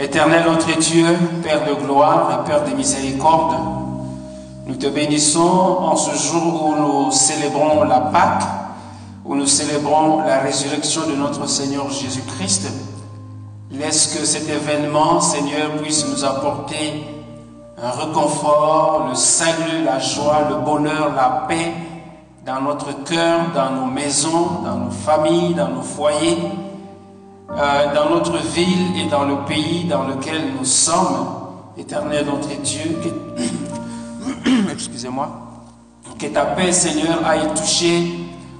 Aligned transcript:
Éternel 0.00 0.44
notre 0.46 0.78
Dieu, 0.78 1.06
Père 1.42 1.64
de 1.64 1.74
gloire 1.74 2.30
et 2.30 2.48
Père 2.48 2.62
de 2.64 2.70
miséricorde, 2.70 3.56
nous 4.66 4.76
te 4.76 4.86
bénissons 4.86 5.40
en 5.40 5.96
ce 5.96 6.16
jour 6.16 6.66
où 6.66 6.74
nous 6.76 7.10
célébrons 7.10 7.82
la 7.82 7.98
Pâque, 7.98 8.44
où 9.24 9.34
nous 9.34 9.46
célébrons 9.46 10.20
la 10.20 10.38
résurrection 10.38 11.00
de 11.08 11.16
notre 11.16 11.48
Seigneur 11.48 11.90
Jésus-Christ. 11.90 12.70
Laisse 13.72 14.14
que 14.16 14.24
cet 14.24 14.48
événement, 14.48 15.20
Seigneur, 15.20 15.72
puisse 15.82 16.06
nous 16.08 16.24
apporter 16.24 17.04
un 17.82 17.90
réconfort, 17.90 19.06
le 19.08 19.16
salut, 19.16 19.84
la 19.84 19.98
joie, 19.98 20.46
le 20.48 20.64
bonheur, 20.64 21.12
la 21.16 21.46
paix 21.48 21.72
dans 22.46 22.60
notre 22.60 23.02
cœur, 23.02 23.40
dans 23.52 23.70
nos 23.72 23.86
maisons, 23.86 24.62
dans 24.64 24.76
nos 24.76 24.90
familles, 24.92 25.54
dans 25.54 25.68
nos 25.68 25.82
foyers, 25.82 26.38
euh, 27.50 27.94
dans 27.94 28.10
notre 28.10 28.36
ville 28.38 29.00
et 29.00 29.06
dans 29.08 29.24
le 29.24 29.36
pays 29.46 29.84
dans 29.84 30.04
lequel 30.04 30.52
nous 30.58 30.64
sommes. 30.64 31.34
Éternel 31.78 32.26
notre 32.26 32.48
Dieu, 32.60 32.98
que, 33.02 34.50
excusez-moi, 34.72 35.28
que 36.18 36.26
ta 36.26 36.44
paix, 36.44 36.72
Seigneur, 36.72 37.20
aille 37.24 37.54
toucher 37.54 38.02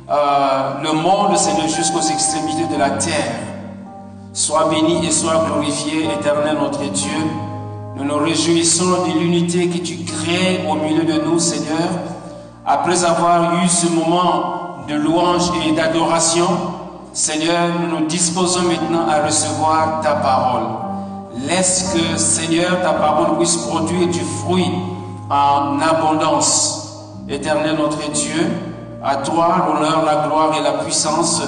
euh, 0.09 0.83
le 0.83 0.93
monde, 0.93 1.37
Seigneur, 1.37 1.69
jusqu'aux 1.69 2.01
extrémités 2.01 2.67
de 2.73 2.79
la 2.79 2.91
terre. 2.91 3.35
Sois 4.33 4.69
béni 4.71 5.05
et 5.05 5.11
sois 5.11 5.45
glorifié, 5.47 6.05
éternel 6.05 6.57
notre 6.61 6.85
Dieu. 6.91 7.11
Nous 7.97 8.05
nous 8.05 8.19
réjouissons 8.19 9.07
de 9.09 9.19
l'unité 9.19 9.69
que 9.69 9.79
tu 9.79 9.97
crées 10.05 10.65
au 10.69 10.77
milieu 10.77 11.03
de 11.03 11.21
nous, 11.25 11.39
Seigneur. 11.41 11.89
Après 12.65 13.05
avoir 13.05 13.65
eu 13.65 13.69
ce 13.69 13.89
moment 13.89 14.85
de 14.89 14.95
louange 14.95 15.51
et 15.67 15.73
d'adoration, 15.73 16.47
Seigneur, 17.19 17.71
nous 17.81 17.99
nous 17.99 18.07
disposons 18.07 18.63
maintenant 18.63 19.09
à 19.09 19.25
recevoir 19.27 20.01
ta 20.03 20.15
parole. 20.15 20.69
Laisse 21.49 21.93
que, 21.93 22.17
Seigneur, 22.17 22.81
ta 22.81 22.93
parole 22.93 23.37
puisse 23.39 23.57
produire 23.57 24.07
du 24.07 24.21
fruit 24.21 24.71
en 25.29 25.81
abondance. 25.81 27.03
Éternel 27.29 27.75
notre 27.75 28.09
Dieu, 28.13 28.47
à 29.03 29.17
toi 29.17 29.67
l'honneur, 29.67 30.05
la 30.05 30.29
gloire 30.29 30.57
et 30.61 30.63
la 30.63 30.85
puissance 30.85 31.43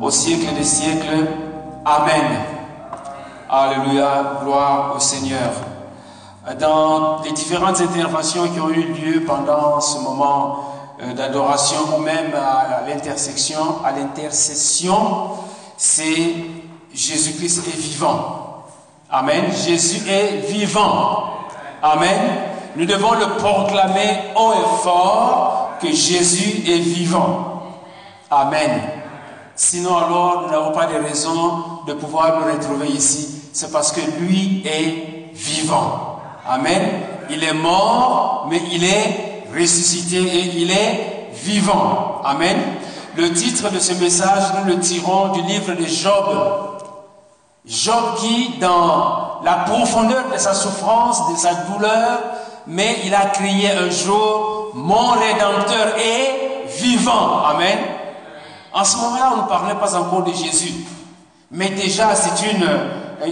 au 0.00 0.10
siècle 0.10 0.56
des 0.56 0.64
siècles. 0.64 1.28
Amen. 1.84 2.40
Alléluia, 3.48 4.40
gloire 4.42 4.94
au 4.96 4.98
Seigneur. 4.98 5.52
Dans 6.58 7.22
les 7.22 7.30
différentes 7.30 7.80
interventions 7.80 8.48
qui 8.48 8.58
ont 8.58 8.70
eu 8.70 8.92
lieu 8.92 9.24
pendant 9.24 9.80
ce 9.80 10.00
moment 10.00 10.71
d'adoration 11.16 11.96
ou 11.96 12.00
même 12.00 12.32
à 12.34 12.86
l'intersection, 12.88 13.84
à 13.84 13.92
l'intercession, 13.92 15.30
c'est 15.76 16.34
Jésus-Christ 16.94 17.66
est 17.66 17.76
vivant. 17.76 18.64
Amen. 19.10 19.44
Jésus 19.52 20.08
est 20.08 20.50
vivant. 20.50 21.24
Amen. 21.82 22.20
Nous 22.76 22.86
devons 22.86 23.12
le 23.12 23.26
proclamer 23.36 24.20
haut 24.36 24.52
et 24.52 24.82
fort 24.82 25.72
que 25.80 25.88
Jésus 25.88 26.62
est 26.70 26.78
vivant. 26.78 27.62
Amen. 28.30 28.80
Sinon 29.54 29.96
alors, 29.96 30.42
nous 30.42 30.50
n'avons 30.50 30.72
pas 30.72 30.86
de 30.86 30.96
raison 30.96 31.82
de 31.86 31.92
pouvoir 31.94 32.40
le 32.40 32.52
retrouver 32.52 32.88
ici. 32.88 33.50
C'est 33.52 33.70
parce 33.70 33.92
que 33.92 34.00
lui 34.20 34.62
est 34.66 35.34
vivant. 35.34 36.20
Amen. 36.48 36.82
Il 37.28 37.44
est 37.44 37.52
mort, 37.52 38.46
mais 38.48 38.60
il 38.72 38.84
est 38.84 39.31
ressuscité 39.52 40.18
et 40.18 40.56
il 40.56 40.70
est 40.70 41.30
vivant. 41.34 42.20
Amen. 42.24 42.56
Le 43.16 43.32
titre 43.32 43.70
de 43.70 43.78
ce 43.78 43.92
message, 43.94 44.44
nous 44.58 44.72
le 44.72 44.80
tirons 44.80 45.28
du 45.28 45.42
livre 45.42 45.74
de 45.74 45.86
Job. 45.86 46.72
Job 47.66 48.16
qui, 48.18 48.54
dans 48.60 49.40
la 49.44 49.54
profondeur 49.66 50.24
de 50.32 50.38
sa 50.38 50.54
souffrance, 50.54 51.30
de 51.32 51.36
sa 51.36 51.54
douleur, 51.54 52.20
mais 52.66 52.96
il 53.04 53.14
a 53.14 53.26
crié 53.26 53.70
un 53.70 53.90
jour, 53.90 54.70
mon 54.74 55.10
Rédempteur 55.10 55.94
est 55.98 56.68
vivant. 56.78 57.44
Amen. 57.44 57.78
En 58.72 58.84
ce 58.84 58.96
moment-là, 58.96 59.32
on 59.34 59.42
ne 59.42 59.48
parlait 59.48 59.74
pas 59.74 59.94
encore 59.96 60.24
de 60.24 60.32
Jésus. 60.32 60.72
Mais 61.50 61.68
déjà, 61.68 62.14
c'est 62.14 62.50
une, 62.50 62.66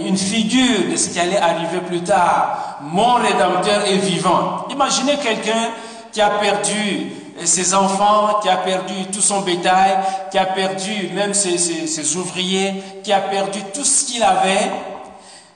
une 0.05 0.17
figure 0.17 0.91
de 0.91 0.95
ce 0.95 1.09
qui 1.09 1.19
allait 1.19 1.39
arriver 1.39 1.79
plus 1.79 2.03
tard. 2.03 2.77
Mon 2.81 3.15
Rédempteur 3.15 3.83
est 3.87 3.97
vivant. 3.97 4.67
Imaginez 4.69 5.17
quelqu'un 5.17 5.69
qui 6.11 6.21
a 6.21 6.29
perdu 6.29 7.11
ses 7.43 7.73
enfants, 7.73 8.39
qui 8.41 8.49
a 8.49 8.57
perdu 8.57 9.05
tout 9.11 9.21
son 9.21 9.41
bétail, 9.41 9.97
qui 10.31 10.37
a 10.37 10.45
perdu 10.45 11.09
même 11.13 11.33
ses 11.33 12.15
ouvriers, 12.15 12.83
qui 13.03 13.11
a 13.13 13.19
perdu 13.19 13.59
tout 13.73 13.85
ce 13.85 14.05
qu'il 14.05 14.23
avait. 14.23 14.71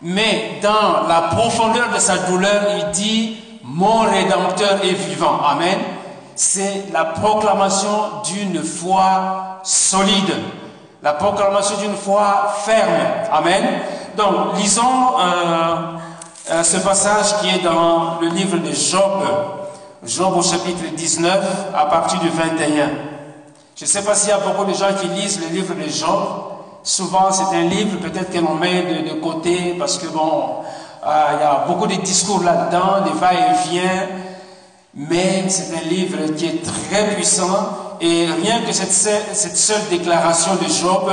Mais 0.02 0.60
dans 0.62 1.08
la 1.08 1.22
profondeur 1.22 1.90
de 1.94 2.00
sa 2.00 2.18
douleur, 2.20 2.64
il 2.78 2.92
dit, 2.92 3.38
mon 3.64 4.00
Rédempteur 4.00 4.80
est 4.84 4.94
vivant. 4.94 5.40
Amen. 5.44 5.78
C'est 6.36 6.86
la 6.92 7.06
proclamation 7.06 8.22
d'une 8.26 8.62
foi 8.64 9.60
solide 9.64 10.34
la 11.06 11.14
proclamation 11.14 11.78
d'une 11.78 11.96
foi 11.96 12.52
ferme. 12.66 12.90
Amen. 13.32 13.64
Donc, 14.18 14.58
lisons 14.58 14.82
euh, 15.20 15.76
euh, 16.50 16.64
ce 16.64 16.78
passage 16.78 17.40
qui 17.40 17.50
est 17.50 17.64
dans 17.64 18.18
le 18.20 18.30
livre 18.30 18.58
de 18.58 18.72
Job, 18.72 19.22
Job 20.08 20.36
au 20.38 20.42
chapitre 20.44 20.84
19, 20.96 21.74
à 21.76 21.86
partir 21.88 22.20
du 22.20 22.30
21. 22.30 22.90
Je 23.76 23.86
ne 23.86 23.90
sais 23.90 24.04
pas 24.04 24.14
s'il 24.14 24.30
y 24.30 24.34
a 24.34 24.38
beaucoup 24.38 24.64
de 24.66 24.74
gens 24.76 24.94
qui 25.00 25.08
lisent 25.08 25.42
le 25.42 25.48
livre 25.48 25.74
de 25.74 25.90
Job. 25.90 26.20
Souvent, 26.84 27.32
c'est 27.32 27.56
un 27.58 27.64
livre 27.64 27.98
peut-être 28.00 28.32
que 28.32 28.38
l'on 28.38 28.54
met 28.54 28.84
de, 29.02 29.14
côté 29.20 29.76
parce 29.80 29.98
que, 29.98 30.06
bon, 30.08 30.58
euh, 31.04 31.26
il 31.34 31.40
y 31.40 31.44
a 31.44 31.66
beaucoup 31.68 31.88
de 31.88 31.96
discours 31.96 32.44
là-dedans, 32.44 33.04
des 33.04 33.20
va-et-vient, 33.20 34.08
mais 34.94 35.50
c'est 35.50 35.76
un 35.76 35.90
livre 35.90 36.36
qui 36.38 36.46
est 36.46 36.64
très 36.64 37.16
puissant 37.16 37.98
et 38.00 38.28
rien 38.28 38.62
que 38.62 38.74
cette 38.74 38.94
seule, 38.94 39.82
déclaration 39.90 40.52
de 40.56 40.68
Job, 40.70 41.12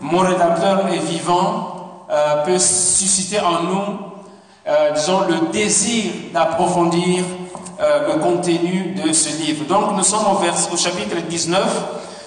mon 0.00 0.20
Rédempteur 0.20 0.86
est 0.92 0.98
vivant, 0.98 2.04
euh, 2.10 2.44
peut 2.44 2.58
susciter 2.60 3.40
en 3.40 3.62
nous, 3.64 3.98
euh, 4.68 4.92
disons, 4.92 5.22
le 5.28 5.50
désir 5.50 6.12
d'approfondir 6.32 7.24
euh, 7.80 8.14
le 8.14 8.20
contenu 8.20 8.94
de 8.94 9.12
ce 9.12 9.42
livre. 9.42 9.64
Donc 9.66 9.96
nous 9.96 10.02
sommes 10.04 10.26
au, 10.32 10.38
vers, 10.38 10.54
au 10.72 10.76
chapitre 10.76 11.16
19 11.28 11.62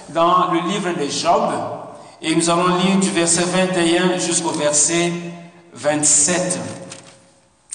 dans 0.10 0.52
le 0.52 0.60
livre 0.70 0.90
de 1.00 1.10
Job 1.10 1.44
et 2.22 2.36
nous 2.36 2.50
allons 2.50 2.78
lire 2.78 2.98
du 3.00 3.10
verset 3.12 3.44
21 3.44 4.18
jusqu'au 4.18 4.52
verset 4.52 5.12
27. 5.74 6.60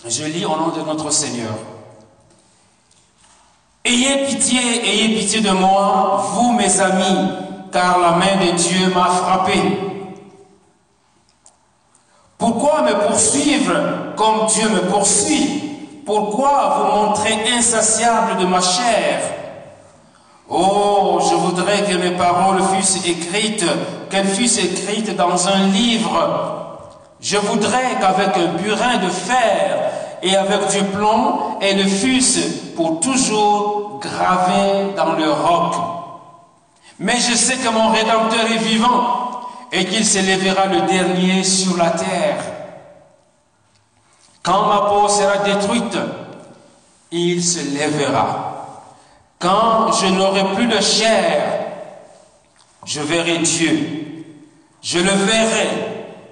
Je 0.08 0.24
lis 0.24 0.44
au 0.44 0.56
nom 0.56 0.68
de 0.68 0.82
notre 0.82 1.10
Seigneur. 1.10 1.54
Ayez 3.84 4.26
pitié, 4.26 4.60
ayez 4.60 5.18
pitié 5.20 5.40
de 5.40 5.50
moi, 5.50 6.24
vous 6.34 6.52
mes 6.52 6.80
amis, 6.80 7.30
car 7.72 7.98
la 7.98 8.12
main 8.12 8.44
de 8.44 8.52
Dieu 8.56 8.88
m'a 8.94 9.06
frappé. 9.06 9.60
Pourquoi 12.38 12.82
me 12.82 13.06
poursuivre 13.06 14.14
comme 14.16 14.46
Dieu 14.46 14.68
me 14.68 14.90
poursuit? 14.90 15.71
Pourquoi 16.04 16.78
vous 16.78 17.06
montrer 17.06 17.38
insatiable 17.56 18.38
de 18.38 18.46
ma 18.46 18.60
chair? 18.60 19.20
Oh, 20.48 21.20
je 21.20 21.34
voudrais 21.34 21.82
que 21.84 21.96
mes 21.96 22.10
paroles 22.10 22.62
fussent 22.74 23.06
écrites, 23.06 23.64
qu'elles 24.10 24.26
fussent 24.26 24.58
écrites 24.58 25.16
dans 25.16 25.48
un 25.48 25.68
livre. 25.68 26.78
Je 27.20 27.36
voudrais 27.36 27.96
qu'avec 28.00 28.36
un 28.36 28.54
burin 28.60 28.98
de 28.98 29.08
fer 29.08 29.92
et 30.22 30.36
avec 30.36 30.68
du 30.70 30.82
plomb, 30.84 31.56
elles 31.60 31.88
fussent 31.88 32.72
pour 32.74 33.00
toujours 33.00 34.00
gravées 34.00 34.92
dans 34.96 35.12
le 35.12 35.30
roc. 35.30 35.74
Mais 36.98 37.16
je 37.16 37.34
sais 37.34 37.56
que 37.56 37.68
mon 37.68 37.90
Rédempteur 37.90 38.46
est 38.50 38.64
vivant 38.64 39.40
et 39.70 39.84
qu'il 39.84 40.04
s'élèvera 40.04 40.66
le 40.66 40.82
dernier 40.82 41.44
sur 41.44 41.76
la 41.76 41.90
terre. 41.90 42.51
Quand 44.42 44.66
ma 44.66 44.80
peau 44.88 45.08
sera 45.08 45.38
détruite, 45.38 45.96
il 47.12 47.42
se 47.42 47.76
lèvera. 47.76 48.52
Quand 49.38 49.92
je 49.92 50.06
n'aurai 50.06 50.44
plus 50.54 50.66
de 50.66 50.80
chair, 50.80 51.62
je 52.84 53.00
verrai 53.00 53.38
Dieu. 53.38 54.24
Je 54.82 54.98
le 54.98 55.10
verrai 55.10 55.68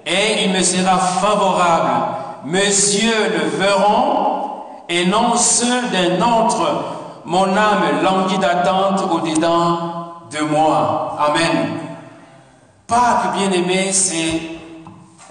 et 0.05 0.43
il 0.43 0.51
me 0.51 0.61
sera 0.61 0.97
favorable. 0.97 2.17
Mes 2.45 2.65
yeux 2.65 3.29
le 3.37 3.57
verront 3.57 4.63
et 4.89 5.05
non 5.05 5.35
ceux 5.37 5.81
d'un 5.89 6.21
autre. 6.21 6.83
Mon 7.23 7.45
âme 7.55 8.01
languit 8.03 8.39
d'attente 8.39 9.03
au-dedans 9.09 9.77
de 10.31 10.39
moi. 10.39 11.17
Amen. 11.19 11.77
Pâques, 12.87 13.33
bien-aimés, 13.37 13.93
c'est 13.93 14.41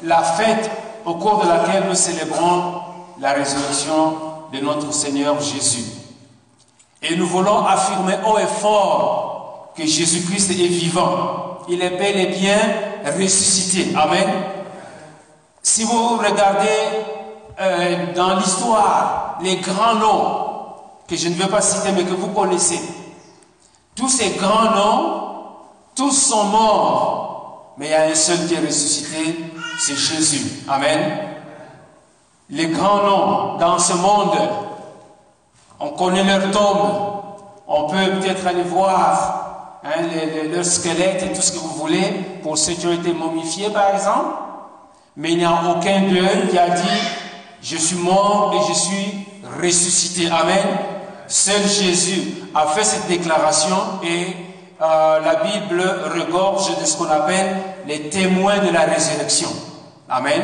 la 0.02 0.22
fête 0.22 0.70
au 1.04 1.14
cours 1.14 1.42
de 1.42 1.48
laquelle 1.48 1.84
nous 1.88 1.94
célébrons 1.94 2.82
la 3.20 3.32
résurrection 3.32 4.16
de 4.52 4.60
notre 4.60 4.92
Seigneur 4.92 5.40
Jésus. 5.40 5.84
Et 7.02 7.16
nous 7.16 7.26
voulons 7.26 7.64
affirmer 7.66 8.14
haut 8.26 8.38
et 8.38 8.46
fort 8.46 9.72
que 9.76 9.86
Jésus-Christ 9.86 10.50
est 10.50 10.66
vivant. 10.66 11.58
Il 11.68 11.82
est 11.82 11.96
bel 11.96 12.18
et 12.18 12.26
bien 12.26 12.58
ressuscité. 13.06 13.94
Amen. 13.96 14.28
Si 15.62 15.84
vous 15.84 16.16
regardez 16.16 16.68
euh, 17.60 18.12
dans 18.14 18.36
l'histoire 18.36 19.38
les 19.42 19.56
grands 19.56 19.94
noms, 19.94 20.46
que 21.06 21.16
je 21.16 21.28
ne 21.28 21.34
veux 21.34 21.48
pas 21.48 21.60
citer 21.60 21.92
mais 21.92 22.04
que 22.04 22.14
vous 22.14 22.28
connaissez, 22.28 22.80
tous 23.94 24.08
ces 24.08 24.30
grands 24.30 24.70
noms, 24.74 25.30
tous 25.94 26.12
sont 26.12 26.44
morts, 26.44 27.74
mais 27.76 27.86
il 27.86 27.90
y 27.90 27.94
a 27.94 28.04
un 28.04 28.14
seul 28.14 28.46
qui 28.46 28.54
est 28.54 28.60
ressuscité, 28.60 29.36
c'est 29.80 29.96
Jésus. 29.96 30.46
Amen. 30.68 31.00
Les 32.50 32.66
grands 32.66 33.02
noms 33.02 33.56
dans 33.58 33.78
ce 33.78 33.94
monde, 33.94 34.36
on 35.78 35.88
connaît 35.90 36.22
leur 36.22 36.50
tombe, 36.50 36.90
on 37.66 37.84
peut 37.88 38.20
peut-être 38.20 38.46
aller 38.46 38.62
voir 38.62 39.80
hein, 39.82 40.02
leur 40.52 40.66
squelette 40.66 41.22
et 41.22 41.32
tout 41.32 41.40
ce 41.40 41.52
que 41.52 41.58
vous 41.58 41.74
voulez, 41.76 42.02
pour 42.42 42.58
ceux 42.58 42.74
qui 42.74 42.86
ont 42.88 42.92
été 42.92 43.14
momifiés 43.14 43.70
par 43.70 43.94
exemple, 43.94 44.34
mais 45.16 45.32
il 45.32 45.38
n'y 45.38 45.44
a 45.46 45.62
aucun 45.70 46.00
d'eux 46.02 46.48
qui 46.50 46.58
a 46.58 46.68
dit, 46.68 47.00
je 47.62 47.76
suis 47.78 47.96
mort 47.96 48.54
et 48.54 48.68
je 48.68 48.78
suis 48.78 49.26
ressuscité. 49.62 50.30
Amen. 50.30 50.78
Seul 51.26 51.62
Jésus 51.62 52.34
a 52.54 52.66
fait 52.66 52.84
cette 52.84 53.06
déclaration 53.06 53.76
et 54.02 54.36
euh, 54.82 55.20
la 55.20 55.36
Bible 55.36 55.82
regorge 56.18 56.78
de 56.78 56.84
ce 56.84 56.98
qu'on 56.98 57.08
appelle 57.08 57.56
les 57.86 58.10
témoins 58.10 58.58
de 58.58 58.70
la 58.70 58.82
résurrection. 58.82 59.48
Amen. 60.10 60.42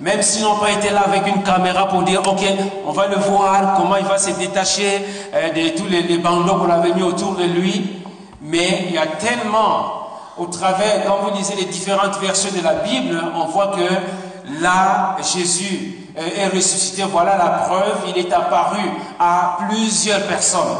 Même 0.00 0.22
s'ils 0.22 0.42
n'ont 0.42 0.56
pas 0.56 0.72
été 0.72 0.90
là 0.90 1.02
avec 1.06 1.26
une 1.26 1.42
caméra 1.42 1.86
pour 1.86 2.02
dire, 2.02 2.22
OK, 2.26 2.42
on 2.86 2.92
va 2.92 3.06
le 3.06 3.16
voir, 3.16 3.74
comment 3.76 3.96
il 3.96 4.04
va 4.04 4.18
se 4.18 4.30
détacher 4.30 5.04
euh, 5.34 5.50
de 5.50 5.76
tous 5.76 5.86
les, 5.86 6.02
les 6.02 6.18
bandeaux 6.18 6.56
qu'on 6.56 6.70
avait 6.70 6.94
mis 6.94 7.02
autour 7.02 7.36
de 7.36 7.44
lui. 7.44 8.02
Mais 8.40 8.86
il 8.88 8.94
y 8.94 8.98
a 8.98 9.06
tellement, 9.06 10.08
au 10.38 10.46
travers, 10.46 11.04
quand 11.06 11.18
vous 11.22 11.36
lisez 11.36 11.54
les 11.54 11.66
différentes 11.66 12.18
versions 12.20 12.50
de 12.56 12.64
la 12.64 12.74
Bible, 12.74 13.22
on 13.36 13.46
voit 13.46 13.68
que 13.68 14.60
là, 14.60 15.16
Jésus 15.22 16.08
euh, 16.18 16.22
est 16.36 16.48
ressuscité. 16.48 17.04
Voilà 17.04 17.36
la 17.36 17.50
preuve, 17.50 17.98
il 18.08 18.18
est 18.18 18.32
apparu 18.32 18.80
à 19.20 19.58
plusieurs 19.68 20.22
personnes. 20.22 20.78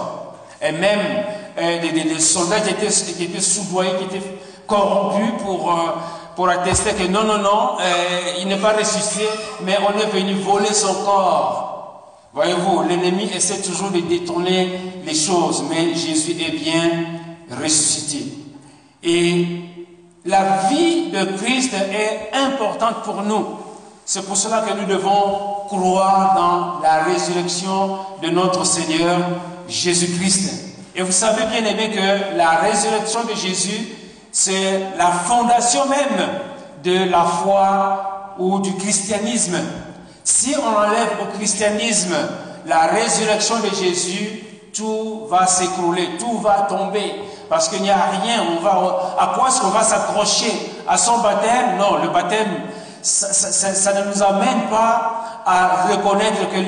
Et 0.61 0.73
même 0.73 1.25
euh, 1.59 1.81
des, 1.81 2.19
soldats 2.19 2.61
qui 2.61 2.71
étaient, 2.71 2.89
qui 2.89 3.25
étaient 3.25 3.41
soudoyés, 3.41 3.93
qui 3.99 4.17
étaient 4.17 4.27
corrompus 4.67 5.31
pour, 5.45 5.71
pour 6.37 6.49
attester 6.49 6.93
que 6.95 7.09
non, 7.09 7.25
non, 7.25 7.39
non, 7.39 7.77
il 8.41 8.49
n'est 8.49 8.57
pas 8.57 8.73
ressuscité, 8.73 9.27
mais 9.65 9.77
on 9.79 9.99
est 9.99 10.07
venu 10.07 10.35
voler 10.35 10.73
son 10.73 10.95
corps. 11.05 12.29
Voyez-vous, 12.35 12.85
l'ennemi 12.89 13.31
essaie 13.35 13.61
toujours 13.61 13.91
de 13.91 14.01
détourner 14.01 14.81
les 15.05 15.15
choses, 15.15 15.65
mais 15.69 15.95
Jésus 15.95 16.33
est 16.41 16.53
bien 16.53 16.91
ressuscité. 17.63 18.33
Et 19.03 19.47
la 20.25 20.69
vie 20.71 21.11
de 21.11 21.25
Christ 21.37 21.75
est 21.75 22.31
importante 22.35 23.03
pour 23.05 23.23
nous. 23.23 23.45
C'est 24.05 24.27
pour 24.27 24.37
cela 24.37 24.63
que 24.63 24.73
nous 24.81 24.87
devons 24.87 25.67
croire 25.69 26.35
dans 26.35 26.81
la 26.83 27.05
résurrection 27.05 27.99
de 28.23 28.31
notre 28.31 28.65
Seigneur 28.65 29.19
Jésus-Christ. 29.69 30.73
Et 30.95 31.03
vous 31.03 31.13
savez 31.13 31.45
bien 31.47 31.65
aimé 31.65 31.91
que 31.91 32.37
la 32.37 32.51
résurrection 32.61 33.25
de 33.25 33.35
Jésus, 33.35 33.89
c'est 34.33 34.81
la 34.97 35.09
fondation 35.09 35.87
même 35.87 36.29
de 36.83 37.11
la 37.11 37.23
foi 37.23 38.35
ou 38.39 38.61
du 38.61 38.75
christianisme. 38.77 39.59
Si 40.25 40.55
on 40.59 40.77
enlève 40.77 41.19
au 41.23 41.37
christianisme 41.37 42.15
la 42.67 42.87
résurrection 42.87 43.57
de 43.61 43.69
Jésus, 43.75 44.43
tout 44.75 45.27
va 45.29 45.47
s'écrouler, 45.47 46.17
tout 46.19 46.39
va 46.39 46.63
tomber. 46.63 47.13
Parce 47.51 47.69
qu'il 47.69 47.83
n'y 47.83 47.91
a 47.91 48.07
rien. 48.23 48.43
On 48.57 48.63
va, 48.63 49.17
à 49.21 49.35
quoi 49.37 49.49
est-ce 49.49 49.61
qu'on 49.61 49.69
va 49.69 49.83
s'accrocher? 49.83 50.51
À 50.89 50.97
son 50.97 51.19
baptême? 51.19 51.77
Non, 51.79 51.99
le 52.03 52.09
baptême, 52.09 52.63
ça, 53.03 53.93
ne 53.93 54.09
nous 54.09 54.23
amène 54.23 54.69
pas 54.71 55.22
à 55.47 55.87
reconnaître 55.91 56.49
que 56.51 56.59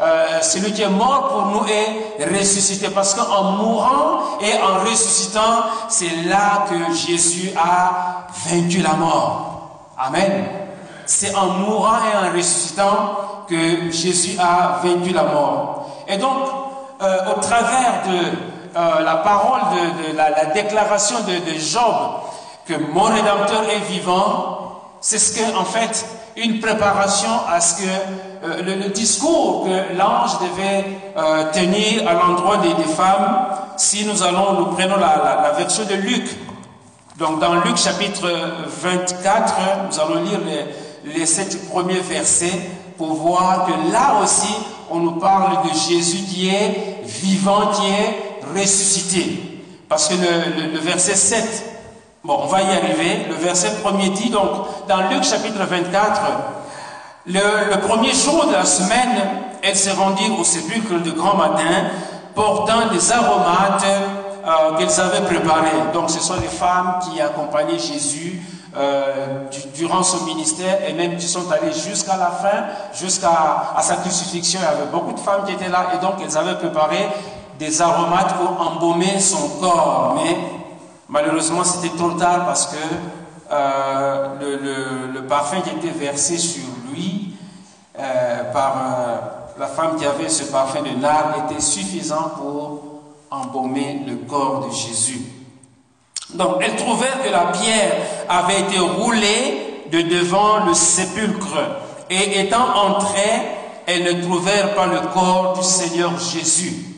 euh, 0.00 0.40
celui 0.40 0.72
qui 0.72 0.82
est 0.82 0.88
mort 0.88 1.28
pour 1.28 1.46
nous 1.46 1.66
est 1.68 2.24
ressuscité. 2.38 2.88
Parce 2.88 3.14
qu'en 3.14 3.52
mourant 3.52 4.20
et 4.40 4.52
en 4.62 4.84
ressuscitant, 4.88 5.64
c'est 5.88 6.24
là 6.26 6.66
que 6.68 6.94
Jésus 6.94 7.52
a 7.56 8.26
vaincu 8.46 8.78
la 8.78 8.94
mort. 8.94 9.90
Amen. 9.98 10.46
C'est 11.06 11.34
en 11.34 11.46
mourant 11.46 11.98
et 11.98 12.26
en 12.26 12.36
ressuscitant 12.36 13.16
que 13.48 13.90
Jésus 13.90 14.38
a 14.38 14.80
vaincu 14.82 15.10
la 15.12 15.24
mort. 15.24 15.86
Et 16.08 16.16
donc, 16.16 16.48
euh, 17.02 17.34
au 17.34 17.40
travers 17.40 18.02
de 18.06 18.76
euh, 18.76 19.00
la 19.00 19.16
parole, 19.16 19.60
de, 19.72 20.16
la, 20.16 20.46
déclaration 20.46 21.16
de, 21.20 21.52
de 21.52 21.58
Job, 21.58 21.94
que 22.66 22.74
mon 22.92 23.02
Rédempteur 23.02 23.62
est 23.68 23.90
vivant, 23.90 24.80
c'est 25.00 25.18
ce 25.18 25.36
que, 25.36 25.56
en 25.56 25.64
fait, 25.64 26.06
une 26.42 26.58
préparation 26.58 27.30
à 27.48 27.60
ce 27.60 27.82
que 27.82 27.88
euh, 28.44 28.62
le, 28.62 28.88
discours 28.88 29.64
que 29.64 29.96
l'ange 29.96 30.38
devait 30.40 30.84
euh, 31.16 31.52
tenir 31.52 32.08
à 32.08 32.14
l'endroit 32.14 32.58
des, 32.58 32.70
femmes, 32.84 33.46
si 33.76 34.04
nous 34.06 34.22
allons, 34.22 34.54
nous 34.54 34.66
prenons 34.66 34.96
la, 34.96 35.52
version 35.56 35.84
de 35.84 35.94
Luc. 35.94 36.24
Donc 37.18 37.40
dans 37.40 37.54
Luc 37.56 37.76
chapitre 37.76 38.30
24, 38.80 39.54
nous 39.90 40.00
allons 40.00 40.24
lire 40.24 40.40
les, 41.04 41.12
les 41.12 41.26
sept 41.26 41.68
premiers 41.68 42.00
versets 42.00 42.70
pour 42.96 43.14
voir 43.14 43.66
que 43.66 43.92
là 43.92 44.20
aussi, 44.22 44.54
on 44.90 45.00
nous 45.00 45.12
parle 45.12 45.68
de 45.68 45.74
Jésus 45.74 46.24
qui 46.24 46.48
est 46.48 47.02
vivant, 47.04 47.72
qui 47.72 47.86
est 47.86 48.58
ressuscité. 48.58 49.62
Parce 49.88 50.08
que 50.08 50.14
le, 50.14 50.72
le 50.72 50.78
verset 50.78 51.16
7 51.16 51.69
Bon, 52.22 52.38
on 52.42 52.46
va 52.48 52.60
y 52.60 52.66
arriver. 52.66 53.24
Le 53.30 53.34
verset 53.34 53.76
premier 53.82 54.10
dit 54.10 54.28
donc, 54.28 54.50
dans 54.86 55.08
Luc 55.08 55.24
chapitre 55.24 55.64
24, 55.64 56.20
le, 57.26 57.76
premier 57.86 58.12
jour 58.12 58.46
de 58.46 58.52
la 58.52 58.66
semaine, 58.66 59.22
elles 59.62 59.76
se 59.76 59.88
rendirent 59.88 60.38
au 60.38 60.44
sépulcre 60.44 61.02
de 61.02 61.12
grand 61.12 61.34
matin, 61.36 61.88
portant 62.34 62.88
des 62.92 63.10
aromates 63.10 63.86
euh, 63.86 64.76
qu'elles 64.76 65.00
avaient 65.00 65.24
préparés. 65.24 65.70
Donc, 65.94 66.10
ce 66.10 66.20
sont 66.20 66.38
les 66.42 66.48
femmes 66.48 66.98
qui 67.00 67.22
accompagnaient 67.22 67.78
Jésus 67.78 68.42
euh, 68.76 69.46
durant 69.74 70.02
son 70.02 70.26
ministère 70.26 70.78
et 70.86 70.92
même 70.92 71.16
qui 71.16 71.26
sont 71.26 71.50
allées 71.50 71.72
jusqu'à 71.72 72.18
la 72.18 72.30
fin, 72.30 72.66
jusqu'à 72.92 73.80
sa 73.80 73.96
crucifixion. 73.96 74.60
Il 74.62 74.64
y 74.64 74.82
avait 74.82 74.90
beaucoup 74.92 75.14
de 75.14 75.20
femmes 75.20 75.44
qui 75.46 75.54
étaient 75.54 75.70
là 75.70 75.86
et 75.94 76.04
donc 76.04 76.16
elles 76.22 76.36
avaient 76.36 76.56
préparé 76.56 77.08
des 77.58 77.80
aromates 77.80 78.34
pour 78.36 78.60
embaumer 78.60 79.18
son 79.18 79.48
corps. 79.58 80.16
Mais 80.16 80.59
Malheureusement, 81.10 81.64
c'était 81.64 81.96
trop 81.96 82.12
tard 82.12 82.46
parce 82.46 82.68
que 82.68 82.76
euh, 83.52 85.08
le, 85.12 85.22
parfum 85.26 85.60
qui 85.60 85.70
était 85.70 85.98
versé 85.98 86.38
sur 86.38 86.62
lui 86.88 87.34
euh, 87.98 88.52
par 88.52 88.76
euh, 88.76 89.16
la 89.58 89.66
femme 89.66 89.96
qui 89.98 90.06
avait 90.06 90.28
ce 90.28 90.44
parfum 90.44 90.82
de 90.82 91.00
nard 91.00 91.34
était 91.44 91.60
suffisant 91.60 92.30
pour 92.36 93.02
embaumer 93.28 94.02
le 94.06 94.16
corps 94.18 94.68
de 94.68 94.72
Jésus. 94.72 95.20
Donc, 96.34 96.58
elles 96.60 96.76
trouvèrent 96.76 97.22
que 97.24 97.30
la 97.30 97.46
pierre 97.46 97.92
avait 98.28 98.60
été 98.60 98.78
roulée 98.78 99.82
de 99.90 100.02
devant 100.02 100.64
le 100.64 100.74
sépulcre. 100.74 101.58
Et 102.08 102.40
étant 102.40 102.72
entrées, 102.76 103.42
elles 103.86 104.04
ne 104.04 104.22
trouvèrent 104.22 104.76
pas 104.76 104.86
le 104.86 105.00
corps 105.12 105.58
du 105.58 105.64
Seigneur 105.64 106.12
Jésus. 106.20 106.89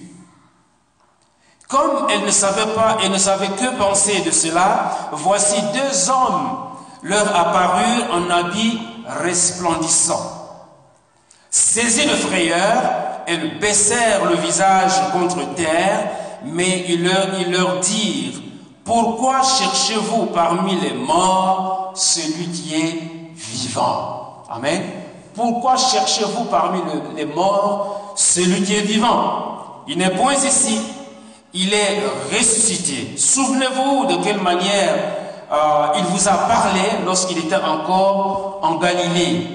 Comme 1.73 2.07
elles 2.11 2.26
ne 2.26 2.31
savaient 2.31 2.75
pas 2.75 2.99
et 3.02 3.09
ne 3.09 3.17
savaient 3.17 3.49
que 3.49 3.79
penser 3.79 4.21
de 4.21 4.31
cela, 4.31 4.91
voici 5.12 5.59
deux 5.73 6.11
hommes 6.11 6.69
leur 7.02 7.35
apparurent 7.35 8.09
en 8.12 8.29
habits 8.29 8.79
resplendissants. 9.07 10.50
Saisies 11.49 12.05
de 12.05 12.14
frayeur, 12.14 12.83
elles 13.26 13.59
baissèrent 13.59 14.26
le 14.26 14.37
visage 14.37 14.93
contre 15.12 15.55
terre, 15.55 16.11
mais 16.45 16.85
ils 16.88 17.02
leur 17.02 17.81
dirent, 17.81 18.43
pourquoi 18.85 19.41
cherchez-vous 19.43 20.26
parmi 20.26 20.79
les 20.79 20.93
morts 20.93 21.93
celui 21.95 22.49
qui 22.49 22.75
est 22.75 23.35
vivant? 23.35 24.45
Amen. 24.50 24.83
Pourquoi 25.35 25.76
cherchez-vous 25.76 26.45
parmi 26.50 26.83
les 27.17 27.25
morts 27.25 28.12
celui 28.14 28.62
qui 28.62 28.76
est 28.76 28.83
vivant? 28.83 29.85
Il 29.88 29.97
n'est 29.97 30.11
point 30.11 30.35
ici, 30.35 30.79
il 31.54 31.73
est 31.75 32.02
ressuscité. 32.32 33.16
Souvenez-vous 33.16 34.06
de 34.06 34.25
quelle 34.25 34.40
manière 34.40 34.94
euh, 35.52 35.99
il 35.99 36.04
vous 36.04 36.28
a 36.28 36.32
parlé 36.32 36.80
lorsqu'il 37.04 37.38
était 37.38 37.56
encore 37.56 38.61
en 38.62 38.76
Galilée 38.76 39.47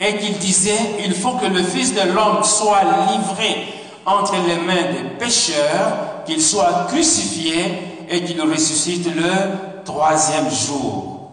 et 0.00 0.16
qu'il 0.16 0.38
disait, 0.38 0.78
il 1.04 1.14
faut 1.14 1.32
que 1.32 1.46
le 1.46 1.62
Fils 1.62 1.94
de 1.94 2.12
l'homme 2.12 2.42
soit 2.42 2.82
livré 3.10 3.66
entre 4.04 4.34
les 4.46 4.56
mains 4.56 4.92
des 4.92 5.16
pécheurs, 5.18 6.24
qu'il 6.24 6.42
soit 6.42 6.86
crucifié 6.88 8.06
et 8.08 8.24
qu'il 8.24 8.40
ressuscite 8.40 9.06
le 9.14 9.84
troisième 9.84 10.50
jour. 10.50 11.30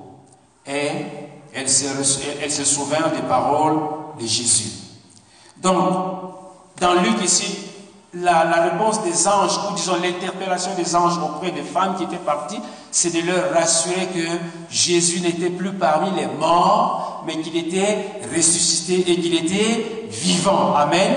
Et 0.68 0.90
elle 1.54 1.70
se, 1.70 1.86
elle 2.42 2.52
souvint 2.52 3.10
des 3.16 3.22
paroles 3.28 3.80
de 4.20 4.26
Jésus. 4.26 4.72
Donc, 5.58 5.78
dans 6.80 6.94
Luc 6.96 7.24
ici, 7.24 7.58
la, 8.22 8.62
réponse 8.62 9.04
des 9.04 9.28
anges, 9.28 9.58
ou 9.70 9.76
disons 9.76 9.96
l'interpellation 10.02 10.72
des 10.78 10.96
anges 10.96 11.18
auprès 11.18 11.52
des 11.52 11.62
femmes 11.62 11.96
qui 11.98 12.04
étaient 12.04 12.16
parties, 12.18 12.60
c'est 12.92 13.14
de 13.14 13.28
leur 13.28 13.54
rassurer 13.54 14.08
que 14.14 14.28
Jésus 14.70 15.22
n'était 15.22 15.50
plus 15.50 15.74
parmi 15.74 16.12
les 16.16 16.28
morts, 16.28 17.24
mais 17.26 17.40
qu'il 17.42 17.58
était 17.58 18.22
ressuscité 18.36 19.12
et 19.12 19.20
qu'il 19.20 19.36
était 19.36 20.08
vivant. 20.10 20.76
Amen. 20.76 21.14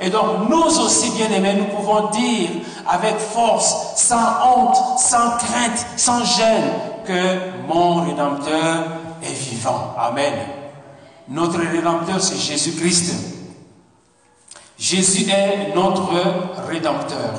Et 0.00 0.10
donc, 0.10 0.48
nous 0.50 0.80
aussi, 0.80 1.10
bien-aimés, 1.10 1.54
nous 1.54 1.76
pouvons 1.76 2.08
dire 2.08 2.50
avec 2.88 3.18
force, 3.18 3.94
sans 3.96 4.16
honte, 4.44 4.98
sans 4.98 5.36
crainte, 5.36 5.86
sans 5.96 6.24
gêne, 6.24 6.72
que 7.06 7.68
mon 7.68 8.02
Rédempteur 8.02 8.84
est 9.22 9.32
vivant. 9.32 9.94
Amen. 9.96 10.34
Notre 11.28 11.58
Rédempteur, 11.58 12.20
c'est 12.20 12.36
Jésus-Christ. 12.36 13.41
Jésus 14.82 15.30
est 15.30 15.72
notre 15.76 16.10
Rédempteur. 16.68 17.34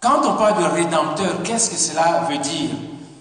Quand 0.00 0.22
on 0.24 0.32
parle 0.32 0.62
de 0.62 0.68
Rédempteur, 0.76 1.42
qu'est-ce 1.44 1.68
que 1.68 1.76
cela 1.76 2.22
veut 2.26 2.38
dire? 2.38 2.70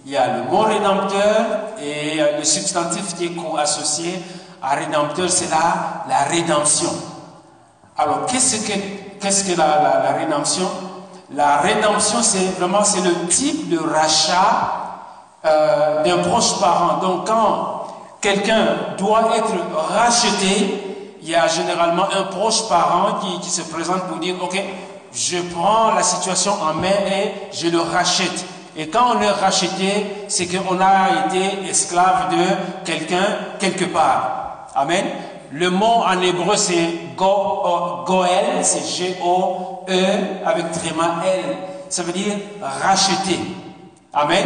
Il 0.06 0.14
y 0.14 0.16
a 0.16 0.38
le 0.38 0.44
mot 0.44 0.62
Rédempteur 0.62 1.46
et 1.84 2.22
le 2.38 2.44
substantif 2.46 3.14
qui 3.18 3.26
est 3.26 3.60
associé 3.60 4.18
à 4.64 4.76
Rédempteur, 4.76 5.30
c'est 5.30 5.50
la, 5.50 6.06
la 6.08 6.24
rédemption. 6.30 6.90
Alors, 7.98 8.28
qu'est-ce 8.28 8.66
que, 8.66 8.80
qu'est-ce 9.20 9.44
que 9.44 9.58
la, 9.58 10.14
rédemption? 10.18 10.70
La 11.36 11.58
rédemption, 11.58 12.20
c'est 12.22 12.58
vraiment 12.58 12.80
le 12.80 13.28
type 13.28 13.70
de 13.70 13.78
rachat 13.78 15.10
euh, 15.44 16.04
d'un 16.06 16.20
proche 16.20 16.62
parent. 16.62 17.00
Donc, 17.00 17.28
quand 17.28 17.88
quelqu'un 18.22 18.68
doit 18.98 19.36
être 19.36 19.52
racheté, 19.94 20.91
il 21.24 21.30
y 21.30 21.36
a 21.36 21.48
généralement 21.48 22.06
un 22.18 22.24
proche 22.24 22.68
parent 22.68 23.20
qui, 23.42 23.50
se 23.50 23.62
présente 23.62 24.04
pour 24.08 24.18
dire, 24.18 24.36
OK, 24.42 24.60
je 25.14 25.38
prends 25.54 25.94
la 25.94 26.04
situation 26.04 26.54
en 26.54 26.74
main 26.74 26.88
et 26.88 27.56
je 27.56 27.68
le 27.68 27.80
rachète. 27.80 28.46
Et 28.76 28.88
quand 28.88 29.16
on 29.16 29.22
est 29.22 29.30
racheté, 29.30 30.08
c'est 30.28 30.48
qu'on 30.48 30.80
a 30.80 31.28
été 31.28 31.70
esclave 31.70 32.32
de 32.32 32.86
quelqu'un 32.86 33.38
quelque 33.60 33.86
part. 33.86 34.68
Amen. 34.76 35.06
Le 35.52 35.70
mot 35.70 36.04
en 36.06 36.20
hébreu 36.22 36.56
c'est 36.56 37.16
go, 37.18 38.04
goel, 38.06 38.64
c'est 38.64 38.88
G-O-E 38.88 40.46
avec 40.46 40.72
tréma 40.72 41.18
L. 41.26 41.58
Ça 41.90 42.04
veut 42.04 42.14
dire 42.14 42.36
racheter. 42.62 43.40
Amen. 44.14 44.46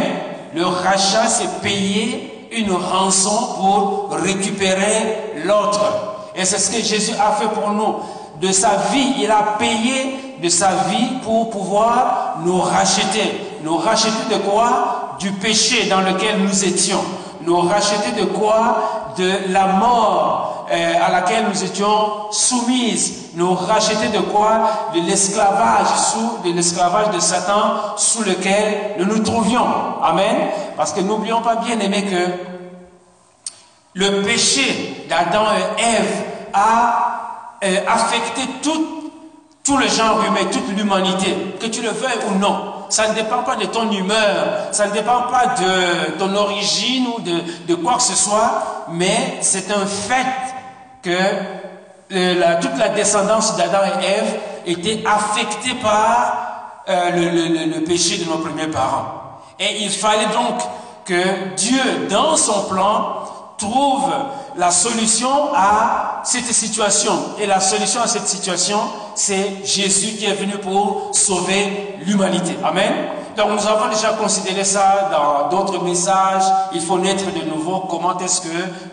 Le 0.52 0.66
rachat 0.66 1.28
c'est 1.28 1.60
payer 1.60 2.48
une 2.50 2.72
rançon 2.72 3.54
pour 3.54 4.08
récupérer 4.10 5.34
l'autre. 5.44 6.15
Et 6.36 6.44
c'est 6.44 6.58
ce 6.58 6.70
que 6.70 6.82
Jésus 6.82 7.14
a 7.18 7.32
fait 7.32 7.48
pour 7.48 7.70
nous. 7.70 7.96
De 8.40 8.52
sa 8.52 8.76
vie, 8.92 9.14
il 9.22 9.30
a 9.30 9.56
payé 9.58 10.36
de 10.42 10.48
sa 10.50 10.68
vie 10.88 11.18
pour 11.24 11.48
pouvoir 11.48 12.36
nous 12.44 12.60
racheter. 12.60 13.40
Nous 13.64 13.76
racheter 13.78 14.10
de 14.30 14.36
quoi? 14.38 15.16
Du 15.18 15.32
péché 15.32 15.86
dans 15.88 16.02
lequel 16.02 16.40
nous 16.40 16.64
étions. 16.64 17.02
Nous 17.40 17.58
racheter 17.60 18.12
de 18.20 18.26
quoi? 18.26 19.14
De 19.16 19.50
la 19.50 19.66
mort 19.68 20.66
euh, 20.70 20.94
à 21.02 21.10
laquelle 21.10 21.46
nous 21.48 21.64
étions 21.64 22.30
soumises. 22.30 23.30
Nous 23.34 23.54
racheter 23.54 24.08
de 24.08 24.18
quoi? 24.18 24.90
De 24.94 25.00
l'esclavage 25.00 25.88
sous 25.96 26.46
de 26.46 26.54
l'esclavage 26.54 27.12
de 27.14 27.20
Satan 27.20 27.96
sous 27.96 28.24
lequel 28.24 28.96
nous 28.98 29.06
nous 29.06 29.20
trouvions. 29.20 29.66
Amen. 30.02 30.36
Parce 30.76 30.92
que 30.92 31.00
n'oublions 31.00 31.40
pas 31.40 31.56
bien 31.56 31.80
aimé 31.80 32.04
que 32.04 32.30
le 33.94 34.22
péché 34.22 34.95
d'Adam 35.08 35.46
et 35.56 35.82
Ève 35.82 36.24
a 36.52 37.58
euh, 37.64 37.80
affecté 37.86 38.42
tout, 38.62 39.10
tout 39.64 39.76
le 39.76 39.88
genre 39.88 40.22
humain, 40.26 40.48
toute 40.50 40.68
l'humanité, 40.76 41.34
que 41.60 41.66
tu 41.66 41.82
le 41.82 41.90
veuilles 41.90 42.18
ou 42.30 42.38
non. 42.38 42.72
Ça 42.88 43.08
ne 43.08 43.14
dépend 43.14 43.42
pas 43.42 43.56
de 43.56 43.66
ton 43.66 43.90
humeur, 43.90 44.68
ça 44.70 44.86
ne 44.86 44.92
dépend 44.92 45.22
pas 45.22 45.54
de 45.58 46.12
ton 46.18 46.34
origine 46.36 47.06
ou 47.16 47.20
de, 47.20 47.74
quoi 47.74 47.94
que 47.94 48.02
ce 48.02 48.14
soit, 48.14 48.84
mais 48.90 49.38
c'est 49.40 49.70
un 49.72 49.86
fait 49.86 50.26
que 51.02 52.60
toute 52.60 52.78
la 52.78 52.90
descendance 52.90 53.56
d'Adam 53.56 53.78
et 54.00 54.04
Ève 54.04 54.40
était 54.66 55.02
affectée 55.04 55.74
par 55.82 56.82
euh, 56.88 57.68
le 57.72 57.84
péché 57.84 58.18
de 58.18 58.30
nos 58.30 58.38
premiers 58.38 58.68
parents. 58.68 59.40
Et 59.58 59.82
il 59.82 59.90
fallait 59.90 60.26
donc 60.26 60.60
que 61.06 61.54
Dieu, 61.56 61.80
dans 62.10 62.36
son 62.36 62.64
plan, 62.64 63.24
trouve 63.56 64.10
la 64.56 64.70
solution 64.70 65.30
à 65.54 66.22
cette 66.24 66.52
situation. 66.52 67.12
Et 67.38 67.46
la 67.46 67.60
solution 67.60 68.02
à 68.02 68.06
cette 68.06 68.28
situation, 68.28 68.78
c'est 69.14 69.64
Jésus 69.64 70.16
qui 70.16 70.24
est 70.26 70.34
venu 70.34 70.58
pour 70.58 71.10
sauver 71.12 71.96
l'humanité. 72.04 72.56
Amen. 72.64 72.92
Donc 73.36 73.50
nous 73.50 73.66
avons 73.66 73.88
déjà 73.90 74.10
considéré 74.14 74.64
ça 74.64 75.10
dans 75.10 75.48
d'autres 75.48 75.82
messages. 75.82 76.44
Il 76.72 76.80
faut 76.80 76.98
naître 76.98 77.24
de 77.32 77.50
nouveau. 77.50 77.80
Comment 77.80 78.18
est-ce 78.18 78.40
que 78.40 78.48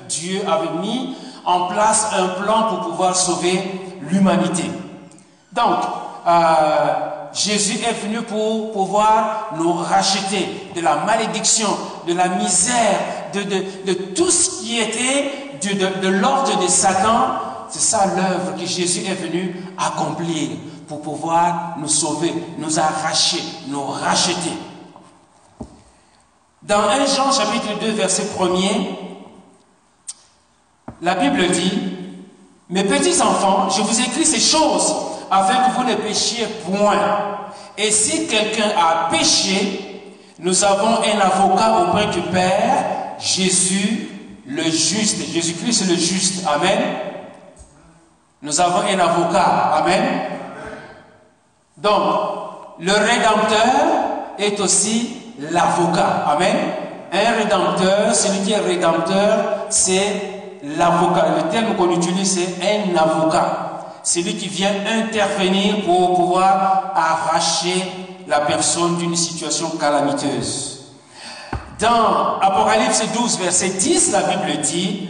Dieu 0.10 0.42
avait 0.48 0.80
mis 0.82 1.16
en 1.46 1.68
place 1.68 2.08
un 2.14 2.42
plan 2.42 2.64
pour 2.64 2.92
pouvoir 2.92 3.16
sauver 3.16 3.62
l'humanité? 4.02 4.64
Donc, 5.54 5.78
euh, 6.28 6.32
Jésus 7.34 7.80
est 7.84 8.06
venu 8.06 8.22
pour 8.22 8.72
pouvoir 8.74 9.52
nous 9.58 9.74
racheter 9.74 10.70
de 10.76 10.82
la 10.82 10.98
malédiction, 10.98 11.70
de 12.08 12.14
la 12.14 12.28
misère, 12.28 13.00
de, 13.40 13.94
tout 14.14 14.30
ce 14.30 14.62
qui 14.62 14.80
était 14.80 15.32
de, 15.62 15.74
de, 15.74 16.08
de 16.08 16.08
l'ordre 16.10 16.62
de 16.62 16.68
Satan. 16.68 17.40
C'est 17.70 17.80
ça 17.80 18.06
l'œuvre 18.06 18.56
que 18.60 18.66
Jésus 18.66 19.02
est 19.08 19.16
venu 19.16 19.56
accomplir 19.78 20.50
pour 20.88 21.02
pouvoir 21.02 21.76
nous 21.80 21.88
sauver, 21.88 22.34
nous 22.58 22.80
arracher, 22.80 23.42
nous 23.68 23.84
racheter. 23.84 24.52
Dans 26.62 26.80
1 26.88 27.06
Jean 27.08 27.32
chapitre 27.32 27.80
2 27.82 27.92
verset 27.92 28.28
1er, 28.40 28.96
la 31.02 31.16
Bible 31.16 31.50
dit, 31.50 31.72
mes 32.70 32.84
petits 32.84 33.22
enfants, 33.22 33.70
je 33.70 33.82
vous 33.82 34.00
écris 34.00 34.26
ces 34.26 34.40
choses 34.40 34.94
afin 35.30 35.56
que 35.68 35.76
vous 35.76 35.84
ne 35.84 35.96
péchiez 35.96 36.46
point. 36.66 36.96
Et 37.78 37.92
si 37.92 38.28
quelqu'un 38.28 38.70
a 38.78 39.10
péché, 39.10 40.14
nous 40.40 40.64
avons 40.64 41.00
un 41.04 41.20
avocat 41.20 41.80
auprès 41.82 42.08
du 42.08 42.22
Père, 42.22 42.86
Jésus 43.24 44.10
le 44.46 44.64
juste. 44.64 45.26
Jésus-Christ 45.32 45.88
le 45.90 45.96
juste. 45.96 46.46
Amen. 46.46 46.80
Nous 48.42 48.60
avons 48.60 48.82
un 48.82 49.00
avocat. 49.00 49.72
Amen. 49.78 50.04
Donc, 51.78 52.04
le 52.80 52.92
Rédempteur 52.92 54.36
est 54.38 54.60
aussi 54.60 55.16
l'avocat. 55.40 56.26
Amen. 56.28 56.56
Un 57.14 57.32
Rédempteur, 57.38 58.14
celui 58.14 58.40
qui 58.40 58.52
est 58.52 58.60
Rédempteur, 58.60 59.68
c'est 59.70 60.22
l'avocat. 60.78 61.28
Le 61.38 61.50
terme 61.50 61.76
qu'on 61.76 61.92
utilise, 61.92 62.34
c'est 62.34 62.58
un 62.62 62.96
avocat. 62.98 63.70
C'est 64.04 64.22
lui 64.22 64.36
qui 64.36 64.50
vient 64.50 64.74
intervenir 64.86 65.86
pour 65.86 66.16
pouvoir 66.16 66.92
arracher 66.94 67.84
la 68.28 68.42
personne 68.42 68.98
d'une 68.98 69.16
situation 69.16 69.70
calamiteuse. 69.80 70.73
Dans 71.80 72.40
Apocalypse 72.40 73.04
12, 73.14 73.40
verset 73.40 73.70
10, 73.70 74.12
la 74.12 74.22
Bible 74.22 74.62
dit, 74.62 75.10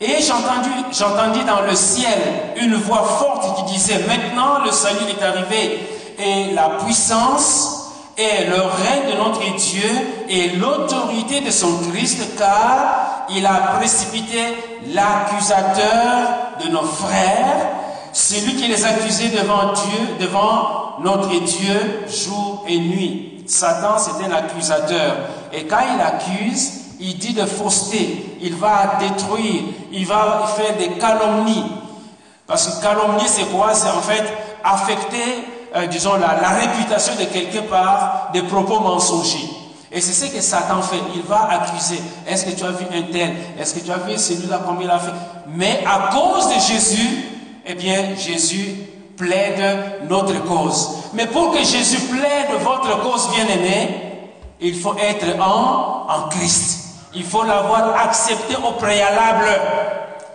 et 0.00 0.16
j'entendis 0.20 1.44
dans 1.44 1.60
le 1.60 1.76
ciel 1.76 2.18
une 2.56 2.74
voix 2.74 3.04
forte 3.04 3.56
qui 3.56 3.72
disait, 3.72 4.00
maintenant 4.08 4.64
le 4.64 4.72
salut 4.72 5.04
est 5.08 5.24
arrivé 5.24 5.78
et 6.18 6.52
la 6.54 6.70
puissance 6.84 7.92
et 8.18 8.44
le 8.46 8.56
règne 8.56 9.12
de 9.12 9.16
notre 9.16 9.56
Dieu 9.56 9.88
et 10.28 10.50
l'autorité 10.56 11.40
de 11.40 11.50
son 11.50 11.78
Christ, 11.90 12.36
car 12.36 13.26
il 13.30 13.46
a 13.46 13.76
précipité 13.78 14.40
l'accusateur 14.92 16.28
de 16.62 16.68
nos 16.70 16.82
frères, 16.82 17.68
celui 18.12 18.56
qui 18.56 18.66
les 18.66 18.84
accusait 18.84 19.28
devant 19.28 19.72
Dieu, 19.72 20.26
devant 20.26 20.98
notre 21.00 21.28
Dieu, 21.28 22.04
jour 22.08 22.64
et 22.68 22.78
nuit. 22.78 23.44
Satan, 23.46 23.98
c'est 23.98 24.24
un 24.24 24.32
accusateur. 24.32 25.16
Et 25.52 25.64
quand 25.64 25.80
il 25.94 26.00
accuse, 26.00 26.72
il 26.98 27.18
dit 27.18 27.34
de 27.34 27.44
fausseté, 27.44 28.38
il 28.40 28.54
va 28.54 28.98
détruire, 29.00 29.62
il 29.92 30.06
va 30.06 30.46
faire 30.56 30.76
des 30.76 30.98
calomnies. 30.98 31.64
Parce 32.46 32.68
que 32.68 32.82
calomnie, 32.82 33.26
c'est 33.26 33.50
quoi? 33.50 33.74
C'est 33.74 33.90
en 33.90 34.00
fait 34.00 34.24
affecter, 34.64 35.44
euh, 35.76 35.86
disons, 35.86 36.14
la, 36.16 36.48
réputation 36.48 37.14
de 37.18 37.24
quelqu'un 37.24 37.62
par 37.62 38.30
des 38.32 38.42
propos 38.42 38.80
mensongers. 38.80 39.48
Et 39.90 40.00
c'est 40.00 40.12
ce 40.12 40.32
que 40.32 40.40
Satan 40.40 40.80
fait. 40.80 40.96
Il 41.14 41.22
va 41.22 41.48
accuser. 41.50 42.00
Est-ce 42.26 42.46
que 42.46 42.52
tu 42.52 42.64
as 42.64 42.70
vu 42.70 42.86
un 42.94 43.12
tel? 43.12 43.34
Est-ce 43.60 43.74
que 43.74 43.80
tu 43.80 43.90
as 43.90 43.98
vu 43.98 44.16
celui-là? 44.16 44.60
Comme 44.66 44.80
il 44.80 44.88
a 44.88 44.98
fait? 44.98 45.12
Mais 45.48 45.84
à 45.86 46.10
cause 46.12 46.48
de 46.48 46.60
Jésus, 46.60 47.24
eh 47.66 47.74
bien, 47.74 48.14
Jésus 48.16 48.74
plaide 49.18 50.08
notre 50.08 50.42
cause. 50.44 50.88
Mais 51.12 51.26
pour 51.26 51.52
que 51.52 51.58
Jésus 51.58 52.00
plaide 52.00 52.58
votre 52.62 53.02
cause, 53.02 53.28
bien-aimé, 53.34 54.01
il 54.62 54.78
faut 54.78 54.94
être 54.96 55.26
en, 55.40 56.06
en 56.08 56.28
Christ. 56.28 56.82
Il 57.14 57.24
faut 57.24 57.42
l'avoir 57.42 57.94
accepté 57.96 58.56
au 58.56 58.72
préalable. 58.72 59.48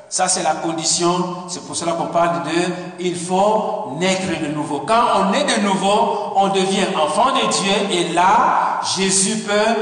Ça, 0.10 0.27
c'est 0.27 0.43
la 0.43 0.55
condition. 0.55 1.10
C'est 1.48 1.65
pour 1.65 1.75
cela 1.75 1.93
qu'on 1.93 2.07
parle 2.07 2.43
de 2.43 2.74
il 3.00 3.15
faut 3.15 3.93
naître 4.00 4.27
de 4.41 4.53
nouveau. 4.53 4.84
Quand 4.88 5.03
on 5.17 5.34
est 5.34 5.43
de 5.43 5.63
nouveau, 5.63 6.34
on 6.36 6.50
devient 6.50 6.86
enfant 6.96 7.31
de 7.31 7.48
Dieu. 7.51 7.98
Et 7.98 8.13
là, 8.13 8.81
Jésus 8.96 9.39
peut 9.39 9.81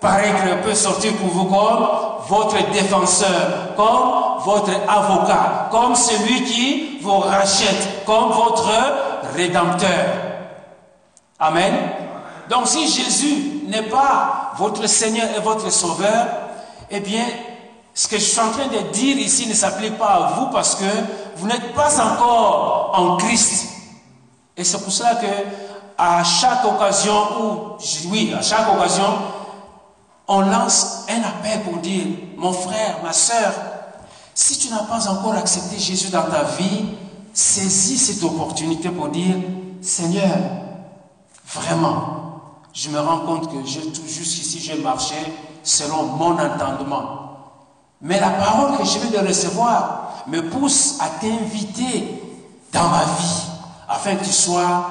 paraître, 0.00 0.62
peut 0.62 0.74
sortir 0.74 1.14
pour 1.14 1.28
vous 1.28 1.44
comme 1.46 1.88
votre 2.28 2.70
défenseur, 2.72 3.74
comme 3.76 4.42
votre 4.44 4.72
avocat, 4.88 5.68
comme 5.70 5.94
celui 5.94 6.44
qui 6.44 6.98
vous 7.00 7.18
rachète, 7.18 8.04
comme 8.04 8.30
votre 8.30 8.70
rédempteur. 9.34 10.06
Amen. 11.38 11.74
Donc 12.50 12.66
si 12.66 12.86
Jésus 12.88 13.62
n'est 13.66 13.88
pas 13.88 14.52
votre 14.56 14.86
Seigneur 14.86 15.28
et 15.36 15.40
votre 15.40 15.70
Sauveur, 15.70 16.26
eh 16.90 17.00
bien, 17.00 17.24
ce 17.94 18.08
que 18.08 18.16
je 18.16 18.24
suis 18.24 18.40
en 18.40 18.50
train 18.50 18.66
de 18.66 18.92
dire 18.92 19.16
ici 19.16 19.48
ne 19.48 19.54
s'applique 19.54 19.96
pas 19.96 20.14
à 20.14 20.32
vous 20.36 20.46
parce 20.46 20.74
que 20.74 20.84
vous 21.36 21.46
n'êtes 21.46 21.74
pas 21.74 21.90
encore 22.02 22.92
en 22.94 23.16
Christ. 23.16 23.68
Et 24.56 24.64
c'est 24.64 24.82
pour 24.82 24.92
cela 24.92 25.14
que 25.16 25.26
à 25.96 26.24
chaque 26.24 26.64
occasion 26.64 27.14
où, 27.40 28.10
oui, 28.10 28.34
à 28.36 28.42
chaque 28.42 28.68
occasion, 28.68 29.04
on 30.26 30.40
lance 30.40 31.04
un 31.08 31.22
appel 31.22 31.62
pour 31.62 31.78
dire, 31.78 32.06
mon 32.36 32.52
frère, 32.52 32.98
ma 33.02 33.12
soeur, 33.12 33.52
si 34.34 34.58
tu 34.58 34.68
n'as 34.70 34.84
pas 34.84 35.08
encore 35.08 35.34
accepté 35.34 35.78
Jésus 35.78 36.08
dans 36.08 36.22
ta 36.22 36.42
vie, 36.58 36.86
saisis 37.32 37.98
cette 37.98 38.22
opportunité 38.24 38.88
pour 38.88 39.08
dire, 39.08 39.36
Seigneur, 39.80 40.36
vraiment, 41.46 42.23
je 42.74 42.90
me 42.90 42.98
rends 42.98 43.20
compte 43.20 43.50
que 43.50 43.66
jusqu'ici 43.66 44.58
j'ai 44.60 44.82
marché 44.82 45.14
selon 45.62 46.02
mon 46.04 46.32
entendement. 46.38 47.20
Mais 48.02 48.20
la 48.20 48.30
parole 48.30 48.76
que 48.76 48.84
je 48.84 48.98
viens 48.98 49.22
de 49.22 49.26
recevoir 49.26 50.24
me 50.26 50.42
pousse 50.50 50.98
à 51.00 51.08
t'inviter 51.20 52.20
dans 52.72 52.88
ma 52.88 53.04
vie, 53.04 53.42
afin 53.88 54.16
que 54.16 54.24
tu 54.24 54.32
sois, 54.32 54.90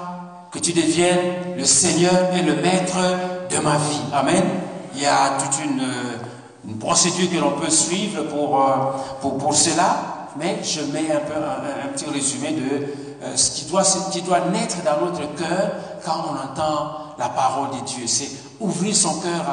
que 0.52 0.60
tu 0.60 0.72
deviennes 0.72 1.58
le 1.58 1.66
Seigneur 1.66 2.34
et 2.34 2.42
le 2.42 2.56
Maître 2.56 2.98
de 3.50 3.58
ma 3.58 3.75
vie. 3.75 4.02
Amen. 4.13 4.44
Il 4.96 5.02
y 5.02 5.06
a 5.06 5.38
toute 5.40 5.63
une, 5.63 5.84
une 6.68 6.78
procédure 6.78 7.30
que 7.30 7.38
l'on 7.38 7.60
peut 7.60 7.70
suivre 7.70 8.24
pour, 8.24 8.62
euh, 8.62 8.75
pour, 9.22 9.38
pour, 9.38 9.54
cela, 9.54 10.28
mais 10.38 10.60
je 10.63 10.82
mets 10.82 11.12
un, 11.12 11.88
petit 11.90 12.06
résumé 12.06 12.52
de 12.52 12.88
euh, 13.24 13.36
ce 13.36 13.51
qui 13.51 13.65
doit, 13.65 13.84
ce 13.84 14.12
qui 14.12 14.22
doit 14.22 14.42
naître 14.51 14.77
dans 14.84 15.06
notre 15.06 15.34
cœur 15.36 15.72
quand 16.06 16.25
on 16.30 16.36
entend 16.36 17.15
la 17.18 17.30
parole 17.30 17.70
de 17.80 17.86
Dieu. 17.86 18.06
C'est 18.08 18.30
ouvrir 18.60 18.96
son 18.96 19.20
cœur 19.20 19.46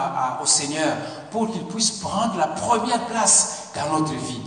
au 0.43 0.47
Seigneur 0.47 0.97
pour 1.31 1.51
qu'il 1.51 1.65
puisse 1.67 1.91
prendre 1.93 2.37
la 2.39 2.49
première 2.49 3.05
place 3.07 3.71
dans 3.75 3.99
notre 3.99 4.13
vie. 4.13 4.43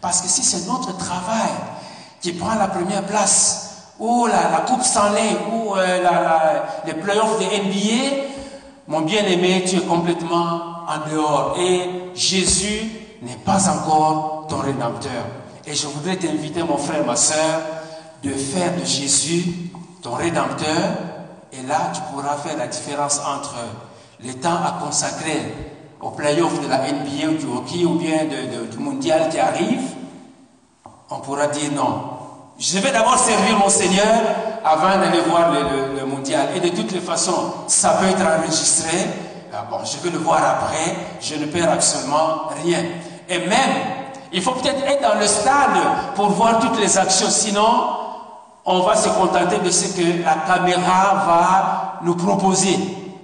Parce 0.00 0.20
que 0.20 0.28
si 0.28 0.42
c'est 0.42 0.66
notre 0.66 0.96
travail 0.96 1.50
qui 2.20 2.32
prend 2.32 2.54
la 2.54 2.68
première 2.68 3.04
place, 3.04 3.62
ou 3.98 4.26
la, 4.26 4.50
la 4.50 4.58
Coupe 4.66 4.82
Stanley, 4.82 5.36
ou 5.52 5.74
euh, 5.74 6.02
la, 6.02 6.64
les 6.86 6.94
playoffs 6.94 7.38
de 7.38 7.44
NBA, 7.44 8.26
mon 8.88 9.00
bien-aimé, 9.00 9.64
tu 9.66 9.76
es 9.76 9.80
complètement 9.80 10.60
en 10.86 11.10
dehors. 11.10 11.56
Et 11.58 12.10
Jésus 12.14 12.90
n'est 13.22 13.38
pas 13.44 13.68
encore 13.70 14.46
ton 14.48 14.58
rédempteur. 14.58 15.24
Et 15.66 15.74
je 15.74 15.86
voudrais 15.86 16.16
t'inviter, 16.16 16.62
mon 16.62 16.76
frère, 16.76 17.04
ma 17.04 17.16
soeur, 17.16 17.60
de 18.22 18.30
faire 18.30 18.74
de 18.76 18.84
Jésus 18.84 19.44
ton 20.02 20.12
rédempteur. 20.12 20.74
Et 21.52 21.62
là, 21.66 21.92
tu 21.94 22.00
pourras 22.12 22.36
faire 22.36 22.56
la 22.56 22.66
différence 22.66 23.20
entre 23.20 23.54
le 24.24 24.32
temps 24.34 24.58
à 24.64 24.78
consacrer 24.84 25.54
au 26.00 26.10
playoff 26.10 26.60
de 26.60 26.68
la 26.68 26.78
NBA 26.78 27.30
ou 27.30 27.34
du 27.34 27.46
hockey 27.46 27.84
ou 27.84 27.94
bien 27.94 28.24
du 28.70 28.78
mondial 28.78 29.28
qui 29.30 29.38
arrive, 29.38 29.82
on 31.10 31.16
pourra 31.16 31.46
dire 31.48 31.72
non. 31.72 32.16
Je 32.58 32.78
vais 32.78 32.90
d'abord 32.90 33.18
servir 33.18 33.58
mon 33.58 33.68
Seigneur 33.68 34.22
avant 34.64 34.98
d'aller 34.98 35.20
voir 35.28 35.50
le, 35.52 36.04
mondial. 36.06 36.48
Et 36.56 36.60
de 36.60 36.68
toutes 36.68 36.92
les 36.92 37.00
façons, 37.00 37.52
ça 37.66 37.90
peut 38.00 38.06
être 38.06 38.22
enregistré. 38.22 38.96
Ah 39.52 39.66
bon, 39.70 39.78
je 39.84 39.98
vais 40.02 40.10
le 40.10 40.18
voir 40.18 40.38
après. 40.42 40.96
Je 41.20 41.34
ne 41.34 41.46
perds 41.46 41.72
absolument 41.72 42.48
rien. 42.62 42.82
Et 43.28 43.38
même, 43.38 43.76
il 44.32 44.42
faut 44.42 44.52
peut-être 44.52 44.84
être 44.86 45.02
dans 45.02 45.18
le 45.18 45.26
stade 45.26 45.76
pour 46.14 46.28
voir 46.30 46.58
toutes 46.60 46.80
les 46.80 46.96
actions. 46.98 47.28
Sinon, 47.28 48.05
on 48.66 48.80
va 48.80 48.96
se 48.96 49.08
contenter 49.10 49.58
de 49.64 49.70
ce 49.70 49.96
que 49.96 50.24
la 50.24 50.34
caméra 50.46 51.24
va 51.26 52.00
nous 52.02 52.16
proposer. 52.16 52.76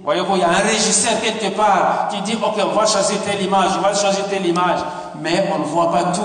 Voyez-vous, 0.03 0.35
il 0.35 0.39
y 0.39 0.43
a 0.43 0.49
un 0.49 0.67
régisseur 0.67 1.19
quelque 1.21 1.55
part 1.55 2.07
qui 2.09 2.21
dit, 2.21 2.37
ok, 2.41 2.55
on 2.59 2.77
va 2.77 2.85
choisir 2.85 3.21
telle 3.23 3.41
image, 3.41 3.71
on 3.77 3.81
va 3.81 3.93
choisir 3.93 4.25
telle 4.27 4.45
image, 4.45 4.79
mais 5.21 5.49
on 5.53 5.59
ne 5.59 5.65
voit 5.65 5.91
pas 5.91 6.05
tout, 6.05 6.21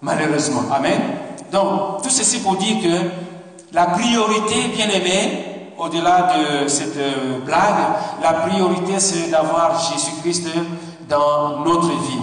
malheureusement. 0.00 0.62
Amen. 0.74 1.00
Donc, 1.52 2.02
tout 2.02 2.10
ceci 2.10 2.40
pour 2.40 2.56
dire 2.56 2.76
que 2.82 3.74
la 3.74 3.86
priorité, 3.86 4.68
bien 4.74 4.88
aimé, 4.88 5.72
au-delà 5.78 6.32
de 6.36 6.68
cette 6.68 6.96
euh, 6.96 7.38
blague, 7.44 7.74
la 8.22 8.32
priorité, 8.32 8.98
c'est 8.98 9.30
d'avoir 9.30 9.78
Jésus-Christ 9.78 10.48
dans 11.08 11.60
notre 11.60 11.88
vie. 11.88 12.18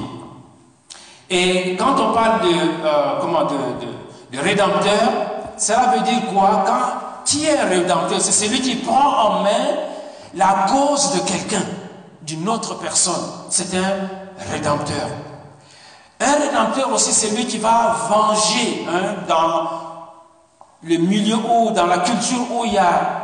Et 1.29 1.75
quand 1.77 1.95
on 1.99 2.13
parle 2.13 2.41
de, 2.41 2.47
euh, 2.47 3.19
comment, 3.21 3.43
de, 3.45 4.35
de, 4.35 4.43
rédempteur, 4.43 4.99
cela 5.57 5.93
veut 5.95 6.01
dire 6.01 6.25
quoi 6.33 6.63
Quand 6.65 7.39
est 7.39 7.57
un 7.57 7.65
rédempteur 7.65 8.21
C'est 8.21 8.31
celui 8.31 8.61
qui 8.61 8.75
prend 8.75 9.29
en 9.29 9.43
main 9.43 9.49
la 10.35 10.65
cause 10.69 11.13
de 11.13 11.19
quelqu'un, 11.19 11.63
d'une 12.21 12.47
autre 12.49 12.75
personne. 12.75 13.23
C'est 13.49 13.75
un 13.77 14.51
rédempteur. 14.51 15.07
Un 16.19 16.33
rédempteur 16.33 16.91
aussi, 16.91 17.11
c'est 17.11 17.35
lui 17.35 17.45
qui 17.45 17.57
va 17.57 17.95
venger 18.09 18.85
hein, 18.89 19.15
dans 19.27 19.69
le 20.81 20.97
milieu 20.97 21.35
où, 21.35 21.71
dans 21.71 21.85
la 21.85 21.99
culture 21.99 22.39
où 22.51 22.65
il 22.65 22.73
y 22.73 22.77
a 22.77 23.23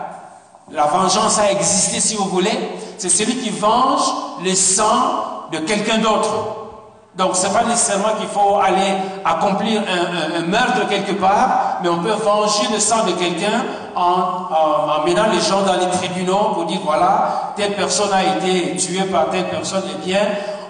la 0.72 0.86
vengeance 0.86 1.39
a 1.39 1.52
existé, 1.52 2.00
si 2.00 2.15
vous 2.15 2.26
voulez. 2.26 2.78
C'est 2.98 3.10
celui 3.10 3.38
qui 3.38 3.50
venge 3.50 4.04
le 4.44 4.54
sang 4.54 5.48
de 5.52 5.58
quelqu'un 5.60 5.98
d'autre. 5.98 6.59
Donc, 7.19 7.36
ce 7.36 7.47
n'est 7.47 7.53
pas 7.53 7.65
nécessairement 7.65 8.15
qu'il 8.17 8.29
faut 8.29 8.55
aller 8.63 8.93
accomplir 9.25 9.82
un, 9.82 10.41
meurtre 10.43 10.88
quelque 10.88 11.12
part, 11.19 11.79
mais 11.84 11.89
on 11.89 11.97
peut 11.97 12.13
venger 12.13 12.69
le 12.71 12.79
sang 12.79 13.05
de 13.05 13.12
quelqu'un 13.12 13.65
en, 13.93 15.05
menant 15.05 15.25
les 15.29 15.41
gens 15.41 15.62
dans 15.63 15.73
les 15.73 15.89
tribunaux 15.97 16.53
pour 16.53 16.63
dire 16.63 16.79
voilà, 16.82 17.51
telle 17.58 17.73
personne 17.73 18.12
a 18.13 18.38
été 18.38 18.77
tuée 18.77 19.03
par 19.03 19.29
telle 19.32 19.49
personne, 19.49 19.82
et 19.82 19.95
eh 20.01 20.05
bien, 20.05 20.21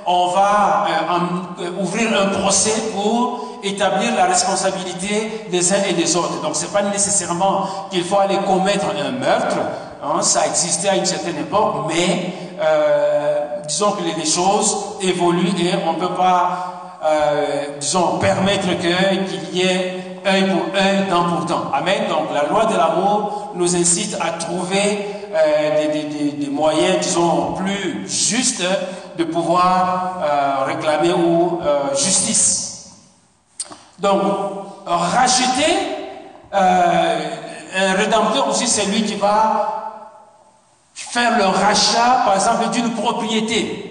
on 0.07 0.29
va 0.29 0.87
euh, 0.87 1.65
euh, 1.65 1.83
ouvrir 1.83 2.09
un 2.19 2.39
procès 2.39 2.93
pour 2.95 3.59
établir 3.61 4.15
la 4.15 4.25
responsabilité 4.25 5.45
des 5.51 5.71
uns 5.71 5.83
et 5.87 5.93
des 5.93 6.17
autres. 6.17 6.41
Donc, 6.41 6.55
ce 6.55 6.63
n'est 6.63 6.71
pas 6.71 6.81
nécessairement 6.81 7.67
qu'il 7.91 8.03
faut 8.03 8.17
aller 8.17 8.39
commettre 8.47 8.87
un 8.87 9.11
meurtre, 9.11 9.57
hein, 10.03 10.19
ça 10.21 10.47
existait 10.47 10.89
à 10.89 10.95
une 10.95 11.05
certaine 11.05 11.37
époque, 11.37 11.85
mais 11.87 12.33
euh, 12.59 13.38
disons 13.69 13.91
que 13.91 14.01
les, 14.03 14.25
choses 14.25 14.75
évoluent 15.01 15.53
et 15.59 15.75
on 15.87 15.93
ne 15.93 15.99
peut 15.99 16.15
pas, 16.15 16.99
euh, 17.05 17.77
disons, 17.79 18.17
permettre 18.17 18.67
qu'il 18.79 19.57
y 19.57 19.61
ait 19.61 20.21
œil 20.25 20.45
pour 20.49 20.75
œil, 20.75 21.05
dent 21.09 21.35
pour 21.35 21.45
dent. 21.45 21.71
Amen. 21.71 22.03
Donc 22.09 22.33
la 22.33 22.49
loi 22.49 22.65
de 22.65 22.75
l'amour 22.75 23.51
nous 23.55 23.75
incite 23.75 24.17
à 24.19 24.31
trouver 24.31 25.05
euh, 25.33 25.91
des, 26.39 26.49
moyens, 26.49 26.97
disons, 26.99 27.53
plus 27.53 28.09
justes 28.09 28.63
de 29.17 29.23
pouvoir 29.23 30.65
réclamer 30.65 31.13
ou 31.13 31.59
justice. 31.95 32.89
Donc, 33.99 34.21
racheter 34.85 35.75
un 36.51 37.93
rédempteur 37.93 38.49
aussi, 38.49 38.67
c'est 38.67 38.85
lui 38.85 39.03
qui 39.03 39.15
va 39.15 39.78
faire 41.09 41.37
le 41.37 41.45
rachat, 41.45 42.21
par 42.25 42.35
exemple, 42.35 42.69
d'une 42.69 42.91
propriété. 42.91 43.85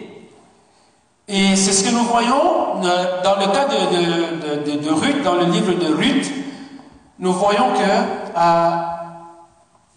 Et 1.27 1.57
c'est 1.57 1.73
ce 1.73 1.85
que 1.85 1.91
nous 1.91 2.05
voyons 2.05 2.83
euh, 2.85 3.23
dans 3.23 3.37
le 3.37 3.47
cas 3.53 3.67
de, 3.67 4.79
de, 4.79 4.91
Ruth, 4.91 5.23
dans 5.23 5.35
le 5.35 5.45
livre 5.47 5.73
de 5.73 5.93
Ruth, 5.93 6.31
nous 7.19 7.33
voyons 7.33 7.71
que 7.75 8.39
euh, 8.39 8.71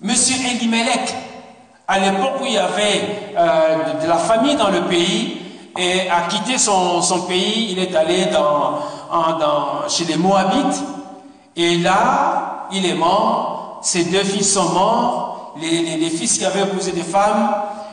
Monsieur 0.02 0.36
Elimelech, 0.50 1.16
à 1.88 2.00
l'époque 2.00 2.42
où 2.42 2.46
il 2.46 2.54
y 2.54 2.58
avait 2.58 3.34
euh, 3.38 4.02
de, 4.02 4.08
la 4.08 4.18
famille 4.18 4.56
dans 4.56 4.70
le 4.70 4.82
pays, 4.82 5.38
et 5.78 6.10
a 6.10 6.28
quitté 6.28 6.58
son, 6.58 7.02
pays, 7.30 7.70
il 7.72 7.80
est 7.80 7.96
allé 7.96 8.26
dans, 8.26 8.80
dans, 9.40 9.88
chez 9.88 10.04
les 10.06 10.18
Moabites, 10.18 10.84
et 11.56 11.78
là, 11.78 12.68
il 12.74 12.86
est 12.86 12.96
mort, 12.96 13.80
ses 13.84 14.06
deux 14.06 14.24
fils 14.24 14.54
sont 14.54 14.70
morts, 14.74 15.31
les, 15.60 16.10
fils 16.10 16.38
qui 16.38 16.46
avaient 16.46 16.62
épousé 16.62 16.92
des 16.92 17.04
femmes, 17.04 17.50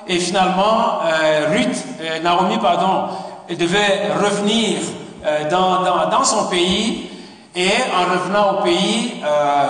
et 0.07 0.19
finalement, 0.19 1.01
euh, 1.05 1.49
Ruth, 1.51 1.85
euh, 2.01 2.21
Naomi, 2.21 2.59
pardon, 2.59 3.09
devait 3.51 4.09
revenir 4.19 4.79
euh, 5.27 5.49
dans, 5.51 6.09
dans, 6.11 6.25
son 6.25 6.47
pays, 6.47 7.11
et 7.55 7.69
en 7.95 8.13
revenant 8.13 8.53
au 8.59 8.63
pays, 8.63 9.21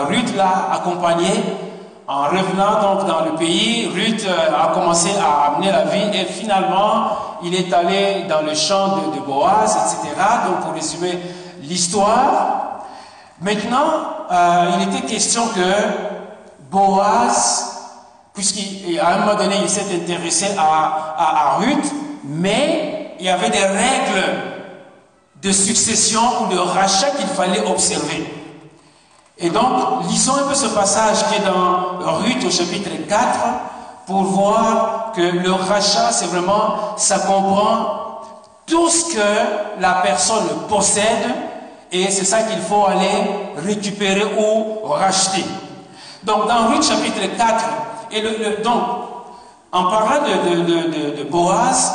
Ruth 0.08 0.36
l'a 0.36 0.74
accompagné 0.74 1.30
En 2.06 2.24
revenant 2.24 2.82
donc 2.82 3.06
dans 3.06 3.24
le 3.24 3.32
pays, 3.36 3.88
Ruth 3.94 4.26
a 4.26 4.74
commencé 4.74 5.10
à 5.18 5.52
amener 5.52 5.70
la 5.70 5.84
vie 5.84 6.18
et 6.18 6.24
finalement, 6.24 7.10
il 7.42 7.54
est 7.54 7.72
allé 7.72 8.24
dans 8.28 8.42
le 8.42 8.54
champ 8.54 8.96
de, 8.96 9.16
de 9.16 9.20
Boaz, 9.20 9.76
etc. 9.76 10.14
Donc, 10.46 10.60
pour 10.64 10.74
résumer 10.74 11.18
l'histoire, 11.62 12.84
maintenant, 13.40 14.26
il 14.76 14.88
était 14.88 15.06
question 15.06 15.48
que 15.48 15.60
Boaz, 16.70 17.77
puisqu'à 18.38 19.08
un 19.08 19.18
moment 19.18 19.34
donné, 19.34 19.56
il 19.60 19.68
s'est 19.68 19.92
intéressé 19.92 20.46
à, 20.56 21.16
à, 21.18 21.56
Ruth, 21.56 21.92
mais 22.22 23.16
il 23.18 23.26
y 23.26 23.28
avait 23.28 23.50
des 23.50 23.64
règles 23.64 24.26
de 25.42 25.50
succession 25.50 26.20
ou 26.42 26.54
de 26.54 26.56
rachat 26.56 27.10
qu'il 27.18 27.26
fallait 27.26 27.66
observer. 27.66 28.32
Et 29.38 29.50
donc, 29.50 30.04
lisons 30.08 30.36
un 30.36 30.46
peu 30.46 30.54
ce 30.54 30.66
passage 30.66 31.16
qui 31.26 31.34
est 31.34 31.46
dans 31.46 32.18
Ruth 32.18 32.44
au 32.46 32.50
chapitre 32.50 32.90
4 33.08 33.18
pour 34.06 34.22
voir 34.22 35.10
que 35.16 35.20
le 35.20 35.52
rachat, 35.52 36.12
c'est 36.12 36.26
vraiment, 36.26 36.96
ça 36.96 37.18
comprend 37.18 38.20
tout 38.66 38.88
ce 38.88 39.14
que 39.16 39.80
la 39.80 39.94
personne 39.94 40.46
possède 40.68 41.26
et 41.90 42.08
c'est 42.12 42.24
ça 42.24 42.42
qu'il 42.42 42.60
faut 42.60 42.86
aller 42.86 43.56
récupérer 43.56 44.26
ou 44.38 44.86
racheter. 44.86 45.44
Donc, 46.22 46.46
dans 46.46 46.68
Ruth 46.68 46.84
chapitre 46.84 47.36
4, 47.36 47.64
et 48.10 48.20
le, 48.20 48.62
donc, 48.62 48.82
en 49.72 49.84
parlant 49.84 50.22
de, 50.24 51.16
de, 51.16 51.24
Boaz, 51.24 51.92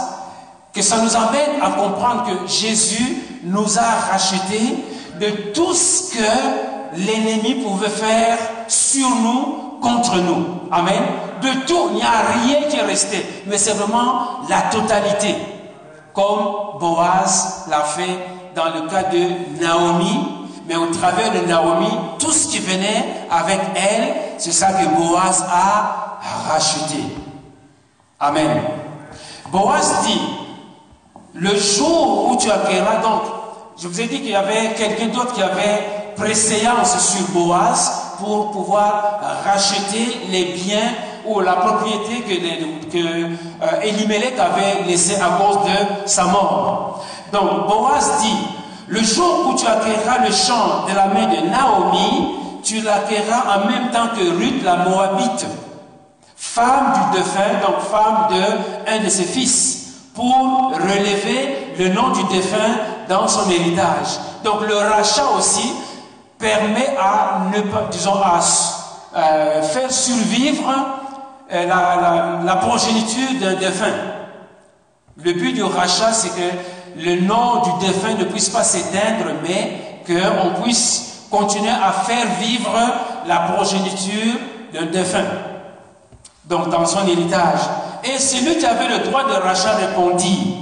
que 0.73 0.81
ça 0.81 0.97
nous 0.97 1.15
amène 1.15 1.61
à 1.61 1.71
comprendre 1.71 2.25
que 2.25 2.47
Jésus 2.47 3.17
nous 3.43 3.77
a 3.77 4.11
racheté 4.11 4.75
de 5.19 5.51
tout 5.53 5.73
ce 5.73 6.15
que 6.15 6.97
l'ennemi 6.97 7.55
pouvait 7.63 7.89
faire 7.89 8.37
sur 8.67 9.09
nous, 9.09 9.63
contre 9.81 10.15
nous. 10.17 10.45
Amen. 10.71 11.03
De 11.41 11.65
tout, 11.67 11.89
il 11.91 11.95
n'y 11.97 12.01
a 12.01 12.41
rien 12.43 12.69
qui 12.69 12.77
est 12.77 12.83
resté, 12.83 13.25
mais 13.47 13.57
c'est 13.57 13.73
vraiment 13.73 14.45
la 14.49 14.61
totalité, 14.71 15.35
comme 16.13 16.79
Boaz 16.79 17.65
l'a 17.69 17.81
fait 17.81 18.17
dans 18.55 18.65
le 18.65 18.87
cas 18.89 19.03
de 19.03 19.61
Naomi, 19.61 20.43
mais 20.67 20.77
au 20.77 20.87
travers 20.87 21.31
de 21.33 21.45
Naomi, 21.45 21.89
tout 22.17 22.31
ce 22.31 22.47
qui 22.47 22.59
venait 22.59 23.25
avec 23.29 23.59
elle, 23.75 24.15
c'est 24.37 24.53
ça 24.53 24.67
que 24.67 24.85
Boaz 24.95 25.43
a 25.51 26.02
racheté. 26.49 27.03
Amen. 28.19 28.61
Boaz 29.51 30.03
dit, 30.05 30.21
le 31.33 31.55
jour 31.55 32.31
où 32.31 32.37
tu 32.37 32.49
accueilleras 32.49 33.01
donc, 33.01 33.21
je 33.81 33.87
vous 33.87 33.99
ai 34.01 34.05
dit 34.05 34.17
qu'il 34.17 34.31
y 34.31 34.35
avait 34.35 34.73
quelqu'un 34.75 35.07
d'autre 35.07 35.33
qui 35.33 35.41
avait 35.41 36.13
préséance 36.15 36.97
sur 36.99 37.27
Boaz 37.29 38.15
pour 38.19 38.51
pouvoir 38.51 39.19
racheter 39.43 40.19
les 40.29 40.45
biens 40.53 40.93
ou 41.25 41.39
la 41.39 41.53
propriété 41.53 42.21
que, 42.21 42.97
euh, 42.97 43.81
Elimelech 43.81 44.37
avait 44.39 44.83
laissé 44.87 45.15
à 45.15 45.37
cause 45.39 45.57
de 45.65 46.07
sa 46.07 46.25
mort. 46.25 47.03
Donc 47.31 47.67
Boaz 47.67 48.19
dit, 48.21 48.37
le 48.87 49.01
jour 49.01 49.47
où 49.47 49.55
tu 49.55 49.65
accueilleras 49.65 50.19
le 50.25 50.31
champ 50.31 50.85
de 50.87 50.95
la 50.95 51.07
main 51.07 51.27
de 51.27 51.49
Naomi, 51.49 52.35
tu 52.63 52.81
l'accueilleras 52.81 53.57
en 53.57 53.67
même 53.67 53.91
temps 53.91 54.09
que 54.15 54.37
Ruth 54.37 54.63
la 54.63 54.77
Moabite, 54.77 55.45
femme 56.43 56.93
du 56.93 57.17
défunt, 57.17 57.65
donc 57.65 57.79
femme 57.79 58.27
de 58.29 58.91
un 58.91 59.03
de 59.03 59.09
ses 59.09 59.23
fils 59.23 59.93
pour 60.13 60.73
relever 60.73 61.73
le 61.79 61.89
nom 61.89 62.09
du 62.09 62.23
défunt 62.25 62.75
dans 63.07 63.27
son 63.27 63.49
héritage. 63.49 64.19
Donc 64.43 64.61
le 64.67 64.75
rachat 64.75 65.25
aussi 65.37 65.73
permet 66.37 66.95
à 66.99 67.45
ne 67.55 67.61
pas, 67.61 67.87
disons, 67.89 68.15
à 68.21 68.39
euh, 69.15 69.61
faire 69.63 69.89
survivre 69.89 70.69
euh, 71.51 71.65
la, 71.65 71.95
la, 72.01 72.39
la, 72.43 72.55
progéniture 72.57 73.39
d'un 73.39 73.53
défunt. 73.53 73.97
Le 75.23 75.33
but 75.33 75.53
du 75.53 75.63
rachat, 75.63 76.11
c'est 76.11 76.29
que 76.29 76.55
le 76.97 77.21
nom 77.21 77.61
du 77.61 77.85
défunt 77.87 78.15
ne 78.19 78.25
puisse 78.25 78.49
pas 78.49 78.63
s'éteindre, 78.63 79.31
mais 79.41 80.01
qu'on 80.05 80.61
puisse 80.61 81.23
continuer 81.31 81.71
à 81.71 81.91
faire 81.91 82.27
vivre 82.41 82.77
la 83.25 83.37
progéniture 83.37 84.35
d'un 84.73 84.87
défunt. 84.87 85.52
Donc 86.45 86.69
dans 86.69 86.85
son 86.85 87.07
héritage. 87.07 87.59
Et 88.03 88.17
celui 88.19 88.57
qui 88.57 88.65
avait 88.65 88.89
le 88.89 88.99
droit 89.09 89.23
de 89.23 89.33
rachat 89.33 89.75
répondit, 89.75 90.55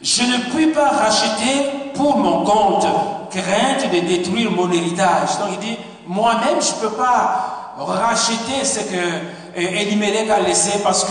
je 0.00 0.22
ne 0.22 0.54
puis 0.54 0.68
pas 0.68 0.88
racheter 0.88 1.90
pour 1.94 2.16
mon 2.16 2.44
compte, 2.44 2.86
crainte 3.30 3.90
de 3.92 4.00
détruire 4.00 4.50
mon 4.50 4.70
héritage. 4.70 5.38
Donc 5.38 5.48
il 5.52 5.58
dit, 5.58 5.78
moi-même, 6.06 6.60
je 6.60 6.74
ne 6.74 6.88
peux 6.88 6.96
pas 6.96 7.74
racheter 7.76 8.64
ce 8.64 8.80
que 8.80 9.56
Elimelech 9.56 10.30
a 10.30 10.40
laissé 10.40 10.78
parce 10.82 11.04
que 11.04 11.10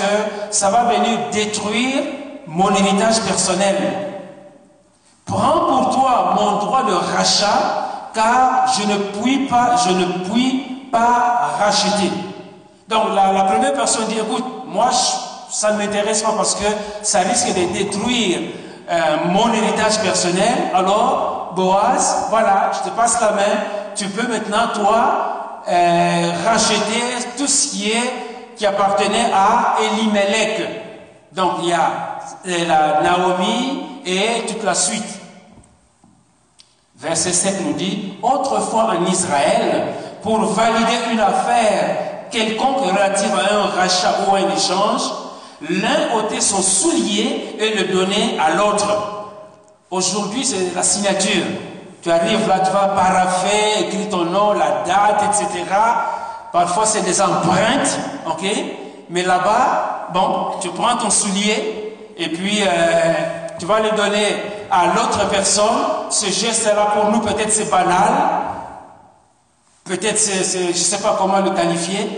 ça 0.50 0.70
va 0.70 0.86
venir 0.86 1.18
détruire 1.32 2.04
mon 2.48 2.70
héritage 2.74 3.22
personnel. 3.22 3.76
Prends 5.26 5.60
pour 5.68 5.96
toi 5.96 6.36
mon 6.36 6.58
droit 6.58 6.84
de 6.84 6.94
rachat, 6.94 8.10
car 8.14 8.66
je 8.78 8.88
ne 8.88 8.98
puis 9.22 9.48
pas, 9.48 9.76
je 9.88 9.94
ne 9.94 10.06
puis 10.30 10.88
pas 10.92 11.56
racheter. 11.60 12.12
Donc 12.94 13.16
la, 13.16 13.44
première 13.46 13.74
personne 13.74 14.06
dit, 14.06 14.20
écoute, 14.20 14.46
moi, 14.68 14.92
ça 15.50 15.72
ne 15.72 15.78
m'intéresse 15.80 16.22
pas 16.22 16.34
parce 16.38 16.54
que 16.54 16.66
ça 17.02 17.20
risque 17.20 17.48
de 17.48 17.74
détruire 17.74 18.40
euh, 18.90 19.02
mon 19.30 19.52
héritage 19.52 20.00
personnel. 20.00 20.70
Alors, 20.76 21.54
Boaz, 21.56 22.28
voilà, 22.30 22.72
je 22.74 22.90
te 22.90 22.96
passe 22.96 23.20
la 23.20 23.32
main, 23.32 23.56
tu 23.96 24.06
peux 24.10 24.28
maintenant, 24.28 24.68
toi, 24.76 25.62
euh, 25.68 26.32
racheter 26.46 27.30
tout 27.36 27.48
ce 27.48 27.72
qui 27.72 27.90
est, 27.90 28.14
qui 28.56 28.66
appartenait 28.68 29.32
à 29.34 29.78
Elimelech. 29.82 30.62
Donc, 31.32 31.54
il 31.64 31.70
y 31.70 31.74
a 31.74 32.20
euh, 32.48 32.68
la 32.68 33.02
Naomi 33.02 34.02
et 34.06 34.46
toute 34.48 34.64
la 34.64 34.76
suite. 34.76 35.20
Verset 36.98 37.34
7 37.34 37.62
nous 37.66 37.74
dit, 37.74 38.14
autrefois 38.22 38.94
en 38.96 39.06
Israël, 39.06 39.94
pour 40.22 40.40
valider 40.46 41.12
une 41.12 41.20
affaire 41.20 42.13
quelconque 42.34 42.82
relative 42.82 43.32
à 43.36 43.56
un 43.56 43.66
rachat 43.80 44.16
ou 44.28 44.36
à 44.36 44.40
un 44.40 44.56
échange, 44.56 45.04
l'un 45.70 46.18
ôtait 46.18 46.42
son 46.42 46.62
soulier 46.62 47.56
et 47.60 47.76
le 47.76 47.94
donnait 47.94 48.38
à 48.40 48.56
l'autre. 48.56 48.88
Aujourd'hui, 49.92 50.44
c'est 50.44 50.76
la 50.76 50.84
signature. 50.84 51.44
Tu 52.02 52.12
arrives 52.12 52.48
là, 52.48 52.60
tu 52.60 52.72
vas 52.72 52.90
paraffer, 52.90 53.82
écrire 53.82 54.10
ton 54.10 54.26
nom, 54.26 54.54
la 54.54 54.84
date, 54.86 55.24
etc. 55.30 55.64
Parfois, 56.52 56.86
c'est 56.86 57.02
des 57.02 57.22
empreintes, 57.22 57.98
ok? 58.28 58.44
Mais 59.10 59.24
là-bas, 59.24 60.10
bon, 60.14 60.52
tu 60.60 60.70
prends 60.70 60.98
ton 60.98 61.10
soulier 61.10 61.96
et 62.18 62.30
puis 62.30 62.62
euh, 62.62 63.14
tu 63.60 63.66
vas 63.66 63.80
le 63.80 63.92
donner 63.92 64.36
à 64.70 64.88
l'autre 64.88 65.30
personne. 65.30 65.66
Ce 66.10 66.26
geste-là, 66.26 66.88
pour 66.96 67.12
nous, 67.12 67.20
peut-être 67.20 67.52
c'est 67.52 67.70
banal. 67.70 68.12
Peut-être, 69.84 70.18
je 70.18 70.68
ne 70.70 70.74
sais 70.74 71.00
pas 71.00 71.16
comment 71.18 71.40
le 71.40 71.52
qualifier. 71.52 72.10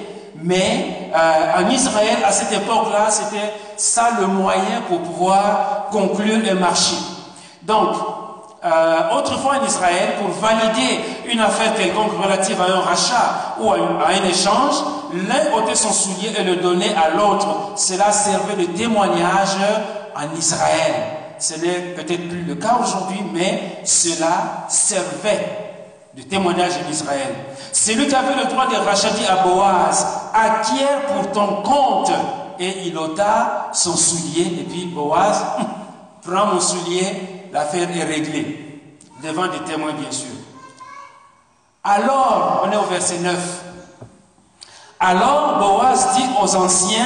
Mais 0.44 1.10
euh, 1.16 1.64
en 1.64 1.70
Israël, 1.70 2.18
à 2.26 2.32
cette 2.32 2.52
époque-là, 2.52 3.10
c'était 3.10 3.54
ça 3.78 4.10
le 4.20 4.28
moyen 4.28 4.82
pour 4.88 5.00
pouvoir 5.02 5.88
conclure 5.92 6.40
un 6.52 6.56
marché. 6.56 6.96
Donc, 7.64 7.96
euh, 8.64 9.18
autrefois 9.18 9.60
en 9.62 9.66
Israël, 9.66 10.16
pour 10.20 10.30
valider 10.30 11.00
une 11.32 11.40
affaire 11.40 11.74
quelconque 11.76 12.22
relative 12.22 12.60
à 12.62 12.66
un 12.66 12.80
rachat 12.82 13.56
ou 13.60 13.72
à, 13.72 13.76
à 13.76 14.10
un 14.10 14.30
échange, 14.30 14.76
l'un 15.14 15.58
ôtait 15.58 15.76
son 15.76 15.92
soulier 15.92 16.34
et 16.38 16.44
le 16.44 16.58
donnait 16.58 16.94
à 16.96 17.16
l'autre. 17.16 17.48
Cela 17.76 18.12
servait 18.12 18.56
de 18.56 18.66
témoignage 18.78 19.58
en 20.16 20.38
Israël. 20.38 20.94
Ce 21.40 21.56
n'est 21.56 21.94
peut-être 21.96 22.28
plus 22.30 22.44
le 22.44 22.56
cas 22.56 22.78
aujourd'hui, 22.82 23.24
mais 23.34 23.80
cela 23.84 24.66
servait 24.68 25.65
de 26.16 26.22
témoignage 26.22 26.74
en 26.86 26.90
Israël. 26.90 27.36
Celui 27.74 28.08
qui 28.08 28.16
avait 28.16 28.36
le 28.36 28.46
droit 28.46 28.68
de 28.68 28.76
racheter 28.76 29.28
à 29.28 29.44
Boaz 29.44 30.08
acquiert 30.34 31.02
pour 31.08 31.32
ton 31.32 31.62
compte. 31.62 32.12
Et 32.58 32.88
il 32.88 32.98
ôta 32.98 33.70
son 33.74 33.96
soulier. 33.96 34.46
Et 34.62 34.64
puis 34.64 34.86
Boaz 34.86 35.44
prend 36.26 36.46
mon 36.48 36.60
soulier, 36.60 37.48
l'affaire 37.52 37.90
est 37.96 38.04
réglée. 38.04 38.82
Devant 39.22 39.48
des 39.48 39.60
témoins, 39.60 39.94
bien 39.94 40.12
sûr. 40.12 40.32
Alors, 41.84 42.64
on 42.66 42.72
est 42.72 42.78
au 42.78 42.84
verset 42.84 43.20
9. 43.20 43.36
Alors 45.00 45.58
Boaz 45.60 46.16
dit 46.16 46.26
aux 46.42 46.56
anciens 46.56 47.06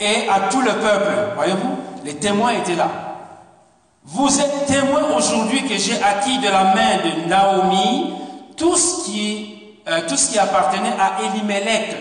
et 0.00 0.28
à 0.28 0.48
tout 0.50 0.60
le 0.60 0.72
peuple, 0.72 1.32
voyez-vous, 1.36 1.78
les 2.04 2.16
témoins 2.16 2.50
étaient 2.50 2.74
là. 2.74 2.88
Vous 4.04 4.40
êtes 4.40 4.66
témoins 4.66 5.16
aujourd'hui 5.16 5.66
que 5.66 5.76
j'ai 5.76 6.02
acquis 6.02 6.38
de 6.38 6.48
la 6.48 6.74
main 6.74 6.96
de 7.04 7.28
Naomi 7.28 8.14
tout 8.58 8.76
ce 8.76 9.04
qui, 9.04 9.62
euh, 9.88 10.00
tout 10.08 10.16
ce 10.16 10.30
qui 10.30 10.38
appartenait 10.38 10.94
à 10.98 11.22
Elimelech, 11.22 11.96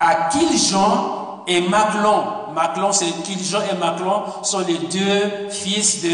à 0.00 0.28
Kiljon 0.30 1.42
et 1.46 1.60
Maclon. 1.62 2.24
Maclon, 2.54 2.92
c'est 2.92 3.10
Kiljon 3.24 3.60
et 3.70 3.76
Maclon 3.76 4.22
sont 4.42 4.60
les 4.60 4.78
deux 4.78 5.50
fils 5.50 6.02
de 6.02 6.10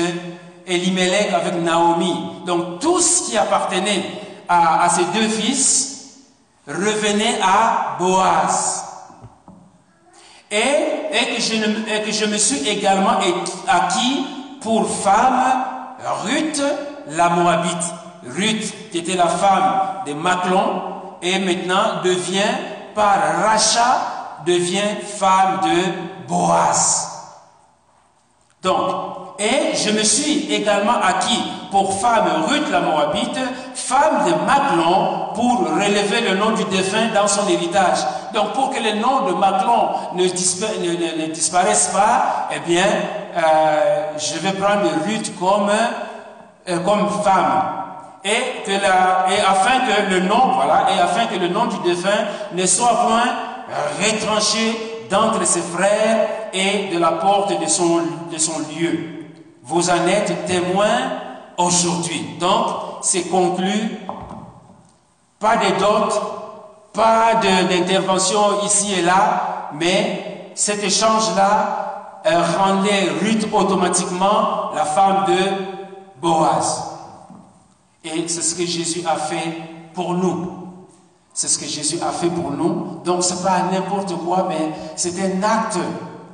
avec 1.34 1.54
Naomi. 1.62 2.14
Donc 2.46 2.80
tout 2.80 3.00
ce 3.00 3.30
qui 3.30 3.38
appartenait 3.38 4.04
à, 4.48 4.88
ces 4.90 5.04
deux 5.18 5.28
fils 5.28 6.18
revenait 6.66 7.38
à 7.42 7.96
Boaz. 7.98 8.84
Et 10.50 10.64
que 12.04 12.12
je 12.12 12.24
me 12.26 12.36
suis 12.36 12.68
également 12.68 13.18
acquis 13.66 14.26
pour 14.60 14.88
femme 14.88 15.64
Ruth 16.24 16.62
la 17.08 17.28
Moabite. 17.30 18.07
Ruth, 18.36 18.90
qui 18.90 18.98
était 18.98 19.16
la 19.16 19.26
femme 19.28 19.72
de 20.06 20.12
Maclon, 20.14 20.82
et 21.22 21.38
maintenant 21.38 22.02
devient, 22.04 22.54
par 22.94 23.16
rachat, 23.44 24.42
devient 24.46 24.96
femme 25.18 25.60
de 25.62 26.26
Boaz. 26.28 27.14
Donc, 28.62 29.36
et 29.38 29.76
je 29.76 29.90
me 29.92 30.02
suis 30.02 30.52
également 30.52 31.00
acquis 31.00 31.40
pour 31.70 32.00
femme 32.00 32.26
Ruth 32.48 32.68
la 32.72 32.80
Moabite, 32.80 33.38
femme 33.74 34.24
de 34.26 34.32
Maclon, 34.44 35.28
pour 35.34 35.60
relever 35.60 36.22
le 36.28 36.36
nom 36.36 36.50
du 36.50 36.64
défunt 36.64 37.08
dans 37.14 37.28
son 37.28 37.46
héritage. 37.48 37.98
Donc, 38.34 38.52
pour 38.54 38.70
que 38.70 38.80
le 38.82 38.94
nom 39.00 39.26
de 39.28 39.32
Maclon 39.34 39.90
ne, 40.14 40.24
dispa- 40.24 40.76
ne- 40.80 40.90
ne- 40.90 41.22
ne 41.22 41.32
disparaisse 41.32 41.88
pas, 41.94 42.48
eh 42.52 42.58
bien, 42.68 42.84
euh, 43.36 44.10
je 44.18 44.38
vais 44.40 44.52
prendre 44.52 44.88
Ruth 45.06 45.38
comme, 45.38 45.70
euh, 46.68 46.78
comme 46.80 47.08
femme. 47.22 47.62
Et, 48.24 48.62
que 48.64 48.72
la, 48.72 49.26
et 49.30 49.40
afin 49.40 49.80
que 49.86 50.10
le 50.10 50.20
nom, 50.20 50.52
voilà, 50.54 50.88
et 50.94 51.00
afin 51.00 51.26
que 51.26 51.38
le 51.38 51.48
nom 51.48 51.66
du 51.66 51.78
défunt 51.88 52.26
ne 52.52 52.66
soit 52.66 53.06
point 53.06 53.24
retranché 54.02 55.06
d'entre 55.10 55.44
ses 55.46 55.60
frères 55.60 56.28
et 56.52 56.88
de 56.92 56.98
la 56.98 57.12
porte 57.12 57.60
de 57.60 57.66
son, 57.66 58.00
de 58.30 58.38
son 58.38 58.58
lieu. 58.60 59.26
Vous 59.62 59.90
en 59.90 60.06
êtes 60.06 60.46
témoins 60.46 61.12
aujourd'hui. 61.56 62.36
Donc, 62.40 62.66
c'est 63.02 63.24
conclu. 63.24 63.98
Pas 65.38 65.56
de 65.56 65.78
dot, 65.78 66.20
pas 66.92 67.34
d'intervention 67.40 68.62
ici 68.64 68.94
et 68.98 69.02
là, 69.02 69.68
mais 69.74 70.50
cet 70.54 70.82
échange-là 70.82 72.20
euh, 72.26 72.42
rendait 72.58 73.10
Ruth 73.22 73.46
automatiquement 73.52 74.72
la 74.74 74.84
femme 74.84 75.26
de 75.28 76.20
Boaz. 76.20 76.87
Et 78.04 78.28
c'est 78.28 78.42
ce 78.42 78.54
que 78.54 78.64
Jésus 78.64 79.02
a 79.06 79.16
fait 79.16 79.56
pour 79.94 80.14
nous. 80.14 80.52
C'est 81.32 81.48
ce 81.48 81.58
que 81.58 81.66
Jésus 81.66 81.98
a 82.02 82.10
fait 82.10 82.30
pour 82.30 82.50
nous. 82.50 83.00
Donc, 83.04 83.22
ce 83.22 83.34
n'est 83.34 83.42
pas 83.42 83.62
n'importe 83.70 84.14
quoi, 84.24 84.46
mais 84.48 84.72
c'est 84.96 85.14
un 85.20 85.42
acte 85.42 85.78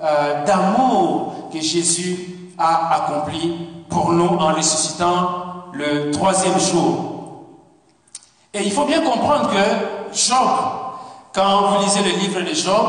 euh, 0.02 0.44
d'amour 0.44 1.50
que 1.52 1.60
Jésus 1.60 2.52
a 2.58 2.94
accompli 2.94 3.68
pour 3.88 4.12
nous 4.12 4.26
en 4.26 4.54
ressuscitant 4.54 5.44
le 5.72 6.10
troisième 6.10 6.58
jour. 6.58 7.14
Et 8.52 8.62
il 8.62 8.72
faut 8.72 8.84
bien 8.84 9.00
comprendre 9.00 9.50
que 9.50 10.16
Job, 10.16 10.48
quand 11.34 11.68
vous 11.68 11.84
lisez 11.84 12.02
le 12.02 12.18
livre 12.18 12.40
de 12.40 12.54
Job, 12.54 12.86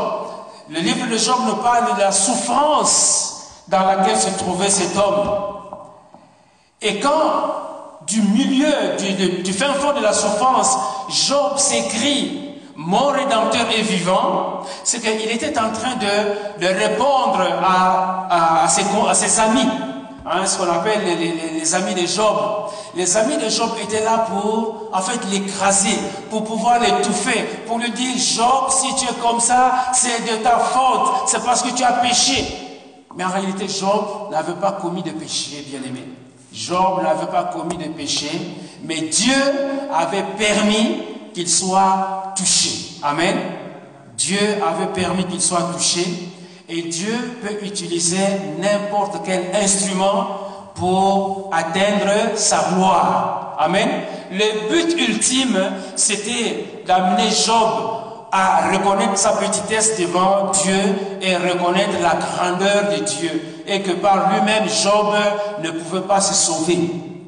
le 0.70 0.80
livre 0.80 1.08
de 1.10 1.18
Job 1.18 1.38
nous 1.48 1.56
parle 1.56 1.96
de 1.96 2.00
la 2.00 2.12
souffrance 2.12 3.64
dans 3.68 3.86
laquelle 3.86 4.18
se 4.18 4.30
trouvait 4.38 4.70
cet 4.70 4.96
homme. 4.96 5.30
Et 6.82 7.00
quand 7.00 7.64
du 8.08 8.22
milieu, 8.22 8.72
du, 9.44 9.54
fin 9.54 9.74
fond 9.74 9.94
de 9.94 10.02
la 10.02 10.13
souffrance, 10.13 10.78
Job 11.10 11.58
s'écrit, 11.58 12.41
mon 12.76 13.08
Rédempteur 13.08 13.65
est 13.78 13.82
vivant, 13.82 14.60
c'est 14.84 15.00
qu'il 15.00 15.32
était 15.32 15.58
en 15.58 15.72
train 15.72 15.96
de, 15.96 16.65
répondre 16.68 17.39
à, 17.63 18.68
ses, 18.68 19.39
amis, 19.39 19.68
hein, 20.26 20.46
ce 20.46 20.58
qu'on 20.58 20.72
appelle 20.72 21.02
les- 21.06 21.60
les 21.60 21.76
amis 21.76 21.96
de 21.96 22.06
Job. 22.06 22.36
Les 22.96 23.18
amis 23.18 23.38
de 23.38 23.50
Job 23.50 23.70
étaient 23.82 24.04
là 24.04 24.26
pour, 24.30 24.89
en 24.94 25.02
fait, 25.02 25.20
l'écraser, 25.32 25.98
pour 26.30 26.44
pouvoir 26.44 26.80
l'étouffer, 26.80 27.44
pour 27.68 27.80
lui 27.80 27.91
dire, 27.91 28.15
Job, 28.18 28.70
si 28.70 28.94
tu 28.96 29.06
es 29.06 29.13
comme 29.22 29.39
ça, 29.39 29.72
c'est 29.94 30.22
de 30.26 30.44
ta 30.44 30.58
faute, 30.60 31.28
c'est 31.28 31.44
parce 31.44 31.62
que 31.62 31.70
tu 31.76 31.84
as 31.84 31.94
péché. 31.94 32.46
Mais 33.15 33.24
en 33.24 33.30
réalité, 33.30 33.68
Job 33.68 34.30
n'avait 34.32 34.54
pas 34.60 34.74
commis 34.74 35.02
de 35.04 35.12
péché, 35.12 35.65
bien 35.68 35.80
aimé. 35.80 36.04
Job 36.56 37.04
n'avait 37.04 37.30
pas 37.30 37.44
commis 37.44 37.78
de 37.78 37.89
péché, 37.89 38.32
mais 38.84 39.02
Dieu 39.02 39.36
avait 39.94 40.24
permis 40.38 41.04
qu'il 41.34 41.50
soit 41.50 42.34
touché. 42.38 43.00
Amen. 43.04 43.36
Dieu 44.15 44.39
avait 44.65 44.94
permis 44.94 45.26
qu'il 45.26 45.41
soit 45.41 45.70
touché 45.74 46.06
et 46.70 46.84
Dieu 46.84 47.13
peut 47.41 47.65
utiliser 47.65 48.26
n'importe 48.60 49.18
quel 49.26 49.44
instrument 49.54 50.28
pour 50.76 51.50
atteindre 51.54 52.36
sa 52.36 52.70
gloire. 52.74 53.58
Amen. 53.60 53.89
Le 54.32 54.70
but 54.70 54.98
ultime, 54.98 55.60
c'était 55.98 56.84
d'amener 56.88 57.30
Job 57.32 57.96
à 58.32 58.72
reconnaître 58.72 59.18
sa 59.18 59.32
petitesse 59.34 60.00
devant 60.00 60.52
Dieu 60.52 61.20
et 61.22 61.36
reconnaître 61.36 62.00
la 62.02 62.15
grandeur 62.15 62.91
de 62.91 63.04
Dieu. 63.04 63.55
Et 63.67 63.82
que 63.82 63.91
par 63.91 64.30
lui-même, 64.32 64.65
Job 64.69 65.13
ne 65.63 65.71
pouvait 65.71 66.08
pas 66.08 66.21
se 66.21 66.34
sauver. 66.34 66.80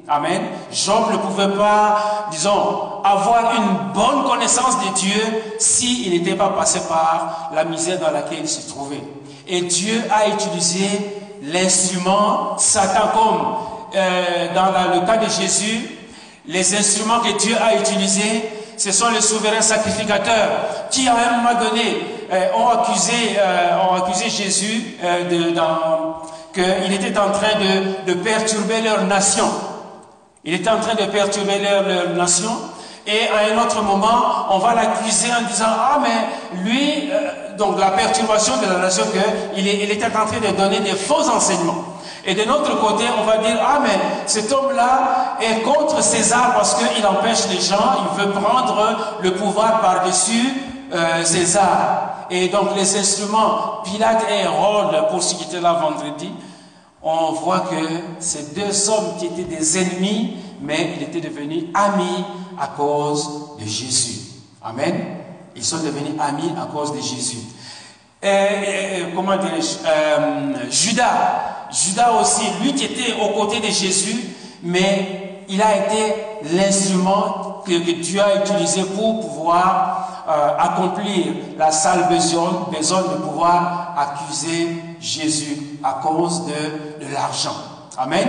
Amen. 0.08 0.41
Job 0.71 1.12
ne 1.12 1.17
pouvait 1.17 1.56
pas, 1.58 2.28
disons, 2.32 3.02
avoir 3.04 3.54
une 3.56 3.93
bonne 3.93 4.23
connaissance 4.23 4.78
de 4.86 4.93
Dieu 4.95 5.21
s'il 5.60 6.12
n'était 6.12 6.36
pas 6.36 6.50
passé 6.50 6.82
par 6.88 7.52
la 7.54 7.63
misère 7.65 8.00
dans 8.00 8.12
laquelle 8.12 8.39
il 8.41 8.47
se 8.47 8.69
trouvait. 8.69 9.04
Et 9.47 9.62
Dieu 9.62 10.02
a 10.10 10.30
utilisé 10.30 10.88
l'instrument, 11.41 12.58
Satan 12.58 13.10
comme 13.13 13.47
euh, 13.95 14.54
dans 14.54 14.93
le 14.93 15.06
cas 15.06 15.17
de 15.17 15.30
Jésus, 15.30 15.89
les 16.45 16.76
instruments 16.76 17.19
que 17.19 17.38
Dieu 17.38 17.56
a 17.62 17.76
utilisés, 17.76 18.50
ce 18.78 18.92
sont 18.92 19.10
les 19.10 19.22
souverains 19.22 19.62
sacrificateurs 19.62 20.50
qui, 20.90 21.08
à 21.08 21.13
un 21.13 21.38
moment 21.38 21.60
donné, 21.60 21.98
euh, 22.32 22.48
ont, 22.56 22.68
accusé, 22.68 23.38
euh, 23.38 23.78
ont 23.90 23.96
accusé 23.96 24.30
Jésus 24.30 24.98
euh, 25.04 25.24
qu'il 26.54 26.94
était 26.94 27.18
en 27.18 27.32
train 27.32 27.60
de, 28.06 28.13
perturber 28.13 28.82
leur 28.82 29.04
nation. 29.06 29.50
Il 30.44 30.54
était 30.54 30.70
en 30.70 30.80
train 30.80 30.96
de 30.96 31.10
perturber 31.10 31.60
leur, 31.60 32.16
nation. 32.16 32.52
Et 33.06 33.28
à 33.30 33.54
un 33.54 33.63
autre 33.63 33.82
moment, 33.82 34.48
on 34.52 34.60
va 34.60 34.76
l'accuser 34.76 35.30
en 35.32 35.48
disant 35.48 35.66
Ah, 35.70 36.00
mais 36.02 36.63
lui, 36.63 37.10
donc 37.58 37.80
la 37.80 37.92
perturbation 37.92 38.58
de 38.58 38.72
la 38.72 38.80
nation, 38.80 39.04
qu'il 39.56 39.66
il 39.66 39.92
était 39.92 40.06
en 40.06 40.26
train 40.26 40.40
de 40.40 40.56
donner 40.56 40.80
des 40.82 40.96
faux 40.96 41.30
enseignements. 41.30 41.97
Et 42.30 42.36
de 42.36 42.44
notre 42.44 42.78
côté, 42.82 43.06
on 43.18 43.24
va 43.24 43.38
dire 43.38 43.58
Ah, 43.66 43.80
mais 43.82 43.98
cet 44.26 44.52
homme-là 44.52 45.38
est 45.42 45.62
contre 45.62 46.04
César 46.04 46.54
parce 46.56 46.76
qu'il 46.76 47.06
empêche 47.08 47.48
les 47.50 47.62
gens, 47.62 47.96
il 48.04 48.22
veut 48.22 48.32
prendre 48.32 49.18
le 49.22 49.32
pouvoir 49.34 49.80
par-dessus 49.80 50.54
euh, 50.94 51.24
César. 51.24 52.26
Et 52.30 52.50
donc 52.50 52.76
les 52.76 52.98
instruments, 52.98 53.82
Pilate 53.86 54.26
et 54.30 54.42
Hérode, 54.44 55.08
pour 55.10 55.24
ceux 55.24 55.38
qui 55.38 55.46
étaient 55.46 55.62
là 55.62 55.74
vendredi, 55.74 56.30
on 57.02 57.32
voit 57.32 57.62
que 57.62 57.76
ces 58.20 58.54
deux 58.54 58.90
hommes 58.90 59.16
qui 59.18 59.28
étaient 59.28 59.44
des 59.56 59.78
ennemis, 59.78 60.36
mais 60.60 60.96
ils 60.98 61.04
étaient 61.04 61.22
devenus 61.30 61.63
amis 61.74 62.26
à 62.62 62.68
cause 62.68 63.56
de 63.58 63.66
Jésus. 63.66 64.20
Amen. 64.62 65.16
Ils 65.56 65.63
sont 65.63 65.78
devenus 65.78 66.20
amis 66.20 66.52
à 66.62 66.66
cause 66.66 66.92
de 66.92 67.00
Jésus. 67.00 67.38
Et- 68.22 69.13
comment 69.16 69.38
dirais-je 69.38 69.78
euh, 69.88 70.70
Judas. 70.70 71.57
Judas 71.72 72.12
aussi, 72.22 72.44
lui 72.62 72.74
qui 72.74 72.86
était 72.86 73.14
aux 73.22 73.30
côtés 73.30 73.60
de 73.60 73.72
Jésus, 73.72 74.36
mais 74.64 75.44
il 75.50 75.62
a 75.62 75.86
été 75.86 76.16
l'instrument 76.54 77.62
que, 77.66 78.02
Dieu 78.02 78.22
a 78.22 78.36
utilisé 78.44 78.84
pour 78.84 79.20
pouvoir 79.20 80.26
euh, 80.30 80.58
accomplir 80.58 81.34
la 81.58 81.72
sale 81.72 82.08
besogne, 82.10 82.66
besogne 82.72 83.10
de 83.12 83.18
pouvoir 83.18 83.96
accuser 83.98 84.84
Jésus 85.00 85.80
à 85.84 86.00
cause 86.04 86.46
de, 86.46 87.14
l'argent. 87.14 87.56
Amen. 87.98 88.28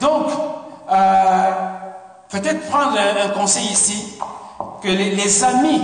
Donc, 0.00 0.26
euh, 0.90 1.50
peut-être 2.28 2.68
prendre 2.68 2.96
un, 2.98 3.28
conseil 3.30 3.66
ici, 3.66 4.18
que 4.82 4.88
les, 4.88 5.44
amis 5.44 5.82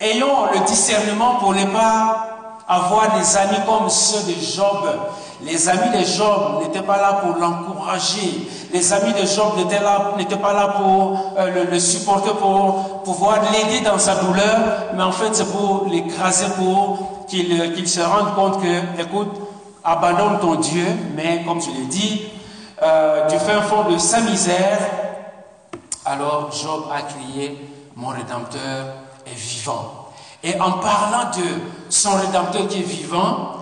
ayons 0.00 0.46
le 0.52 0.60
discernement 0.66 1.36
pour 1.36 1.54
ne 1.54 1.64
pas 1.66 2.28
avoir 2.68 3.18
des 3.18 3.36
amis 3.36 3.64
comme 3.66 3.88
ceux 3.88 4.30
de 4.30 4.38
Job. 4.40 4.86
Les 5.42 5.68
amis 5.68 5.96
de 5.96 6.04
Job 6.04 6.62
n'étaient 6.62 6.84
pas 6.84 6.96
là 6.96 7.20
pour 7.22 7.36
l'encourager. 7.36 8.48
Les 8.72 8.92
amis 8.92 9.12
de 9.12 9.24
Job 9.24 9.52
n'étaient 10.16 10.36
pas 10.36 10.52
là 10.52 10.68
pour 10.80 11.34
euh, 11.38 11.66
le, 11.70 11.78
supporter, 11.78 12.34
pour 12.36 13.02
pouvoir 13.04 13.38
l'aider 13.52 13.84
dans 13.84 13.98
sa 13.98 14.16
douleur, 14.16 14.58
mais 14.94 15.02
en 15.02 15.12
fait 15.12 15.34
c'est 15.34 15.50
pour 15.50 15.86
l'écraser, 15.88 16.46
pour 16.56 17.26
qu'il 17.28 17.52
euh, 17.60 17.86
se 17.86 18.00
rende 18.00 18.34
compte 18.34 18.60
que, 18.60 19.00
écoute, 19.00 19.40
abandonne 19.84 20.40
ton 20.40 20.56
Dieu, 20.56 20.86
mais 21.14 21.44
comme 21.46 21.62
je 21.62 21.70
l'ai 21.70 21.86
dit, 21.86 22.22
euh, 22.82 23.28
du 23.28 23.38
fin 23.38 23.62
fond 23.62 23.90
de 23.90 23.96
sa 23.96 24.20
misère, 24.20 24.78
alors 26.04 26.50
Job 26.52 26.86
a 26.92 27.02
crié, 27.02 27.70
mon 27.94 28.08
Rédempteur 28.08 28.86
est 29.24 29.36
vivant. 29.36 30.08
Et 30.42 30.60
en 30.60 30.72
parlant 30.72 31.30
de 31.36 31.44
son 31.88 32.16
Rédempteur 32.16 32.66
qui 32.66 32.80
est 32.80 32.82
vivant, 32.82 33.57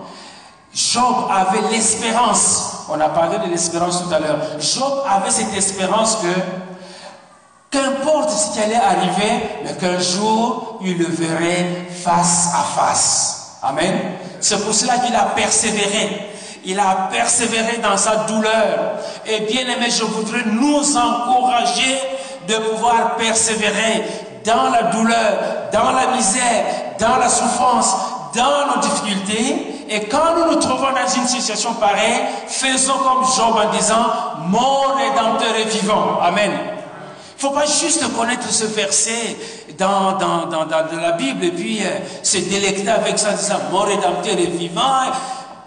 Job 0.77 1.27
avait 1.31 1.71
l'espérance, 1.71 2.83
on 2.87 3.01
a 3.01 3.09
parlé 3.09 3.39
de 3.39 3.49
l'espérance 3.49 4.03
tout 4.03 4.13
à 4.13 4.19
l'heure, 4.19 4.37
Job 4.59 5.01
avait 5.09 5.31
cette 5.31 5.55
espérance 5.57 6.17
que 6.17 6.27
qu'importe 7.71 8.29
ce 8.29 8.53
qui 8.53 8.59
allait 8.61 8.75
arriver, 8.75 9.41
mais 9.63 9.73
qu'un 9.73 9.99
jour 9.99 10.77
il 10.83 10.99
le 10.99 11.07
verrait 11.07 11.87
face 12.03 12.49
à 12.53 12.63
face. 12.79 13.57
Amen. 13.63 13.93
C'est 14.39 14.63
pour 14.63 14.73
cela 14.73 14.99
qu'il 14.99 15.15
a 15.15 15.23
persévéré. 15.35 16.29
Il 16.63 16.79
a 16.79 17.09
persévéré 17.11 17.77
dans 17.77 17.97
sa 17.97 18.17
douleur. 18.27 18.99
Et 19.25 19.41
bien 19.51 19.61
aimé, 19.61 19.87
je 19.89 20.03
voudrais 20.03 20.43
nous 20.45 20.95
encourager 20.95 21.97
de 22.47 22.53
pouvoir 22.55 23.15
persévérer 23.15 24.03
dans 24.45 24.69
la 24.69 24.83
douleur, 24.83 25.69
dans 25.73 25.91
la 25.91 26.15
misère, 26.15 26.65
dans 26.99 27.17
la 27.17 27.29
souffrance, 27.29 27.95
dans 28.35 28.75
nos 28.75 28.81
difficultés. 28.81 29.76
Et 29.89 30.01
quand 30.07 30.35
nous 30.35 30.51
nous 30.53 30.59
trouvons 30.59 30.91
dans 30.91 31.11
une 31.15 31.27
situation 31.27 31.73
pareille, 31.75 32.21
faisons 32.47 32.97
comme 32.97 33.25
Job 33.35 33.55
en 33.55 33.75
disant, 33.75 34.05
mon 34.47 34.95
Rédempteur 34.95 35.55
est 35.55 35.69
vivant. 35.69 36.19
Amen. 36.21 36.51
Il 37.39 37.45
ne 37.45 37.49
faut 37.49 37.55
pas 37.55 37.65
juste 37.65 38.15
connaître 38.15 38.49
ce 38.49 38.65
verset 38.65 39.37
dans, 39.77 40.13
dans, 40.13 40.47
dans, 40.47 40.65
dans 40.65 40.99
la 41.01 41.11
Bible 41.11 41.45
et 41.45 41.51
puis 41.51 41.83
euh, 41.83 41.99
se 42.23 42.37
délecter 42.37 42.89
avec 42.89 43.19
ça 43.19 43.29
en 43.29 43.35
disant, 43.35 43.59
mon 43.71 43.81
Rédempteur 43.81 44.33
est 44.33 44.57
vivant. 44.57 45.11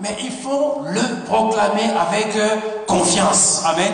Mais 0.00 0.16
il 0.22 0.32
faut 0.32 0.82
le 0.86 1.24
proclamer 1.26 1.90
avec 1.98 2.34
euh, 2.36 2.56
confiance. 2.86 3.62
Amen. 3.66 3.92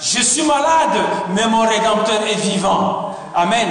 Je 0.00 0.20
suis 0.20 0.42
malade, 0.42 1.00
mais 1.30 1.46
mon 1.46 1.60
Rédempteur 1.60 2.20
est 2.30 2.40
vivant. 2.40 3.16
Amen. 3.34 3.68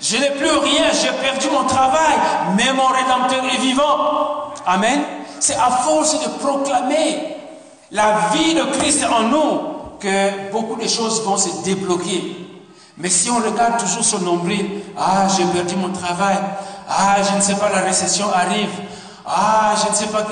Je 0.00 0.16
n'ai 0.16 0.30
plus 0.30 0.50
rien, 0.50 0.84
j'ai 0.92 1.12
perdu 1.20 1.48
mon 1.50 1.64
travail, 1.64 2.14
mais 2.56 2.72
mon 2.72 2.86
Rédempteur 2.86 3.44
est 3.52 3.60
vivant. 3.60 4.41
Amen. 4.66 5.00
C'est 5.40 5.56
à 5.56 5.70
force 5.70 6.20
de 6.22 6.28
proclamer 6.38 7.36
la 7.90 8.30
vie 8.32 8.54
de 8.54 8.62
Christ 8.78 9.04
en 9.04 9.24
nous 9.24 9.60
que 10.00 10.50
beaucoup 10.52 10.80
de 10.80 10.88
choses 10.88 11.22
vont 11.22 11.36
se 11.36 11.64
débloquer. 11.64 12.36
Mais 12.96 13.08
si 13.08 13.30
on 13.30 13.36
regarde 13.36 13.78
toujours 13.78 14.04
son 14.04 14.20
nombril, 14.20 14.82
ah, 14.96 15.26
j'ai 15.36 15.44
perdu 15.46 15.76
mon 15.76 15.90
travail, 15.90 16.38
ah, 16.88 17.16
je 17.22 17.36
ne 17.36 17.40
sais 17.40 17.54
pas, 17.54 17.70
la 17.70 17.80
récession 17.80 18.26
arrive, 18.32 18.70
ah, 19.26 19.74
je 19.82 19.90
ne 19.90 19.94
sais 19.94 20.06
pas. 20.06 20.24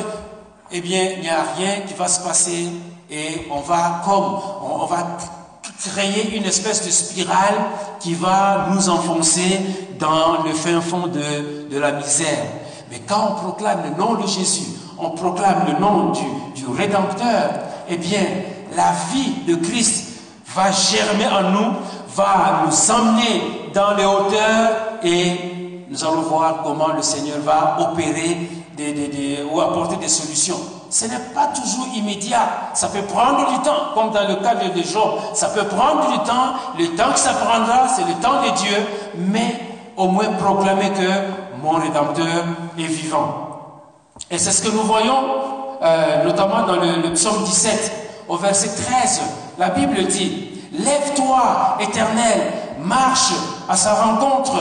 Eh 0.72 0.80
bien, 0.80 1.10
il 1.16 1.22
n'y 1.22 1.28
a 1.28 1.42
rien 1.56 1.80
qui 1.86 1.94
va 1.94 2.06
se 2.06 2.20
passer 2.20 2.68
et 3.10 3.48
on 3.50 3.60
va 3.60 4.02
comme, 4.04 4.38
on 4.62 4.86
va 4.86 5.18
créer 5.80 6.36
une 6.36 6.44
espèce 6.44 6.84
de 6.84 6.90
spirale 6.90 7.56
qui 7.98 8.14
va 8.14 8.68
nous 8.70 8.88
enfoncer 8.88 9.60
dans 9.98 10.42
le 10.44 10.52
fin 10.52 10.80
fond 10.80 11.08
de 11.08 11.78
la 11.78 11.92
misère. 11.92 12.44
Mais 12.90 13.00
quand 13.00 13.30
on 13.30 13.34
proclame 13.34 13.82
le 13.84 13.96
nom 13.96 14.14
de 14.14 14.26
Jésus, 14.26 14.68
on 14.98 15.10
proclame 15.10 15.64
le 15.66 15.78
nom 15.78 16.10
du, 16.10 16.22
du 16.54 16.66
Rédempteur, 16.66 17.50
eh 17.88 17.96
bien, 17.96 18.22
la 18.76 18.92
vie 19.12 19.44
de 19.46 19.54
Christ 19.56 20.20
va 20.54 20.70
germer 20.70 21.26
en 21.26 21.50
nous, 21.50 21.72
va 22.14 22.62
nous 22.66 22.90
emmener 22.90 23.70
dans 23.72 23.94
les 23.94 24.04
hauteurs 24.04 24.70
et 25.02 25.84
nous 25.88 26.04
allons 26.04 26.22
voir 26.22 26.62
comment 26.64 26.88
le 26.88 27.02
Seigneur 27.02 27.38
va 27.44 27.78
opérer 27.80 28.36
ou 29.52 29.60
apporter 29.60 29.96
des 29.96 30.08
solutions 30.08 30.58
ce 30.90 31.04
n'est 31.04 31.20
pas 31.34 31.46
toujours 31.54 31.86
immédiat. 31.94 32.72
Ça 32.74 32.88
peut 32.88 33.02
prendre 33.02 33.48
du 33.48 33.58
temps, 33.60 33.94
comme 33.94 34.10
dans 34.10 34.26
le 34.26 34.34
cas 34.36 34.56
de 34.56 34.82
Job. 34.82 35.20
Ça 35.34 35.48
peut 35.50 35.64
prendre 35.64 36.10
du 36.10 36.18
temps. 36.28 36.54
Le 36.76 36.96
temps 36.96 37.12
que 37.12 37.18
ça 37.18 37.32
prendra, 37.34 37.86
c'est 37.88 38.02
le 38.02 38.14
temps 38.14 38.42
de 38.42 38.50
Dieu. 38.58 38.76
Mais 39.16 39.54
au 39.96 40.08
moins 40.08 40.26
proclamer 40.38 40.90
que 40.90 41.49
mon 41.62 41.78
Rédempteur 41.78 42.44
est 42.78 42.82
vivant. 42.82 43.48
Et 44.30 44.38
c'est 44.38 44.52
ce 44.52 44.62
que 44.62 44.74
nous 44.74 44.82
voyons, 44.82 45.22
euh, 45.82 46.24
notamment 46.24 46.66
dans 46.66 46.76
le, 46.76 47.02
le 47.02 47.12
psaume 47.14 47.42
17, 47.44 48.24
au 48.28 48.36
verset 48.36 48.70
13. 48.82 49.22
La 49.58 49.70
Bible 49.70 50.06
dit, 50.06 50.50
Lève-toi, 50.72 51.78
éternel, 51.80 52.52
marche 52.78 53.32
à 53.68 53.76
sa 53.76 53.94
rencontre, 53.94 54.52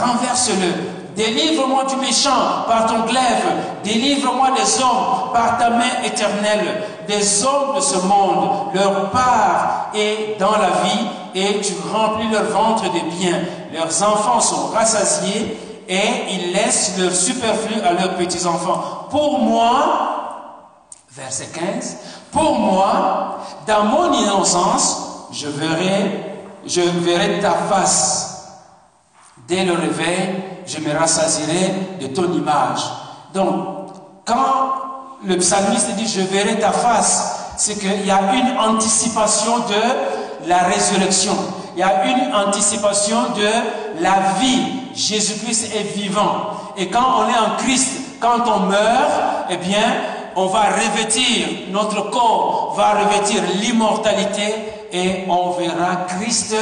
renverse-le. 0.00 1.02
Délivre-moi 1.14 1.84
du 1.84 1.96
méchant 1.96 2.64
par 2.66 2.86
ton 2.86 3.00
glaive. 3.00 3.44
Délivre-moi 3.84 4.50
des 4.52 4.82
hommes 4.82 5.32
par 5.32 5.58
ta 5.58 5.70
main 5.70 6.02
éternelle. 6.04 6.84
Des 7.06 7.44
hommes 7.44 7.76
de 7.76 7.80
ce 7.80 7.98
monde, 8.06 8.48
leur 8.74 9.10
part 9.10 9.90
est 9.94 10.38
dans 10.38 10.52
la 10.52 10.70
vie 10.82 11.06
et 11.34 11.60
tu 11.60 11.74
remplis 11.92 12.28
leur 12.30 12.44
ventre 12.44 12.84
de 12.84 13.00
biens. 13.16 13.40
Leurs 13.74 14.02
enfants 14.02 14.40
sont 14.40 14.68
rassasiés 14.68 15.58
et 15.88 16.00
ils 16.30 16.52
laissent 16.52 16.98
leur 16.98 17.12
superflu 17.14 17.80
à 17.80 17.92
leurs 17.92 18.16
petits-enfants. 18.16 19.06
Pour 19.10 19.40
moi, 19.40 20.12
verset 21.10 21.48
15, 21.52 21.96
pour 22.30 22.58
moi, 22.58 23.40
dans 23.66 23.84
mon 23.84 24.12
innocence, 24.12 25.28
je 25.32 25.48
verrai, 25.48 26.36
je 26.66 26.80
verrai 26.80 27.40
ta 27.40 27.52
face. 27.52 28.28
Dès 29.48 29.64
le 29.64 29.72
réveil, 29.72 30.42
je 30.66 30.78
me 30.78 30.96
rassasierai 30.96 31.74
de 32.00 32.06
ton 32.08 32.32
image. 32.32 32.80
Donc, 33.34 33.88
quand 34.24 34.74
le 35.24 35.36
psalmiste 35.38 35.94
dit 35.96 36.06
je 36.06 36.20
verrai 36.20 36.58
ta 36.58 36.72
face, 36.72 37.54
c'est 37.56 37.78
qu'il 37.78 38.06
y 38.06 38.10
a 38.10 38.34
une 38.34 38.58
anticipation 38.58 39.58
de 39.58 40.48
la 40.48 40.58
résurrection. 40.58 41.36
Il 41.74 41.80
y 41.80 41.82
a 41.82 42.04
une 42.06 42.34
anticipation 42.34 43.18
de 43.36 44.02
la 44.02 44.32
vie. 44.40 44.81
Jésus-Christ 44.94 45.74
est 45.74 45.96
vivant. 45.96 46.52
Et 46.76 46.88
quand 46.88 47.20
on 47.20 47.28
est 47.28 47.38
en 47.38 47.56
Christ, 47.58 48.18
quand 48.20 48.40
on 48.46 48.60
meurt, 48.60 49.10
eh 49.50 49.56
bien, 49.56 49.82
on 50.36 50.46
va 50.46 50.62
revêtir, 50.62 51.48
notre 51.70 52.10
corps 52.10 52.74
va 52.76 53.04
revêtir 53.04 53.42
l'immortalité 53.60 54.54
et 54.92 55.24
on 55.28 55.50
verra 55.50 56.06
Christ 56.08 56.54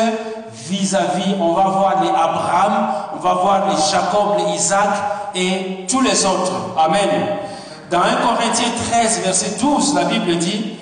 vis-à-vis, 0.68 1.34
on 1.40 1.52
va 1.52 1.64
voir 1.64 2.02
les 2.02 2.08
Abraham, 2.08 2.88
on 3.14 3.18
va 3.18 3.34
voir 3.34 3.68
les 3.68 3.76
Jacob, 3.90 4.36
les 4.38 4.54
Isaac 4.54 4.90
et 5.34 5.86
tous 5.88 6.00
les 6.00 6.24
autres. 6.24 6.52
Amen. 6.78 7.08
Dans 7.90 8.00
1 8.00 8.02
Corinthiens 8.16 8.70
13, 8.90 9.22
verset 9.24 9.56
12, 9.60 9.94
la 9.94 10.04
Bible 10.04 10.36
dit, 10.36 10.76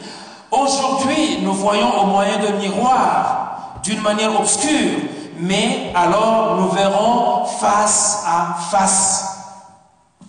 Aujourd'hui, 0.51 1.39
nous 1.43 1.53
voyons 1.53 2.03
au 2.03 2.07
moyen 2.07 2.39
de 2.39 2.57
miroir, 2.59 3.81
d'une 3.83 4.01
manière 4.01 4.39
obscure, 4.39 5.01
mais 5.39 5.93
alors 5.95 6.57
nous 6.57 6.69
verrons 6.71 7.45
face 7.45 8.25
à 8.27 8.57
face. 8.71 9.25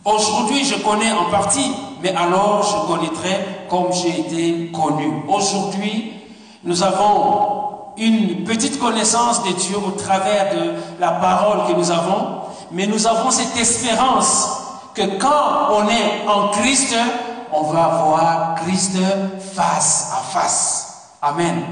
Aujourd'hui, 0.06 0.64
je 0.64 0.76
connais 0.76 1.12
en 1.12 1.30
partie, 1.30 1.72
mais 2.02 2.14
alors 2.16 2.64
je 2.64 2.94
connaîtrai 2.94 3.66
comme 3.70 3.92
j'ai 3.92 4.20
été 4.22 4.72
connu. 4.72 5.24
Aujourd'hui, 5.28 6.14
nous 6.64 6.84
avons 6.84 7.60
une 7.98 8.44
petite 8.46 8.80
connaissance 8.80 9.44
de 9.44 9.52
Dieu 9.52 9.78
au 9.78 9.92
travers 9.92 10.56
de 10.56 10.74
la 11.00 11.12
parole 11.12 11.68
que 11.68 11.78
nous 11.78 11.92
avons, 11.92 12.42
mais 12.72 12.88
nous 12.88 13.08
avons 13.08 13.30
cette 13.30 13.58
espérance 13.58 14.50
que 14.94 15.18
quand 15.18 15.74
on 15.74 15.88
est 15.88 16.28
en 16.28 16.50
Christ, 16.50 16.96
on 17.52 17.64
va 17.64 18.04
voir 18.06 18.56
Christ 18.56 18.98
face 19.54 20.12
à 20.14 20.40
face. 20.40 21.14
Amen. 21.22 21.64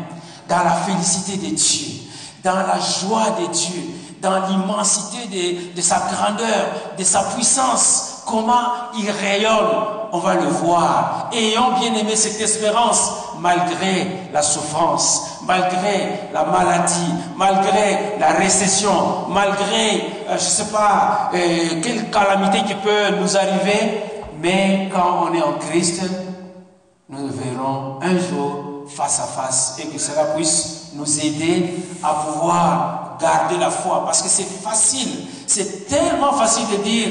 Dans 0.50 0.63
la 0.63 0.71
félicité 0.71 1.38
de 1.38 1.56
Dieu, 1.56 2.07
dans 2.43 2.56
la 2.56 2.80
joie 2.80 3.36
de 3.41 3.52
Dieu, 3.54 3.84
dans 4.21 4.47
l'immensité 4.47 5.71
de, 5.76 5.82
sa 5.82 6.00
grandeur, 6.12 6.67
de 6.97 7.04
sa 7.04 7.23
puissance, 7.23 8.23
comment 8.26 8.89
il 8.97 9.10
rayonne, 9.10 10.10
on 10.12 10.19
va 10.19 10.36
le 10.36 10.47
voir. 10.47 11.30
Ayant 11.34 11.80
bien 11.80 11.93
aimé 11.93 12.15
cette 12.15 12.39
espérance, 12.41 13.12
malgré 13.39 14.30
la 14.34 14.41
souffrance, 14.41 15.41
malgré 15.45 16.30
la 16.34 16.45
maladie, 16.45 17.13
malgré 17.36 18.17
la 18.19 18.32
récession, 18.32 19.28
malgré, 19.30 20.26
euh, 20.30 20.32
je 20.32 20.34
ne 20.34 20.39
sais 20.39 20.65
pas, 20.65 21.30
euh, 21.34 21.82
quelle 21.84 22.10
calamité 22.10 22.63
qui 22.63 22.76
peut 22.76 23.15
nous 23.19 23.38
arriver, 23.38 24.02
mais 24.41 24.89
quand 24.91 25.28
on 25.30 25.34
est 25.34 25.41
en 25.41 25.54
Christ, 25.54 26.02
nous 27.10 27.28
verrons 27.30 28.00
un 28.02 28.17
jour 28.17 28.86
face 28.89 29.19
à 29.19 29.23
face 29.23 29.78
et 29.80 29.88
que 29.88 30.00
cela 30.00 30.26
puisse 30.36 30.87
nous 30.98 31.20
aider 31.20 31.76
à 32.04 32.14
pouvoir 32.14 33.18
garder 33.20 33.58
la 33.58 33.70
foi. 33.70 34.04
Parce 34.06 34.22
que 34.22 34.30
c'est 34.30 34.44
facile, 34.44 35.28
c'est 35.46 35.88
tellement 35.88 36.34
facile 36.34 36.66
de 36.78 36.84
dire, 36.84 37.10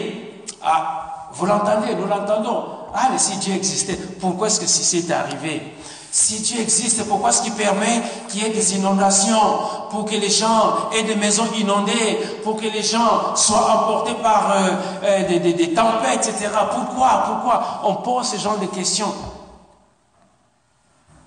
ah, 0.62 1.28
vous 1.32 1.46
l'entendez, 1.46 1.94
nous 1.94 2.06
l'entendons. 2.06 2.64
Ah, 2.94 3.08
mais 3.12 3.18
si 3.18 3.36
Dieu 3.36 3.54
existait, 3.54 3.96
pourquoi 4.20 4.48
est-ce 4.48 4.60
que 4.60 4.66
si 4.66 4.84
c'est 4.84 5.12
arrivé? 5.12 5.74
Si 6.10 6.40
Dieu 6.40 6.60
existe, 6.60 7.06
pourquoi 7.06 7.28
est-ce 7.28 7.42
qu'il 7.42 7.52
permet 7.52 8.00
qu'il 8.28 8.42
y 8.42 8.46
ait 8.46 8.50
des 8.50 8.76
inondations 8.76 9.58
pour 9.90 10.06
que 10.06 10.14
les 10.14 10.30
gens 10.30 10.90
aient 10.94 11.02
des 11.02 11.14
maisons 11.16 11.46
inondées, 11.58 12.18
pour 12.42 12.56
que 12.56 12.64
les 12.64 12.82
gens 12.82 13.36
soient 13.36 13.70
emportés 13.70 14.14
par 14.22 14.50
euh, 14.50 14.70
euh, 15.04 15.38
des, 15.38 15.74
tempêtes, 15.74 16.26
etc. 16.26 16.48
Pourquoi 16.70 17.24
Pourquoi? 17.26 17.80
On 17.84 17.96
pose 17.96 18.28
ce 18.28 18.38
genre 18.38 18.58
de 18.58 18.64
questions. 18.66 19.12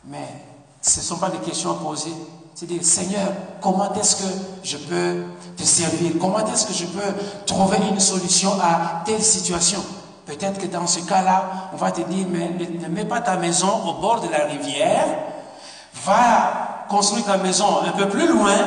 Mais 0.06 0.28
ce 0.82 1.02
ne 1.02 1.04
sont 1.06 1.18
pas 1.18 1.30
des 1.30 1.38
questions 1.38 1.72
à 1.72 1.76
poser. 1.76 2.14
C'est 2.60 2.66
dire, 2.66 2.84
Seigneur, 2.84 3.30
comment 3.62 3.90
est-ce 3.94 4.18
que 4.18 4.30
je 4.64 4.76
peux 4.76 5.24
te 5.56 5.64
servir? 5.64 6.12
Comment 6.20 6.40
est-ce 6.40 6.66
que 6.66 6.74
je 6.74 6.88
peux 6.88 7.14
trouver 7.46 7.78
une 7.90 8.02
solution 8.02 8.52
à 8.62 9.02
telle 9.06 9.22
situation? 9.22 9.80
Peut-être 10.26 10.60
que 10.60 10.68
dans 10.68 10.86
ce 10.86 11.00
cas-là, 11.08 11.70
on 11.72 11.78
va 11.78 11.92
te 11.92 12.02
dire, 12.02 12.26
mais 12.30 12.50
ne 12.50 12.94
mets 12.94 13.06
pas 13.06 13.22
ta 13.22 13.38
maison 13.38 13.70
au 13.88 14.02
bord 14.02 14.20
de 14.20 14.28
la 14.30 14.44
rivière, 14.44 15.06
va 16.04 16.86
construire 16.90 17.24
ta 17.24 17.38
maison 17.38 17.80
un 17.88 17.92
peu 17.92 18.10
plus 18.10 18.28
loin 18.28 18.58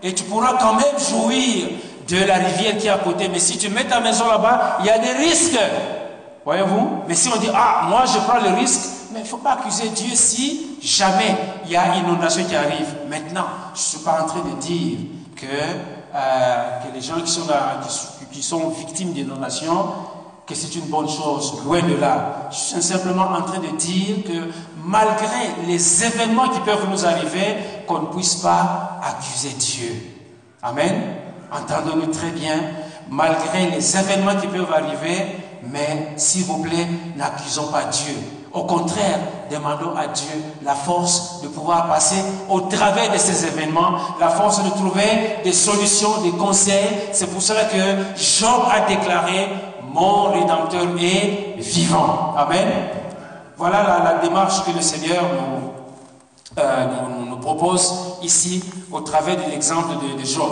et 0.00 0.14
tu 0.14 0.22
pourras 0.22 0.56
quand 0.60 0.74
même 0.74 0.96
jouir 0.96 1.70
de 2.06 2.24
la 2.24 2.34
rivière 2.36 2.78
qui 2.78 2.86
est 2.86 2.90
à 2.90 2.98
côté. 2.98 3.28
Mais 3.28 3.40
si 3.40 3.58
tu 3.58 3.68
mets 3.68 3.88
ta 3.88 3.98
maison 3.98 4.28
là-bas, 4.28 4.76
il 4.78 4.86
y 4.86 4.90
a 4.90 4.98
des 5.00 5.10
risques. 5.10 5.58
Voyez-vous? 6.44 7.02
Mais 7.08 7.16
si 7.16 7.28
on 7.34 7.40
dit, 7.40 7.50
ah, 7.52 7.86
moi 7.88 8.04
je 8.06 8.20
prends 8.20 8.38
le 8.38 8.54
risque, 8.60 8.93
mais 9.14 9.20
il 9.20 9.22
ne 9.22 9.28
faut 9.28 9.36
pas 9.36 9.52
accuser 9.52 9.88
Dieu 9.90 10.14
si 10.14 10.76
jamais 10.82 11.36
il 11.64 11.70
y 11.70 11.76
a 11.76 11.96
une 11.96 12.04
inondation 12.04 12.44
qui 12.44 12.56
arrive. 12.56 12.88
Maintenant, 13.08 13.46
je 13.72 13.78
ne 13.78 13.84
suis 13.84 13.98
pas 13.98 14.22
en 14.22 14.26
train 14.26 14.40
de 14.40 14.60
dire 14.60 14.98
que, 15.36 15.46
euh, 15.46 16.80
que 16.80 16.92
les 16.92 17.00
gens 17.00 17.20
qui 17.20 17.30
sont, 17.30 17.46
là, 17.46 17.80
qui, 18.32 18.42
sont 18.42 18.70
victimes 18.70 19.12
d'inondation, 19.12 19.86
que 20.44 20.54
c'est 20.56 20.74
une 20.74 20.86
bonne 20.86 21.08
chose, 21.08 21.62
loin 21.64 21.80
de 21.80 21.94
là. 21.94 22.48
Je 22.50 22.56
suis 22.56 22.82
simplement 22.82 23.28
en 23.28 23.42
train 23.42 23.60
de 23.60 23.76
dire 23.76 24.16
que 24.26 24.50
malgré 24.84 25.62
les 25.68 26.04
événements 26.04 26.48
qui 26.48 26.60
peuvent 26.60 26.90
nous 26.90 27.06
arriver, 27.06 27.56
qu'on 27.86 28.00
ne 28.00 28.06
puisse 28.06 28.34
pas 28.34 28.98
accuser 29.00 29.50
Dieu. 29.56 29.94
Amen. 30.60 30.92
Entendons-nous 31.52 32.12
très 32.12 32.30
bien, 32.30 32.58
malgré 33.08 33.70
les 33.70 33.96
événements 33.96 34.34
qui 34.40 34.48
peuvent 34.48 34.72
arriver, 34.72 35.36
mais 35.62 36.14
s'il 36.16 36.44
vous 36.44 36.62
plaît, 36.62 36.88
n'accusons 37.16 37.68
pas 37.68 37.84
Dieu. 37.84 38.14
Au 38.54 38.62
contraire, 38.62 39.18
demandons 39.50 39.96
à 39.96 40.06
Dieu 40.06 40.30
la 40.62 40.76
force 40.76 41.40
de 41.42 41.48
pouvoir 41.48 41.88
passer 41.88 42.22
au 42.48 42.60
travers 42.60 43.12
de 43.12 43.18
ces 43.18 43.44
événements, 43.46 43.96
la 44.20 44.28
force 44.28 44.62
de 44.62 44.70
trouver 44.70 45.38
des 45.42 45.52
solutions, 45.52 46.22
des 46.22 46.30
conseils. 46.30 46.88
C'est 47.12 47.26
pour 47.26 47.42
cela 47.42 47.64
que 47.64 47.76
Job 48.16 48.62
a 48.70 48.82
déclaré, 48.82 49.48
mon 49.92 50.30
Rédempteur 50.30 50.86
est 51.00 51.60
vivant. 51.60 52.34
Amen. 52.36 52.68
Voilà 53.56 54.02
la, 54.04 54.18
démarche 54.26 54.64
que 54.64 54.70
le 54.70 54.82
Seigneur 54.82 55.24
euh, 56.58 56.86
nous, 57.28 57.36
propose 57.36 57.92
ici 58.22 58.64
au 58.90 59.00
travers 59.00 59.36
de 59.36 59.50
l'exemple 59.50 59.90
de, 60.02 60.20
de 60.20 60.24
Job. 60.24 60.50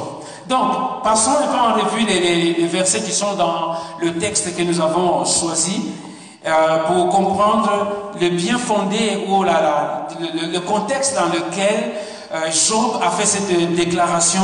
Donc, 0.49 1.03
passons 1.03 1.31
un 1.31 1.47
peu 1.47 1.59
en 1.59 1.75
revue 1.85 2.05
les, 2.05 2.67
versets 2.67 3.01
qui 3.01 3.13
sont 3.13 3.35
dans 3.35 3.77
le 4.01 4.19
texte 4.19 4.57
que 4.57 4.63
nous 4.63 4.81
avons 4.81 5.25
choisi 5.25 5.93
euh, 6.47 6.79
pour 6.87 7.09
comprendre 7.09 7.71
le 8.21 8.29
bien 8.31 8.59
fondé 8.59 9.25
ou 9.29 9.45
le, 9.45 10.59
contexte 10.61 11.15
dans 11.15 11.27
lequel 11.27 11.93
euh, 12.35 12.51
Job 12.51 13.01
a 13.05 13.11
fait 13.11 13.27
cette 13.27 13.75
déclaration 13.75 14.43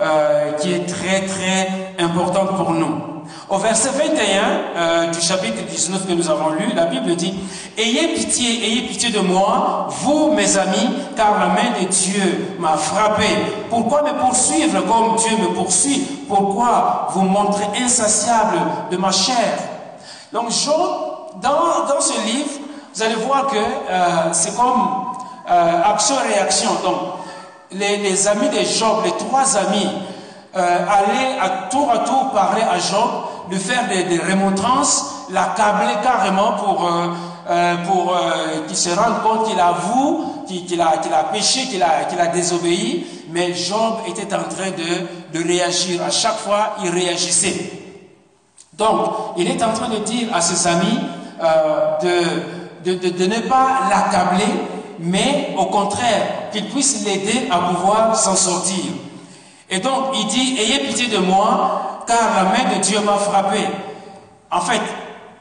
euh, 0.00 0.52
qui 0.52 0.72
est 0.72 0.86
très 0.86 1.26
très 1.26 1.68
importante 1.98 2.56
pour 2.56 2.72
nous. 2.72 3.10
Au 3.48 3.58
verset 3.58 3.90
21 3.90 4.06
euh, 4.76 5.06
du 5.10 5.20
chapitre 5.20 5.62
19 5.68 6.06
que 6.06 6.12
nous 6.12 6.30
avons 6.30 6.50
lu, 6.50 6.72
la 6.74 6.86
Bible 6.86 7.14
dit, 7.16 7.34
Ayez 7.76 8.14
pitié, 8.14 8.64
ayez 8.64 8.82
pitié 8.82 9.10
de 9.10 9.20
moi, 9.20 9.88
vous 10.02 10.32
mes 10.32 10.56
amis, 10.56 10.88
car 11.16 11.38
la 11.38 11.46
main 11.46 11.80
de 11.80 11.86
Dieu 11.86 12.56
m'a 12.58 12.76
frappé. 12.76 13.26
Pourquoi 13.68 14.02
me 14.02 14.18
poursuivre 14.18 14.80
comme 14.86 15.16
Dieu 15.16 15.36
me 15.36 15.54
poursuit? 15.54 16.00
Pourquoi 16.28 17.08
vous 17.12 17.22
montrez 17.22 17.66
insatiable 17.82 18.58
de 18.90 18.96
ma 18.96 19.10
chair 19.10 19.58
Donc 20.32 20.50
Job, 20.50 21.09
dans, 21.42 22.00
ce 22.00 22.20
livre, 22.26 22.50
vous 22.94 23.02
allez 23.02 23.14
voir 23.16 23.46
que 23.46 23.56
euh, 23.56 24.32
c'est 24.32 24.56
comme 24.56 25.04
euh, 25.50 25.82
action-réaction. 25.84 26.70
Donc 26.84 26.98
les, 27.72 28.28
amis 28.28 28.48
de 28.48 28.64
Job, 28.64 28.98
les 29.04 29.12
trois 29.12 29.56
amis, 29.56 29.88
allaient 30.52 31.38
à 31.40 31.68
tour 31.70 31.88
à 31.92 31.98
tour 31.98 32.30
parler 32.32 32.62
à 32.62 32.76
Job 32.78 33.08
de 33.50 33.56
faire 33.56 33.88
des, 33.88 34.18
remontrances, 34.18 35.26
l'accabler 35.30 35.94
carrément 36.02 36.52
pour, 36.52 36.86
euh, 36.86 37.08
euh, 37.50 37.76
pour 37.84 38.14
euh, 38.14 38.66
qu'il 38.66 38.76
se 38.76 38.90
rende 38.90 39.22
compte 39.22 39.48
qu'il 39.48 39.58
avoue, 39.58 40.44
qu'il 40.46 40.80
a, 40.80 40.98
qu'il 40.98 41.12
a 41.12 41.24
péché, 41.24 41.66
qu'il 41.66 41.82
a, 41.82 42.06
a 42.18 42.26
désobéi. 42.28 43.04
Mais 43.30 43.54
Job 43.54 43.98
était 44.06 44.34
en 44.34 44.44
train 44.44 44.70
de, 44.70 45.38
de 45.38 45.46
réagir. 45.46 46.02
À 46.02 46.10
chaque 46.10 46.38
fois, 46.38 46.76
il 46.82 46.90
réagissait. 46.90 47.72
Donc, 48.74 49.00
il 49.36 49.48
est 49.48 49.62
en 49.62 49.72
train 49.72 49.88
de 49.88 49.98
dire 49.98 50.28
à 50.34 50.40
ses 50.40 50.66
amis 50.66 50.98
de, 52.02 52.92
de, 52.92 53.08
de, 53.08 53.26
ne 53.26 53.40
pas 53.40 53.88
l'accabler, 53.88 54.52
mais 54.98 55.54
au 55.56 55.66
contraire, 55.66 56.50
qu'il 56.52 56.68
puisse 56.68 57.04
l'aider 57.04 57.48
à 57.50 57.58
pouvoir 57.58 58.16
s'en 58.16 58.36
sortir. 58.36 58.84
Et 59.68 59.78
donc, 59.78 60.14
il 60.14 60.26
dit, 60.26 60.58
ayez 60.60 60.80
pitié 60.80 61.08
de 61.08 61.18
moi, 61.18 62.02
car 62.06 62.18
la 62.36 62.44
main 62.44 62.76
de 62.76 62.82
Dieu 62.82 63.00
m'a 63.00 63.16
frappé. 63.16 63.60
En 64.50 64.60
fait, 64.60 64.80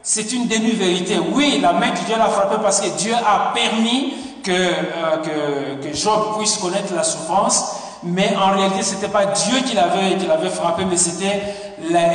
c'est 0.02 0.32
une 0.34 0.48
demi-vérité. 0.48 1.18
Oui, 1.34 1.60
la 1.62 1.74
main 1.74 1.90
de 1.92 2.06
Dieu 2.06 2.16
l'a 2.18 2.28
frappé 2.28 2.56
parce 2.62 2.80
que 2.80 2.90
Dieu 2.98 3.14
a 3.14 3.54
permis 3.54 4.14
que, 4.44 4.52
euh, 4.52 5.78
que, 5.82 5.96
Job 5.96 6.38
puisse 6.38 6.58
connaître 6.58 6.94
la 6.96 7.04
souffrance, 7.04 7.76
mais 8.04 8.34
en 8.36 8.56
réalité, 8.56 8.84
ce 8.84 8.96
n'était 8.96 9.08
pas 9.10 9.26
Dieu 9.26 9.60
qui 9.66 9.76
l'avait, 9.76 10.16
qui 10.18 10.28
l'avait 10.28 10.50
frappé, 10.50 10.86
mais 10.86 10.96
c'était, 10.96 11.42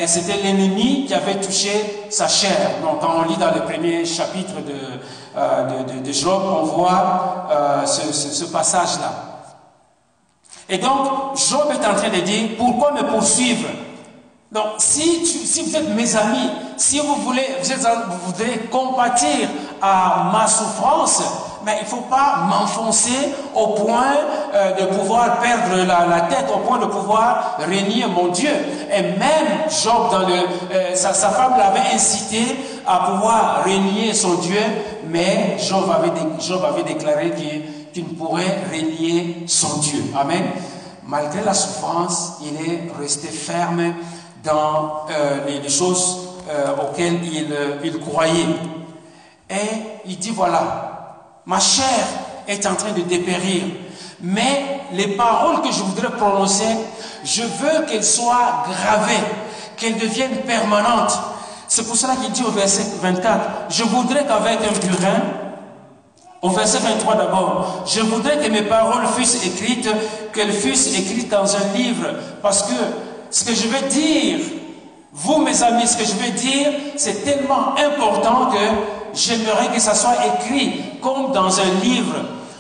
c'était 0.07 0.43
l'ennemi 0.43 1.05
qui 1.07 1.15
avait 1.15 1.41
touché 1.41 2.07
sa 2.11 2.29
chair. 2.29 2.81
Donc, 2.83 3.01
quand 3.01 3.15
on 3.19 3.29
lit 3.29 3.37
dans 3.37 3.55
le 3.55 3.63
premier 3.63 4.05
chapitre 4.05 4.55
de, 4.67 4.75
euh, 5.37 6.01
de, 6.01 6.13
Job, 6.13 6.43
on 6.45 6.65
voit 6.65 7.47
euh, 7.51 7.87
ce, 7.87 8.45
passage-là. 8.45 9.13
Et 10.69 10.79
donc, 10.79 11.37
Job 11.37 11.69
est 11.71 11.87
en 11.87 11.95
train 11.95 12.09
de 12.09 12.21
dire, 12.21 12.51
pourquoi 12.57 12.93
me 12.93 13.03
poursuivre? 13.11 13.69
Donc, 14.53 14.65
si, 14.79 15.27
si 15.27 15.63
vous 15.63 15.77
êtes 15.77 15.89
mes 15.91 16.17
amis, 16.17 16.51
si 16.77 17.01
vous 17.01 17.17
voulez, 17.17 17.47
vous, 17.63 17.71
vous 17.73 18.33
voudrez 18.33 18.59
compatir 18.71 19.49
à 19.83 20.31
ma 20.33 20.47
souffrance, 20.47 21.23
mais 21.65 21.77
il 21.81 21.85
ne 21.85 21.89
faut 21.89 22.07
pas 22.09 22.47
m'enfoncer 22.49 23.35
au 23.55 23.69
point 23.69 24.15
euh, 24.55 24.73
de 24.81 24.87
pouvoir 24.97 25.41
perdre 25.41 25.77
la, 25.87 26.21
tête, 26.23 26.47
au 26.55 26.59
point 26.59 26.79
de 26.79 26.87
pouvoir 26.87 27.57
régner 27.59 28.07
mon 28.07 28.29
Dieu. 28.29 28.51
Et 28.93 29.03
même 29.03 29.69
Job, 29.69 30.11
dans 30.11 30.21
le, 30.21 30.35
euh, 30.73 30.95
sa, 30.95 31.13
femme 31.13 31.55
l'avait 31.57 31.95
incité 31.95 32.57
à 32.87 33.11
pouvoir 33.11 33.65
régner 33.65 34.13
son 34.13 34.35
Dieu, 34.35 34.61
mais 35.09 35.57
Job 35.59 35.85
avait, 35.91 36.83
déclaré 36.83 37.33
qu'il 37.93 38.05
ne 38.05 38.15
pourrait 38.15 38.59
régner 38.71 39.45
son 39.47 39.79
Dieu. 39.79 40.03
Amen. 40.19 40.45
Malgré 41.07 41.43
la 41.43 41.55
souffrance, 41.55 42.39
il 42.43 42.71
est 42.71 42.91
resté 42.99 43.29
ferme 43.29 43.95
dans 44.43 45.07
euh, 45.11 45.39
les, 45.47 45.69
choses 45.69 46.21
auxquelles 46.81 47.21
il 47.25 47.99
croyait. 48.01 48.47
Et 49.51 50.01
il 50.07 50.19
dit, 50.19 50.31
voilà, 50.31 50.94
ma 51.47 51.61
chair 51.61 52.07
est 52.49 52.67
en 52.67 52.75
train 52.75 52.93
de 52.93 53.03
dépérir, 53.03 53.63
mais 54.21 54.81
les 54.93 55.09
paroles 55.09 55.63
que 55.63 55.73
je 55.73 55.83
voudrais 55.83 56.11
prononcer, 56.11 56.77
je 57.25 57.43
veux 57.43 57.87
qu'elles 57.87 58.05
soient 58.05 58.65
gravées, 58.69 59.25
qu'elles 59.77 59.99
deviennent 59.99 60.43
permanentes. 60.47 61.19
C'est 61.69 61.87
pour 61.87 61.97
cela 61.97 62.17
qu'il 62.17 62.31
dit 62.33 62.43
au 62.43 62.51
verset 62.51 62.85
24, 63.03 63.41
je 63.71 63.85
voudrais 63.85 64.25
qu'avec 64.27 64.59
un 64.61 64.87
burin, 64.87 65.23
au 66.43 66.51
verset 66.51 66.79
23 66.79 67.17
d'abord, 67.17 67.85
je 67.87 68.01
voudrais 68.01 68.39
que 68.39 68.51
mes 68.51 68.63
paroles 68.63 69.07
fussent 69.17 69.45
écrites, 69.45 69.89
qu'elles 70.33 70.53
fussent 70.53 70.95
écrites 70.99 71.31
dans 71.31 71.57
un 71.57 71.73
livre, 71.75 72.07
parce 72.43 72.63
que 72.65 72.75
ce 73.31 73.45
que 73.45 73.55
je 73.55 73.67
vais 73.69 73.89
dire, 73.89 74.41
vous 75.13 75.39
mes 75.39 75.63
amis, 75.63 75.87
ce 75.87 75.97
que 75.97 76.05
je 76.05 76.15
vais 76.15 76.31
dire, 76.33 76.69
c'est 76.97 77.25
tellement 77.25 77.75
important 77.77 78.51
que 78.51 79.04
j'aimerais 79.15 79.69
que 79.73 79.81
ça 79.81 79.95
soit 79.95 80.17
écrit 80.27 80.83
comme 81.03 81.33
dans 81.33 81.61
un 81.61 81.81
livre. 81.83 82.15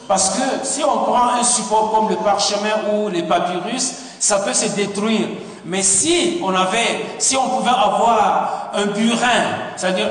Parce 0.07 0.31
que 0.31 0.43
si 0.65 0.83
on 0.85 0.99
prend 1.05 1.35
un 1.41 1.43
support 1.43 1.93
comme 1.93 2.09
le 2.11 2.17
parchemin 2.17 2.93
ou 2.93 3.09
les 3.09 3.23
papyrus, 3.23 3.95
ça 4.19 4.39
peut 4.39 4.53
se 4.53 4.75
détruire. 4.77 5.29
Mais 5.65 5.83
si 5.83 6.41
on 6.43 6.55
avait, 6.55 7.07
si 7.19 7.37
on 7.37 7.49
pouvait 7.49 7.71
avoir 7.71 8.71
un 8.75 8.87
burin, 8.87 9.45
c'est-à-dire 9.77 10.09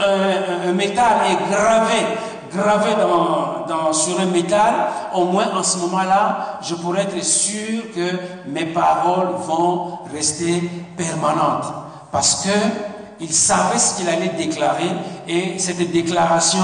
un, 0.68 0.72
métal 0.74 1.18
et 1.30 1.52
gravé 1.52 2.18
gravé 2.54 2.91
dans, 3.68 3.91
sur 3.94 4.20
un 4.20 4.26
métal, 4.26 4.74
au 5.16 5.26
moins 5.26 5.48
en 5.56 5.64
ce 5.64 5.80
moment-là, 5.80 6.60
je 6.62 6.76
pourrais 6.76 7.02
être 7.02 7.24
sûr 7.24 7.82
que 7.96 8.12
mes 8.48 8.66
paroles 8.66 9.30
vont 9.48 10.00
rester 10.14 10.70
permanentes. 10.96 11.66
Parce 12.12 12.44
que 12.44 12.50
il 13.20 13.34
savait 13.34 13.80
ce 13.80 13.96
qu'il 13.98 14.10
allait 14.10 14.34
déclarer 14.38 14.89
et 15.28 15.59
cette 15.59 15.91
déclaration, 15.91 16.63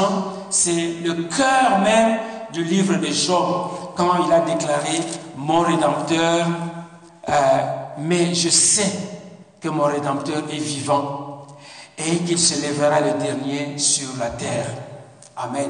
c'est 0.50 0.96
le 1.04 1.14
cœur 1.24 1.80
même 1.84 2.20
du 2.52 2.64
livre 2.64 2.96
de 2.96 3.08
Job 3.08 3.70
quand 3.96 4.26
il 4.26 4.32
a 4.32 4.40
déclaré 4.42 5.00
mon 5.38 5.62
Rédempteur, 5.62 6.48
euh, 7.28 7.34
mais 8.00 8.34
je 8.34 8.50
sais 8.50 8.92
que 9.62 9.70
mon 9.70 9.84
Rédempteur 9.84 10.44
est 10.52 10.58
vivant 10.58 11.46
et 11.98 12.18
qu'il 12.20 12.40
se 12.40 12.62
lèvera 12.62 13.02
le 13.02 13.24
dernier 13.24 13.78
sur 13.78 14.10
la 14.20 14.30
terre. 14.30 14.68
Amen. 15.36 15.70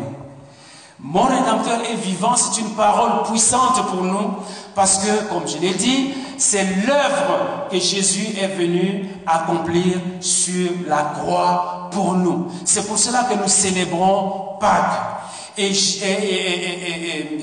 Mon 1.00 1.24
Rédempteur 1.24 1.80
est 1.90 1.96
vivant, 1.96 2.36
c'est 2.36 2.62
une 2.62 2.72
parole 2.72 3.24
puissante 3.30 3.86
pour 3.88 4.04
nous 4.04 4.36
parce 4.76 5.00
que, 5.00 5.30
comme 5.30 5.48
je 5.48 5.58
l'ai 5.58 5.74
dit, 5.74 6.14
c'est 6.40 6.64
l'œuvre 6.88 7.68
que 7.70 7.78
Jésus 7.80 8.28
est 8.42 8.48
venu 8.48 9.08
accomplir 9.28 9.98
sur 10.22 10.72
la 10.88 11.14
croix 11.20 11.90
pour 11.92 12.14
nous. 12.14 12.48
C'est 12.66 12.88
pour 12.88 12.98
cela 12.98 13.26
que 13.26 13.36
nous 13.36 13.48
célébrons 13.48 14.58
Pâques. 14.60 15.18
Et, 15.58 15.74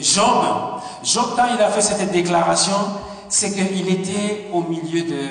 Job, 0.01 0.45
Job, 1.05 1.27
quand 1.37 1.47
il 1.55 1.63
a 1.63 1.69
fait 1.69 1.83
cette 1.83 2.11
déclaration, 2.11 2.77
c'est 3.29 3.53
qu'il 3.53 3.89
était 3.89 4.49
au 4.53 4.63
milieu 4.63 5.03
de 5.03 5.29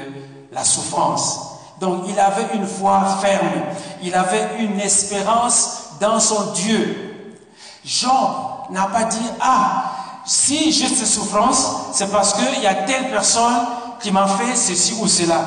la 0.51 0.63
souffrance. 0.63 1.39
Donc 1.79 2.03
il 2.07 2.19
avait 2.19 2.53
une 2.53 2.67
foi 2.67 3.17
ferme, 3.21 3.63
il 4.03 4.13
avait 4.13 4.59
une 4.59 4.79
espérance 4.79 5.89
dans 5.99 6.19
son 6.19 6.51
Dieu. 6.53 7.41
Jean 7.83 8.67
n'a 8.69 8.85
pas 8.85 9.05
dit, 9.05 9.29
ah, 9.41 9.94
si 10.25 10.71
j'ai 10.71 10.87
cette 10.87 11.07
souffrance, 11.07 11.67
c'est 11.93 12.11
parce 12.11 12.33
qu'il 12.33 12.63
y 12.63 12.67
a 12.67 12.73
telle 12.73 13.09
personne 13.11 13.61
qui 14.01 14.11
m'a 14.11 14.27
fait 14.27 14.55
ceci 14.55 14.95
ou 14.99 15.07
cela. 15.07 15.41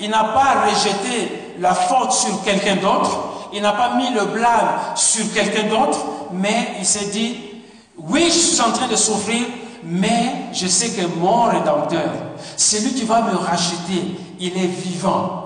Il 0.00 0.10
n'a 0.10 0.24
pas 0.24 0.64
rejeté 0.66 1.54
la 1.60 1.74
faute 1.74 2.12
sur 2.12 2.42
quelqu'un 2.42 2.76
d'autre, 2.76 3.10
il 3.52 3.62
n'a 3.62 3.72
pas 3.72 3.94
mis 3.94 4.10
le 4.10 4.24
blâme 4.24 4.78
sur 4.94 5.30
quelqu'un 5.32 5.68
d'autre, 5.68 5.98
mais 6.32 6.72
il 6.78 6.86
s'est 6.86 7.10
dit, 7.12 7.36
oui, 7.98 8.24
je 8.26 8.38
suis 8.38 8.60
en 8.60 8.72
train 8.72 8.88
de 8.88 8.96
souffrir, 8.96 9.42
mais 9.84 10.34
je 10.52 10.66
sais 10.66 10.90
que 10.90 11.06
mon 11.18 11.42
Rédempteur, 11.42 12.10
celui 12.56 12.94
qui 12.94 13.04
va 13.04 13.20
me 13.22 13.36
racheter, 13.36 14.16
il 14.40 14.56
est 14.56 14.66
vivant. 14.66 15.40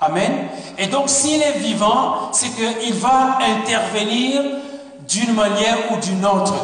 Amen. 0.00 0.48
Et 0.76 0.88
donc, 0.88 1.08
s'il 1.08 1.40
est 1.42 1.58
vivant, 1.58 2.30
c'est 2.32 2.50
qu'il 2.50 2.94
va 2.94 3.38
intervenir 3.40 4.42
d'une 5.08 5.34
manière 5.34 5.92
ou 5.92 5.96
d'une 5.96 6.24
autre. 6.24 6.54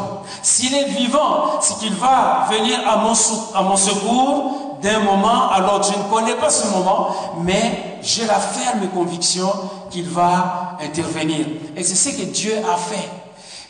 S'il 0.43 0.75
est 0.75 0.89
vivant, 0.89 1.61
c'est 1.61 1.79
qu'il 1.79 1.95
va 1.95 2.49
venir 2.51 2.79
à 2.87 2.97
mon, 2.97 3.77
secours 3.77 4.79
d'un 4.83 5.01
moment 5.01 5.51
à 5.51 5.61
l'autre. 5.61 5.93
Je 5.93 5.99
ne 5.99 6.05
connais 6.13 6.35
pas 6.35 6.51
ce 6.51 6.67
moment, 6.69 7.09
mais 7.43 7.99
j'ai 8.03 8.27
la 8.27 8.39
ferme 8.41 8.89
conviction 8.89 9.51
qu'il 9.91 10.09
va 10.09 10.77
intervenir. 10.83 11.47
Et 11.77 11.85
c'est 11.85 11.95
ce 11.95 12.17
que 12.17 12.25
Dieu 12.25 12.55
a 12.59 12.77
fait. 12.77 13.09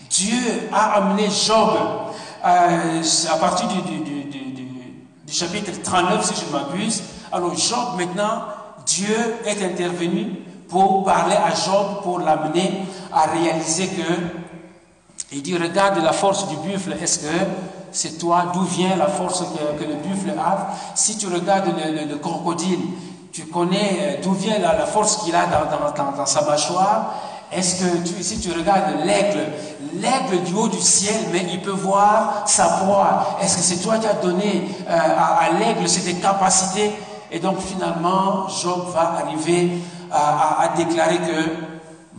Dieu 0.09 0.69
a 0.73 0.97
amené 0.97 1.29
Job 1.31 1.71
euh, 2.45 3.03
à 3.31 3.37
partir 3.37 3.69
du, 3.69 3.81
du, 3.83 5.33
chapitre 5.33 5.73
39, 5.83 6.25
si 6.25 6.35
je 6.41 6.47
ne 6.47 6.59
m'abuse. 6.61 7.03
Alors 7.33 7.57
Job, 7.57 7.97
maintenant, 7.97 8.43
Dieu 8.87 9.17
est 9.47 9.63
intervenu 9.65 10.37
pour 10.69 11.05
parler 11.05 11.37
à 11.37 11.55
Job, 11.55 12.03
pour 12.03 12.19
l'amener 12.19 12.83
à 13.13 13.31
réaliser 13.31 13.89
que 13.89 14.42
il 15.33 15.43
dit, 15.43 15.57
regarde 15.57 16.03
la 16.03 16.13
force 16.13 16.49
du 16.49 16.57
buffle, 16.57 16.95
est-ce 17.01 17.21
que 17.21 17.35
c'est 17.91 18.19
toi, 18.19 18.53
d'où 18.53 18.63
vient 18.63 18.97
la 18.97 19.07
force 19.07 19.41
que, 19.41 19.85
le 19.85 19.95
buffle 19.95 20.31
a? 20.39 20.75
Si 20.95 21.17
tu 21.17 21.27
regardes 21.27 21.73
le, 22.09 22.17
crocodile, 22.17 22.81
tu 23.33 23.47
connais 23.47 23.99
euh, 24.01 24.17
d'où 24.23 24.33
vient 24.33 24.59
la, 24.59 24.87
force 24.87 25.25
qu'il 25.25 25.35
a 25.35 25.47
dans, 25.47 26.27
sa 26.27 26.43
mâchoire? 26.43 27.15
Est-ce 27.51 27.83
que 27.83 28.23
si 28.23 28.41
tu 28.41 28.51
regardes 28.51 29.05
l'aigle, 29.05 29.41
l'aigle 29.95 30.43
du 30.45 30.55
haut 30.55 30.69
du 30.69 30.81
ciel, 30.81 31.17
mais 31.33 31.47
il 31.51 31.61
peut 31.61 31.71
voir 31.71 32.45
sa 32.47 32.65
proie. 32.65 33.39
Est-ce 33.43 33.57
que 33.57 33.63
c'est 33.63 33.83
toi 33.83 33.99
qui 33.99 34.07
as 34.07 34.15
donné 34.15 34.69
euh, 34.89 34.93
à, 34.95 35.49
l'aigle 35.59 35.89
cette 35.89 36.21
capacité? 36.21 36.93
Et 37.31 37.39
donc 37.39 37.59
finalement, 37.61 38.49
Job 38.49 38.87
va 38.93 39.19
arriver 39.23 39.71
à 40.11 40.75
déclarer 40.77 41.17
que 41.17 41.72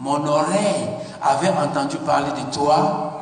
mon 0.03 0.27
oreille 0.27 0.89
avait 1.21 1.49
entendu 1.49 1.95
parler 1.97 2.31
de 2.31 2.53
toi, 2.53 3.21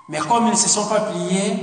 Mais 0.08 0.18
comme 0.18 0.46
ils 0.46 0.52
ne 0.52 0.56
se 0.56 0.68
sont 0.68 0.86
pas 0.86 1.00
pliés, 1.00 1.56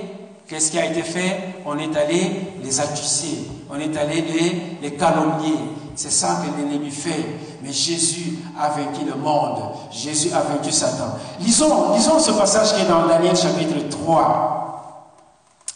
qu'est-ce 0.47 0.71
qui 0.71 0.79
a 0.79 0.85
été 0.85 1.03
fait? 1.03 1.61
On 1.65 1.79
est 1.79 1.95
allé 1.95 2.31
les 2.61 2.79
accuser, 2.79 3.47
on 3.69 3.79
est 3.79 3.95
allé 3.97 4.21
les, 4.21 4.61
les 4.81 4.91
calomnier. 4.95 5.55
C'est 5.95 6.11
ça 6.11 6.41
que 6.43 6.61
l'ennemi 6.61 6.91
fait. 6.91 7.25
Mais 7.63 7.71
Jésus 7.71 8.36
a 8.59 8.69
vaincu 8.69 9.05
le 9.05 9.15
monde. 9.15 9.59
Jésus 9.91 10.31
a 10.33 10.41
vaincu 10.41 10.71
Satan. 10.71 11.15
Lisons, 11.39 11.93
lisons 11.93 12.19
ce 12.19 12.31
passage 12.31 12.73
qui 12.73 12.81
est 12.81 12.85
dans 12.85 13.07
Daniel 13.07 13.35
chapitre 13.35 13.89
3, 13.89 15.13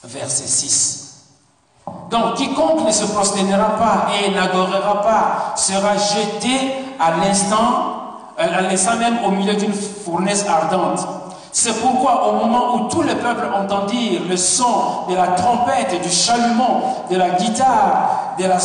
verset 0.03 0.47
6. 0.47 1.01
Donc, 2.09 2.35
quiconque 2.35 2.85
ne 2.85 2.91
se 2.91 3.05
prosternera 3.05 3.77
pas 3.77 4.07
et 4.13 4.31
n'adorera 4.31 5.01
pas 5.01 5.53
sera 5.55 5.95
jeté 5.95 6.73
à 6.99 7.11
l'instant, 7.17 7.57
euh, 8.39 8.57
à 8.57 8.61
l'instant 8.61 8.97
même 8.97 9.19
au 9.25 9.31
milieu 9.31 9.53
d'une 9.53 9.73
fournaise 9.73 10.45
ardente. 10.47 11.07
C'est 11.53 11.81
pourquoi 11.81 12.27
au 12.27 12.33
moment 12.33 12.75
où 12.75 12.89
tout 12.89 13.01
le 13.01 13.15
peuple 13.15 13.47
entendit 13.53 14.19
le 14.19 14.37
son 14.37 15.05
de 15.09 15.15
la 15.15 15.27
trompette, 15.29 16.01
du 16.01 16.09
chalumeau, 16.09 16.81
de 17.09 17.17
la 17.17 17.31
guitare, 17.31 18.35
de 18.39 18.45
la 18.45 18.59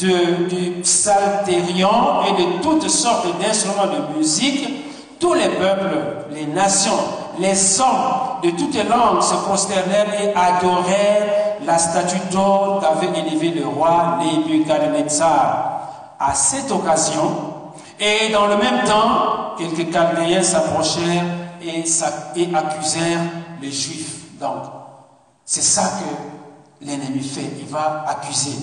sambouc, 0.00 0.48
du 0.48 0.70
psalterion 0.82 2.22
et 2.28 2.42
de 2.42 2.62
toutes 2.62 2.88
sortes 2.88 3.26
d'instruments 3.40 3.86
de 3.86 4.18
musique, 4.18 5.18
tous 5.18 5.34
les 5.34 5.48
peuples, 5.48 5.98
les 6.32 6.46
nations, 6.46 6.98
les 7.38 7.80
hommes 7.80 8.40
de 8.42 8.50
toutes 8.50 8.74
les 8.74 8.84
langues 8.84 9.22
se 9.22 9.34
prosternèrent 9.34 10.14
et 10.22 10.32
adorèrent 10.34 11.58
la 11.64 11.78
statue 11.78 12.20
d'or 12.32 12.80
qu'avait 12.80 13.18
élevée 13.18 13.50
le 13.50 13.66
roi 13.66 14.18
Nebuchadnezzar. 14.20 16.16
À 16.18 16.34
cette 16.34 16.70
occasion, 16.70 17.50
et 17.98 18.32
dans 18.32 18.46
le 18.46 18.56
même 18.56 18.84
temps, 18.84 19.56
quelques 19.58 19.92
Chaldéens 19.92 20.42
s'approchèrent 20.42 21.24
et 21.62 21.84
accusèrent 22.54 23.20
les 23.60 23.70
Juifs. 23.70 24.38
Donc, 24.40 24.64
c'est 25.44 25.62
ça 25.62 25.82
que 25.82 26.84
l'ennemi 26.86 27.22
fait. 27.22 27.50
Il 27.60 27.66
va 27.66 28.06
accuser. 28.08 28.56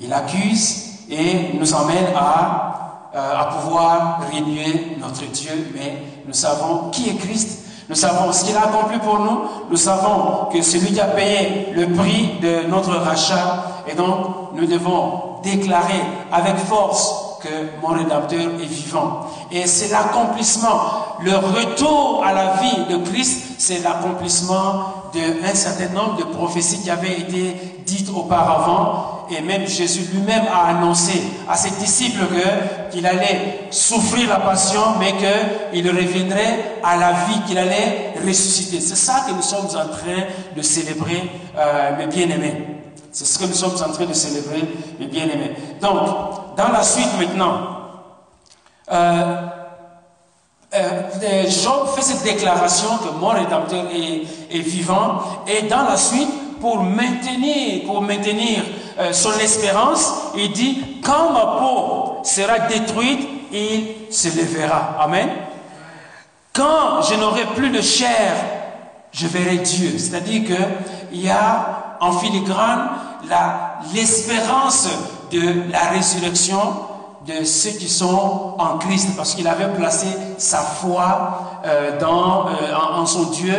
Il 0.00 0.12
accuse 0.12 0.90
et 1.10 1.58
nous 1.58 1.74
emmène 1.74 2.06
à, 2.16 3.10
euh, 3.14 3.44
pouvoir 3.60 4.20
régner 4.32 4.96
notre 5.00 5.24
Dieu. 5.26 5.72
Mais 5.74 6.02
nous 6.26 6.32
savons 6.32 6.90
qui 6.90 7.10
est 7.10 7.16
Christ. 7.16 7.58
Nous 7.88 7.96
savons 7.96 8.32
ce 8.32 8.44
qu'il 8.44 8.56
a 8.56 8.66
accompli 8.66 8.98
pour 8.98 9.18
nous. 9.18 9.40
Nous 9.68 9.76
savons 9.76 10.48
que 10.52 10.62
c'est 10.62 10.78
lui 10.78 10.92
qui 10.92 11.00
a 11.00 11.06
payé 11.08 11.72
le 11.74 11.88
prix 11.92 12.38
de 12.40 12.68
notre 12.68 12.92
rachat. 12.92 13.82
Et 13.88 13.94
donc, 13.94 14.52
nous 14.54 14.66
devons 14.66 15.40
déclarer 15.42 16.00
avec 16.30 16.56
force 16.56 17.38
que 17.42 17.48
mon 17.82 17.94
Rédempteur 17.94 18.40
est 18.62 18.66
vivant. 18.66 19.26
Et 19.50 19.66
c'est 19.66 19.88
l'accomplissement, 19.88 20.78
le 21.20 21.34
retour 21.34 22.22
à 22.24 22.32
la 22.32 22.54
vie 22.56 22.94
de 22.94 23.04
Christ, 23.10 23.54
c'est 23.58 23.82
l'accomplissement 23.82 24.84
d'un 25.12 25.54
certain 25.54 25.88
nombre 25.88 26.16
de 26.18 26.24
prophéties 26.24 26.82
qui 26.82 26.90
avaient 26.90 27.18
été 27.18 27.69
dites 27.84 28.08
auparavant. 28.14 29.26
Et 29.30 29.40
même 29.42 29.66
Jésus 29.66 30.08
lui-même 30.12 30.44
a 30.52 30.70
annoncé 30.70 31.22
à 31.48 31.56
ses 31.56 31.70
disciples 31.70 32.24
qu'il 32.90 33.06
allait 33.06 33.68
souffrir 33.70 34.28
la 34.28 34.40
passion, 34.40 34.80
mais 34.98 35.12
qu'il 35.12 35.88
reviendrait 35.88 36.78
à 36.82 36.96
la 36.96 37.12
vie, 37.12 37.40
qu'il 37.46 37.56
allait 37.56 38.14
ressusciter. 38.26 38.80
C'est 38.80 38.96
ça 38.96 39.24
que 39.26 39.32
nous 39.32 39.42
sommes 39.42 39.66
en 39.66 39.88
train 39.88 40.24
de 40.56 40.62
célébrer, 40.62 41.30
euh, 41.56 41.96
mes 41.96 42.06
bien-aimés. 42.08 42.66
C'est 43.12 43.24
ce 43.24 43.38
que 43.38 43.44
nous 43.44 43.54
sommes 43.54 43.74
en 43.74 43.92
train 43.92 44.06
de 44.06 44.14
célébrer, 44.14 44.62
mes 44.98 45.06
bien-aimés. 45.06 45.52
Donc, 45.80 46.56
dans 46.56 46.68
la 46.72 46.82
suite 46.82 47.08
maintenant, 47.18 47.80
euh, 48.92 49.46
euh, 50.72 51.44
Job 51.48 51.88
fait 51.94 52.02
cette 52.02 52.22
déclaration 52.22 52.88
que 52.98 53.18
mon 53.18 53.28
Rédempteur 53.28 53.86
est, 53.92 54.58
vivant 54.58 55.20
et 55.48 55.62
dans 55.62 55.82
la 55.82 55.96
suite, 55.96 56.28
pour 56.60 56.82
maintenir, 56.82 57.84
pour 57.86 58.02
maintenir 58.02 58.62
euh, 58.98 59.12
son 59.12 59.32
espérance, 59.38 60.12
il 60.36 60.52
dit, 60.52 61.00
quand 61.02 61.32
ma 61.32 61.58
peau 61.58 62.18
sera 62.22 62.58
détruite, 62.68 63.26
il 63.52 64.12
se 64.14 64.28
lèvera. 64.36 64.96
Amen. 65.00 65.28
Quand 66.52 67.02
je 67.02 67.14
n'aurai 67.14 67.44
plus 67.56 67.70
de 67.70 67.80
chair, 67.80 68.34
je 69.12 69.26
verrai 69.26 69.58
Dieu. 69.58 69.98
C'est-à-dire 69.98 70.42
qu'il 70.44 71.20
y 71.22 71.30
a 71.30 71.96
en 72.00 72.12
filigrane 72.12 72.90
l'espérance 73.94 74.88
de 75.30 75.70
la 75.70 75.90
résurrection 75.90 76.58
de 77.26 77.44
ceux 77.44 77.70
qui 77.72 77.88
sont 77.88 78.54
en 78.58 78.78
Christ, 78.78 79.10
parce 79.16 79.34
qu'il 79.34 79.46
avait 79.46 79.72
placé 79.74 80.06
sa 80.38 80.58
foi 80.58 81.60
euh, 81.66 81.98
dans, 81.98 82.46
euh, 82.46 82.74
en, 82.74 83.04
son 83.04 83.24
Dieu. 83.24 83.54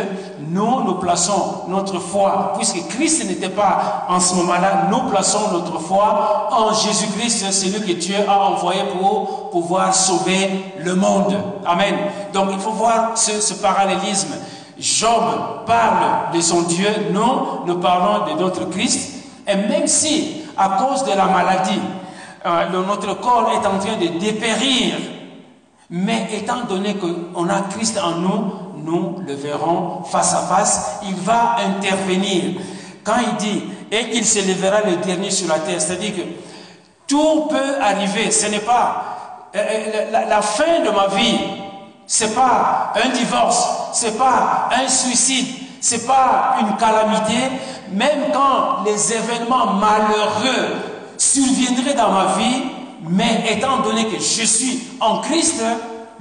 Nous, 0.48 0.84
nous 0.84 0.94
plaçons 0.94 1.64
notre 1.68 1.98
foi, 1.98 2.52
puisque 2.56 2.86
Christ 2.88 3.26
n'était 3.26 3.48
pas 3.48 4.06
en 4.08 4.18
ce 4.20 4.34
moment-là, 4.36 4.88
nous 4.90 5.10
plaçons 5.10 5.52
notre 5.52 5.78
foi 5.78 6.48
en 6.50 6.72
Jésus-Christ, 6.72 7.50
celui 7.52 7.80
que 7.86 7.98
Dieu 7.98 8.16
a 8.28 8.48
envoyé 8.48 8.82
pour 8.98 9.50
pouvoir 9.50 9.94
sauver 9.94 10.74
le 10.78 10.94
monde. 10.94 11.36
Amen. 11.66 11.94
Donc 12.32 12.48
il 12.52 12.58
faut 12.58 12.72
voir 12.72 13.16
ce, 13.16 13.54
parallélisme. 13.54 14.34
Job 14.78 15.22
parle 15.66 16.34
de 16.34 16.40
son 16.40 16.62
Dieu, 16.62 16.88
nous, 17.12 17.66
nous 17.66 17.78
parlons 17.78 18.34
de 18.34 18.40
notre 18.40 18.68
Christ. 18.70 19.24
Et 19.46 19.54
même 19.54 19.86
si, 19.86 20.42
à 20.56 20.70
cause 20.70 21.04
de 21.04 21.10
la 21.10 21.26
maladie, 21.26 21.80
euh, 22.44 22.64
notre 22.86 23.20
corps 23.20 23.50
est 23.52 23.66
en 23.66 23.78
train 23.78 23.96
de 24.00 24.18
dépérir, 24.18 24.94
mais 25.90 26.28
étant 26.32 26.64
donné 26.68 26.96
qu'on 26.96 27.48
a 27.48 27.60
Christ 27.70 28.00
en 28.02 28.16
nous, 28.16 28.52
nous 28.84 29.18
le 29.26 29.34
verrons 29.34 30.02
face 30.04 30.34
à 30.34 30.40
face, 30.54 30.98
il 31.08 31.14
va 31.14 31.56
intervenir. 31.58 32.60
Quand 33.04 33.16
il 33.18 33.36
dit, 33.36 33.62
et 33.90 34.10
qu'il 34.10 34.24
se 34.24 34.38
lèvera 34.40 34.80
le 34.82 34.96
dernier 34.96 35.30
sur 35.30 35.48
la 35.48 35.58
terre, 35.58 35.80
c'est-à-dire 35.80 36.14
que 36.16 36.22
tout 37.06 37.46
peut 37.50 37.80
arriver, 37.80 38.30
ce 38.30 38.46
n'est 38.46 38.60
pas 38.60 39.50
euh, 39.54 39.58
euh, 39.58 40.10
la, 40.10 40.40
fin 40.40 40.80
de 40.80 40.90
ma 40.90 41.08
vie, 41.08 41.38
c'est 42.06 42.34
pas 42.34 42.94
un 43.04 43.10
divorce, 43.10 43.66
c'est 43.92 44.16
pas 44.16 44.70
un 44.72 44.88
suicide, 44.88 45.46
c'est 45.80 46.06
pas 46.06 46.56
une 46.60 46.74
calamité, 46.76 47.50
même 47.90 48.32
quand 48.32 48.82
les 48.86 49.12
événements 49.12 49.74
malheureux 49.74 50.76
surviendraient 51.18 51.94
dans 51.94 52.12
ma 52.12 52.34
vie, 52.38 52.62
mais 53.10 53.44
étant 53.50 53.80
donné 53.80 54.06
que 54.06 54.16
je 54.16 54.44
suis 54.46 54.84
en 55.00 55.18
Christ, 55.18 55.62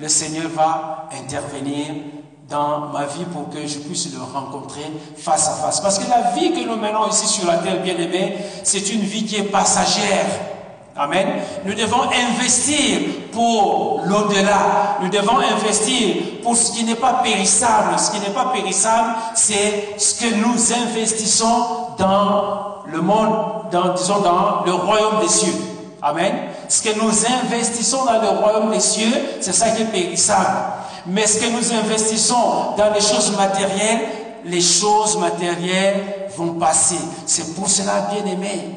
le 0.01 0.09
Seigneur 0.09 0.49
va 0.49 1.09
intervenir 1.23 1.85
dans 2.49 2.89
ma 2.91 3.05
vie 3.05 3.23
pour 3.31 3.49
que 3.49 3.65
je 3.65 3.79
puisse 3.79 4.11
le 4.11 4.19
rencontrer 4.19 4.91
face 5.15 5.47
à 5.47 5.51
face. 5.51 5.79
Parce 5.79 5.99
que 5.99 6.09
la 6.09 6.31
vie 6.31 6.51
que 6.51 6.67
nous 6.67 6.75
menons 6.75 7.07
ici 7.07 7.27
sur 7.27 7.47
la 7.47 7.57
terre, 7.57 7.81
bien 7.81 7.95
aimé, 7.95 8.35
c'est 8.63 8.91
une 8.91 9.01
vie 9.01 9.25
qui 9.25 9.37
est 9.37 9.43
passagère. 9.43 10.25
Amen. 10.97 11.27
Nous 11.65 11.73
devons 11.73 12.01
investir 12.01 12.99
pour 13.31 14.01
l'au-delà. 14.05 14.97
Nous 15.01 15.09
devons 15.09 15.37
investir 15.37 16.41
pour 16.43 16.57
ce 16.57 16.73
qui 16.73 16.83
n'est 16.83 16.95
pas 16.95 17.21
périssable. 17.23 17.97
Ce 17.97 18.11
qui 18.11 18.19
n'est 18.19 18.33
pas 18.33 18.51
périssable, 18.53 19.13
c'est 19.35 19.97
ce 19.97 20.19
que 20.19 20.33
nous 20.35 20.73
investissons 20.73 21.65
dans 21.97 22.83
le 22.87 23.01
monde, 23.01 23.69
dans, 23.71 23.93
disons, 23.93 24.19
dans 24.19 24.65
le 24.65 24.73
royaume 24.73 25.21
des 25.21 25.29
cieux. 25.29 25.53
Amen. 26.01 26.33
Ce 26.71 26.81
que 26.81 26.97
nous 26.97 27.11
investissons 27.43 28.05
dans 28.05 28.21
le 28.21 28.29
royaume 28.29 28.71
des 28.71 28.79
cieux, 28.79 29.11
c'est 29.41 29.51
ça 29.51 29.71
qui 29.71 29.81
est 29.81 29.91
périssable. 29.91 30.57
Mais 31.05 31.27
ce 31.27 31.37
que 31.37 31.49
nous 31.51 31.73
investissons 31.73 32.75
dans 32.77 32.93
les 32.93 33.01
choses 33.01 33.35
matérielles, 33.35 34.07
les 34.45 34.61
choses 34.61 35.17
matérielles 35.17 36.29
vont 36.37 36.53
passer. 36.53 36.95
C'est 37.25 37.55
pour 37.55 37.67
cela, 37.67 38.07
bien 38.13 38.25
aimé, 38.31 38.69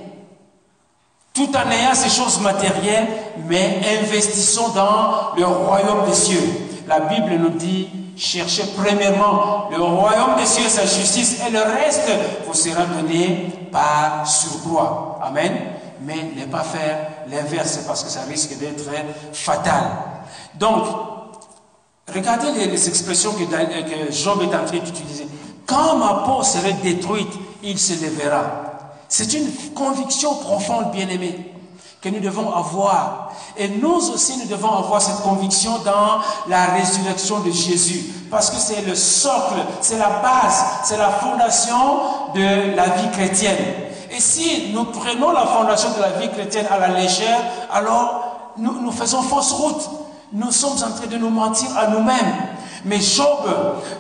tout 1.33 1.49
en 1.55 1.71
ayant 1.71 1.95
ces 1.95 2.11
choses 2.11 2.41
matérielles, 2.41 3.07
mais 3.47 3.79
investissons 4.03 4.71
dans 4.71 5.37
le 5.37 5.47
royaume 5.47 6.05
des 6.09 6.15
cieux. 6.15 6.67
La 6.89 6.99
Bible 6.99 7.37
nous 7.39 7.51
dit, 7.51 7.91
cherchez 8.17 8.65
premièrement 8.77 9.69
le 9.71 9.81
royaume 9.81 10.35
des 10.37 10.47
cieux, 10.47 10.69
sa 10.69 10.85
justice, 10.85 11.37
et 11.47 11.51
le 11.53 11.61
reste 11.61 12.11
vous 12.45 12.55
sera 12.55 12.87
donné 12.87 13.53
par 13.71 14.27
surcroît. 14.27 15.21
Amen. 15.23 15.53
Mais 16.03 16.31
ne 16.37 16.47
pas 16.47 16.63
faire 16.63 17.09
l'inverse, 17.29 17.79
parce 17.87 18.05
que 18.05 18.11
ça 18.11 18.23
risque 18.29 18.59
d'être 18.59 18.85
fatal. 19.33 19.83
Donc, 20.55 20.85
regardez 22.13 22.67
les, 22.67 22.89
expressions 22.89 23.33
que, 23.33 24.13
Job 24.13 24.43
est 24.43 24.57
en 24.57 24.65
train 24.65 24.79
d'utiliser. 24.79 25.27
Quand 25.67 25.97
ma 25.97 26.25
peau 26.27 26.43
serait 26.43 26.75
détruite, 26.75 27.33
il 27.63 27.79
se 27.79 27.95
lèvera. 27.95 28.43
C'est 29.09 29.33
une 29.33 29.51
conviction 29.75 30.35
profonde, 30.37 30.91
bien-aimée, 30.93 31.53
que 32.01 32.09
nous 32.09 32.21
devons 32.21 32.53
avoir. 32.53 33.33
Et 33.57 33.69
nous 33.69 34.13
aussi, 34.13 34.37
nous 34.39 34.47
devons 34.47 34.73
avoir 34.73 35.01
cette 35.01 35.21
conviction 35.23 35.79
dans 35.85 36.21
la 36.49 36.67
résurrection 36.67 37.41
de 37.41 37.51
Jésus. 37.51 38.05
Parce 38.31 38.51
que 38.51 38.57
c'est 38.57 38.83
le 38.83 38.95
socle, 38.95 39.61
c'est 39.81 39.99
la 39.99 40.21
base, 40.21 40.65
c'est 40.85 40.97
la 40.97 41.11
fondation 41.11 42.01
de 42.35 42.75
la 42.77 42.89
vie 42.89 43.11
chrétienne. 43.13 43.84
Et 44.15 44.21
si 44.21 44.71
nous 44.73 44.85
prenons 44.85 45.33
la 45.33 45.45
fondation 45.45 45.91
de 45.97 46.01
la 46.01 46.11
vie 46.21 46.31
chrétienne 46.31 46.67
à 46.71 46.79
la 46.79 46.89
légère, 46.89 47.41
alors 47.73 48.53
nous, 48.57 48.93
faisons 48.93 49.23
fausse 49.23 49.51
route. 49.53 49.91
Nous 50.33 50.53
sommes 50.53 50.77
en 50.85 50.95
train 50.97 51.07
de 51.11 51.17
nous 51.17 51.31
mentir 51.31 51.77
à 51.77 51.89
nous-mêmes. 51.89 52.35
Mais 52.85 53.01
Job, 53.01 53.49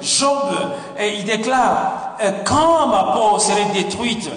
Job, 0.01 0.55
il 1.01 1.25
déclare, 1.25 2.17
quand 2.45 2.87
ma 2.87 3.13
peau 3.15 3.39
serait 3.41 3.73
détruite, 3.73 4.31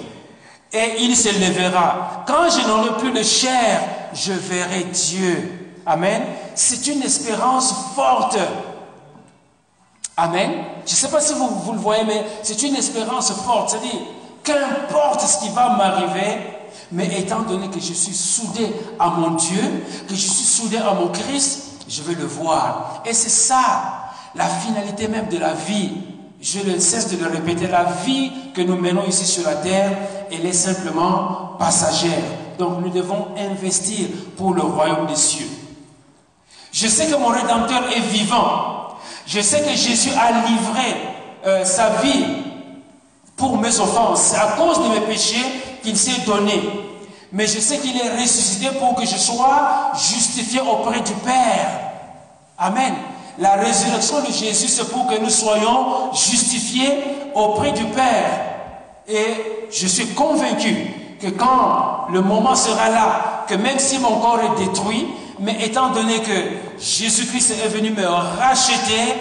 et 0.72 1.00
il 1.00 1.16
se 1.16 1.28
lèvera. 1.38 2.24
Quand 2.26 2.50
je 2.50 2.66
n'aurai 2.66 2.96
plus 2.98 3.12
de 3.12 3.22
chair, 3.22 3.80
je 4.12 4.32
verrai 4.32 4.84
Dieu. 4.84 5.76
Amen. 5.86 6.22
C'est 6.54 6.88
une 6.88 7.02
espérance 7.02 7.72
forte. 7.94 8.36
Amen. 10.16 10.64
Je 10.84 10.92
ne 10.92 10.96
sais 10.96 11.08
pas 11.08 11.20
si 11.20 11.34
vous, 11.34 11.48
vous 11.48 11.72
le 11.72 11.78
voyez, 11.78 12.04
mais 12.04 12.26
c'est 12.42 12.62
une 12.62 12.74
espérance 12.74 13.32
forte. 13.32 13.70
C'est-à-dire, 13.70 14.00
qu'importe 14.48 15.20
ce 15.20 15.38
qui 15.40 15.48
va 15.50 15.76
m'arriver, 15.76 16.38
mais 16.90 17.06
étant 17.18 17.40
donné 17.42 17.68
que 17.68 17.80
je 17.80 17.92
suis 17.92 18.14
soudé 18.14 18.66
à 18.98 19.08
mon 19.08 19.32
Dieu, 19.32 19.84
que 20.08 20.14
je 20.14 20.20
suis 20.20 20.44
soudé 20.44 20.78
à 20.78 20.94
mon 20.94 21.08
Christ, 21.08 21.84
je 21.88 22.02
vais 22.02 22.14
le 22.14 22.24
voir. 22.24 23.02
Et 23.04 23.12
c'est 23.12 23.28
ça, 23.28 24.10
la 24.34 24.46
finalité 24.46 25.08
même 25.08 25.28
de 25.28 25.38
la 25.38 25.52
vie. 25.52 25.90
Je 26.40 26.60
ne 26.60 26.78
cesse 26.78 27.10
de 27.10 27.22
le 27.22 27.30
répéter, 27.30 27.66
la 27.66 27.84
vie 28.06 28.30
que 28.54 28.62
nous 28.62 28.76
menons 28.76 29.06
ici 29.06 29.26
sur 29.26 29.44
la 29.44 29.56
terre, 29.56 29.90
elle 30.32 30.46
est 30.46 30.52
simplement 30.52 31.56
passagère. 31.58 32.22
Donc 32.58 32.80
nous 32.80 32.90
devons 32.90 33.28
investir 33.36 34.08
pour 34.36 34.54
le 34.54 34.62
royaume 34.62 35.06
des 35.06 35.16
cieux. 35.16 35.48
Je 36.72 36.86
sais 36.86 37.06
que 37.06 37.16
mon 37.16 37.28
Rédempteur 37.28 37.84
est 37.94 38.00
vivant. 38.00 38.88
Je 39.26 39.40
sais 39.40 39.62
que 39.62 39.70
Jésus 39.70 40.10
a 40.10 40.46
livré 40.46 40.96
euh, 41.46 41.64
sa 41.64 41.90
vie 42.00 42.24
pour 43.38 43.56
mes 43.56 43.80
offenses. 43.80 44.32
C'est 44.32 44.36
à 44.36 44.56
cause 44.58 44.82
de 44.82 44.88
mes 44.88 45.00
péchés 45.06 45.44
qu'il 45.82 45.96
s'est 45.96 46.20
donné. 46.26 46.60
Mais 47.32 47.46
je 47.46 47.60
sais 47.60 47.78
qu'il 47.78 47.96
est 47.96 48.20
ressuscité 48.20 48.68
pour 48.78 48.94
que 48.94 49.06
je 49.06 49.16
sois 49.16 49.92
justifié 49.94 50.60
auprès 50.60 51.00
du 51.00 51.12
Père. 51.14 51.92
Amen. 52.58 52.94
La 53.38 53.52
résurrection 53.52 54.20
de 54.20 54.32
Jésus, 54.32 54.68
c'est 54.68 54.90
pour 54.90 55.06
que 55.06 55.18
nous 55.20 55.30
soyons 55.30 56.12
justifiés 56.12 56.92
auprès 57.34 57.72
du 57.72 57.84
Père. 57.84 58.46
Et 59.06 59.68
je 59.70 59.86
suis 59.86 60.08
convaincu 60.08 60.74
que 61.20 61.28
quand 61.28 62.08
le 62.12 62.20
moment 62.20 62.56
sera 62.56 62.90
là, 62.90 63.44
que 63.46 63.54
même 63.54 63.78
si 63.78 63.98
mon 63.98 64.18
corps 64.18 64.40
est 64.40 64.64
détruit, 64.64 65.06
mais 65.38 65.56
étant 65.64 65.90
donné 65.90 66.20
que 66.20 66.80
Jésus-Christ 66.80 67.54
est 67.64 67.68
venu 67.68 67.90
me 67.90 68.04
racheter, 68.04 69.14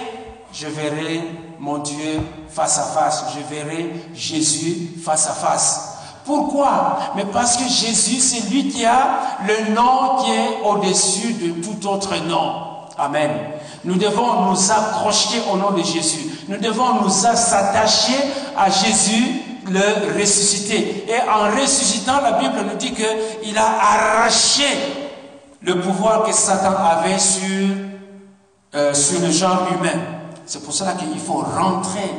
je 0.51 0.67
verrai 0.67 1.21
mon 1.59 1.79
Dieu 1.79 2.21
face 2.49 2.79
à 2.79 2.83
face, 2.83 3.25
je 3.35 3.55
verrai 3.55 3.93
Jésus 4.13 4.89
face 5.03 5.27
à 5.27 5.33
face. 5.33 5.97
Pourquoi? 6.25 6.99
Mais 7.15 7.25
parce 7.25 7.55
que 7.55 7.63
Jésus, 7.63 8.19
c'est 8.19 8.49
lui 8.49 8.67
qui 8.67 8.85
a 8.85 9.19
le 9.47 9.73
nom 9.73 10.17
qui 10.23 10.31
est 10.31 10.61
au-dessus 10.65 11.33
de 11.33 11.63
tout 11.63 11.87
autre 11.87 12.15
nom. 12.27 12.67
Amen. 12.97 13.31
Nous 13.85 13.95
devons 13.95 14.49
nous 14.49 14.71
accrocher 14.71 15.41
au 15.51 15.55
nom 15.55 15.71
de 15.71 15.83
Jésus. 15.83 16.29
Nous 16.49 16.57
devons 16.57 17.01
nous 17.01 17.09
s'attacher 17.09 18.17
à 18.57 18.69
Jésus, 18.69 19.41
le 19.69 20.19
ressuscité. 20.19 21.05
Et 21.07 21.29
en 21.29 21.55
ressuscitant, 21.55 22.19
la 22.21 22.33
Bible 22.33 22.57
nous 22.69 22.77
dit 22.77 22.91
qu'il 22.91 23.57
a 23.57 23.67
arraché 23.81 24.65
le 25.61 25.79
pouvoir 25.79 26.23
que 26.23 26.33
Satan 26.33 26.73
avait 26.77 27.19
sur, 27.19 27.67
euh, 28.75 28.93
sur 28.93 29.21
le 29.21 29.31
genre 29.31 29.67
humain. 29.73 30.16
C'est 30.47 30.63
pour 30.63 30.73
cela 30.73 30.93
qu'il 30.93 31.19
faut 31.19 31.43
rentrer 31.55 32.09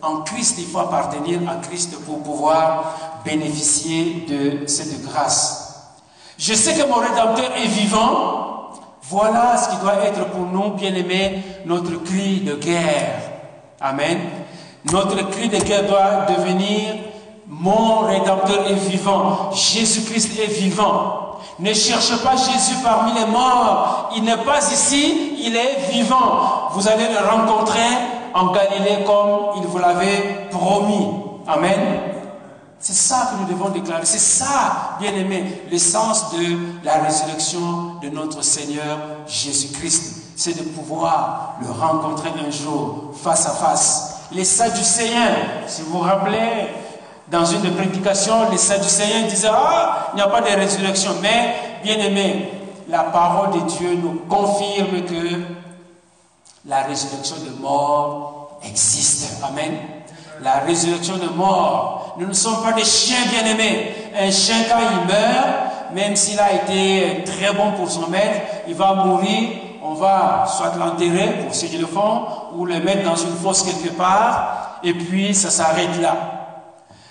en 0.00 0.22
Christ, 0.22 0.56
il 0.58 0.66
faut 0.66 0.78
appartenir 0.78 1.40
à 1.48 1.56
Christ 1.56 1.96
pour 2.04 2.22
pouvoir 2.22 3.20
bénéficier 3.24 4.26
de 4.28 4.66
cette 4.66 5.02
grâce. 5.02 5.92
Je 6.38 6.54
sais 6.54 6.74
que 6.74 6.88
mon 6.88 6.96
Rédempteur 6.96 7.50
est 7.56 7.68
vivant. 7.68 8.70
Voilà 9.02 9.56
ce 9.58 9.68
qui 9.68 9.76
doit 9.82 10.02
être 10.02 10.30
pour 10.30 10.46
nous, 10.46 10.70
bien-aimés, 10.70 11.42
notre 11.66 12.02
cri 12.02 12.40
de 12.40 12.54
guerre. 12.54 13.20
Amen. 13.80 14.18
Notre 14.90 15.28
cri 15.28 15.48
de 15.48 15.58
guerre 15.58 15.86
doit 15.86 16.26
devenir 16.34 16.94
mon 17.46 18.00
Rédempteur 18.00 18.66
est 18.70 18.74
vivant. 18.74 19.50
Jésus-Christ 19.52 20.38
est 20.40 20.46
vivant. 20.46 21.38
Ne 21.58 21.72
cherche 21.74 22.16
pas 22.22 22.36
Jésus 22.36 22.76
parmi 22.82 23.12
les 23.12 23.26
morts. 23.26 24.10
Il 24.16 24.24
n'est 24.24 24.38
pas 24.38 24.60
ici, 24.72 25.36
il 25.38 25.54
est 25.54 25.92
vivant. 25.92 26.53
Vous 26.74 26.88
allez 26.88 27.06
le 27.08 27.18
rencontrer 27.28 27.78
en 28.34 28.52
Galilée 28.52 29.04
comme 29.06 29.56
il 29.62 29.62
vous 29.62 29.78
l'avait 29.78 30.48
promis. 30.50 31.06
Amen. 31.46 31.78
C'est 32.80 32.94
ça 32.94 33.30
que 33.30 33.40
nous 33.42 33.48
devons 33.56 33.70
déclarer. 33.70 34.04
C'est 34.04 34.18
ça, 34.18 34.96
bien 34.98 35.12
aimé, 35.14 35.62
l'essence 35.70 36.32
de 36.32 36.84
la 36.84 36.94
résurrection 36.94 37.94
de 38.02 38.08
notre 38.08 38.42
Seigneur 38.42 38.98
Jésus-Christ. 39.28 40.34
C'est 40.36 40.58
de 40.58 40.64
pouvoir 40.64 41.54
le 41.62 41.70
rencontrer 41.70 42.30
un 42.44 42.50
jour 42.50 43.12
face 43.22 43.46
à 43.46 43.52
face. 43.52 44.22
Les 44.32 44.44
Sadducéens, 44.44 45.36
si 45.68 45.82
vous 45.82 45.92
vous 45.92 46.00
rappelez, 46.00 46.74
dans 47.30 47.44
une 47.44 47.72
prédication, 47.74 48.50
les 48.50 48.58
Sadducéens 48.58 49.28
disaient 49.28 49.48
Ah, 49.50 50.08
il 50.12 50.16
n'y 50.16 50.22
a 50.22 50.28
pas 50.28 50.40
de 50.40 50.48
résurrection. 50.48 51.12
Mais, 51.22 51.54
bien 51.84 51.98
aimé, 51.98 52.50
la 52.88 53.04
parole 53.04 53.52
de 53.52 53.60
Dieu 53.60 53.96
nous 54.02 54.22
confirme 54.28 55.02
que 55.06 55.63
la 56.66 56.82
résurrection 56.82 57.36
de 57.44 57.60
mort 57.60 58.58
existe. 58.62 59.42
Amen. 59.42 59.76
La 60.42 60.60
résurrection 60.66 61.16
de 61.16 61.28
mort. 61.28 62.16
Nous 62.18 62.26
ne 62.26 62.32
sommes 62.32 62.62
pas 62.62 62.72
des 62.72 62.84
chiens 62.84 63.26
bien-aimés. 63.30 63.94
Un 64.18 64.30
chien, 64.30 64.56
quand 64.68 64.78
il 64.78 65.06
meurt, 65.06 65.92
même 65.92 66.16
s'il 66.16 66.40
a 66.40 66.52
été 66.52 67.24
très 67.24 67.52
bon 67.52 67.72
pour 67.72 67.90
son 67.90 68.08
maître, 68.08 68.40
il 68.66 68.74
va 68.74 68.94
mourir. 68.94 69.50
On 69.82 69.94
va 69.94 70.46
soit 70.46 70.74
l'enterrer, 70.78 71.44
pour 71.44 71.54
ceux 71.54 71.66
qui 71.66 71.76
le 71.76 71.86
font, 71.86 72.22
ou 72.54 72.64
le 72.64 72.80
mettre 72.80 73.04
dans 73.04 73.16
une 73.16 73.34
fosse 73.36 73.62
quelque 73.62 73.92
part, 73.94 74.80
et 74.82 74.94
puis 74.94 75.34
ça 75.34 75.50
s'arrête 75.50 76.00
là. 76.00 76.16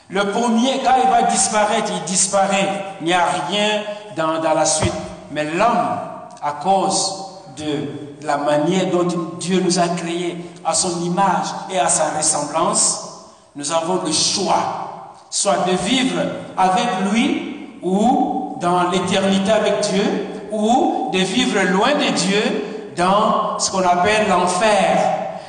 Le 0.09 0.31
premier, 0.31 0.81
quand 0.83 0.95
il 1.03 1.09
va 1.09 1.23
disparaître, 1.23 1.91
il 1.95 2.03
disparaît. 2.03 2.83
Il 3.01 3.05
n'y 3.05 3.13
a 3.13 3.25
rien 3.47 3.83
dans, 4.17 4.39
dans 4.41 4.53
la 4.53 4.65
suite. 4.65 4.93
Mais 5.31 5.43
l'homme, 5.45 5.99
à 6.41 6.51
cause 6.63 7.32
de 7.57 8.25
la 8.25 8.37
manière 8.37 8.89
dont 8.91 9.07
Dieu 9.39 9.61
nous 9.63 9.79
a 9.79 9.87
créés 9.89 10.37
à 10.65 10.73
son 10.73 11.01
image 11.01 11.47
et 11.71 11.79
à 11.79 11.87
sa 11.87 12.11
ressemblance, 12.17 13.09
nous 13.55 13.71
avons 13.71 14.01
le 14.05 14.11
choix, 14.11 15.13
soit 15.29 15.65
de 15.67 15.75
vivre 15.87 16.21
avec 16.57 17.11
lui 17.11 17.53
ou 17.81 18.57
dans 18.61 18.89
l'éternité 18.89 19.51
avec 19.51 19.81
Dieu, 19.81 20.27
ou 20.51 21.09
de 21.11 21.19
vivre 21.19 21.59
loin 21.71 21.93
de 21.95 22.15
Dieu 22.15 22.93
dans 22.95 23.59
ce 23.59 23.71
qu'on 23.71 23.85
appelle 23.85 24.27
l'enfer. 24.29 24.97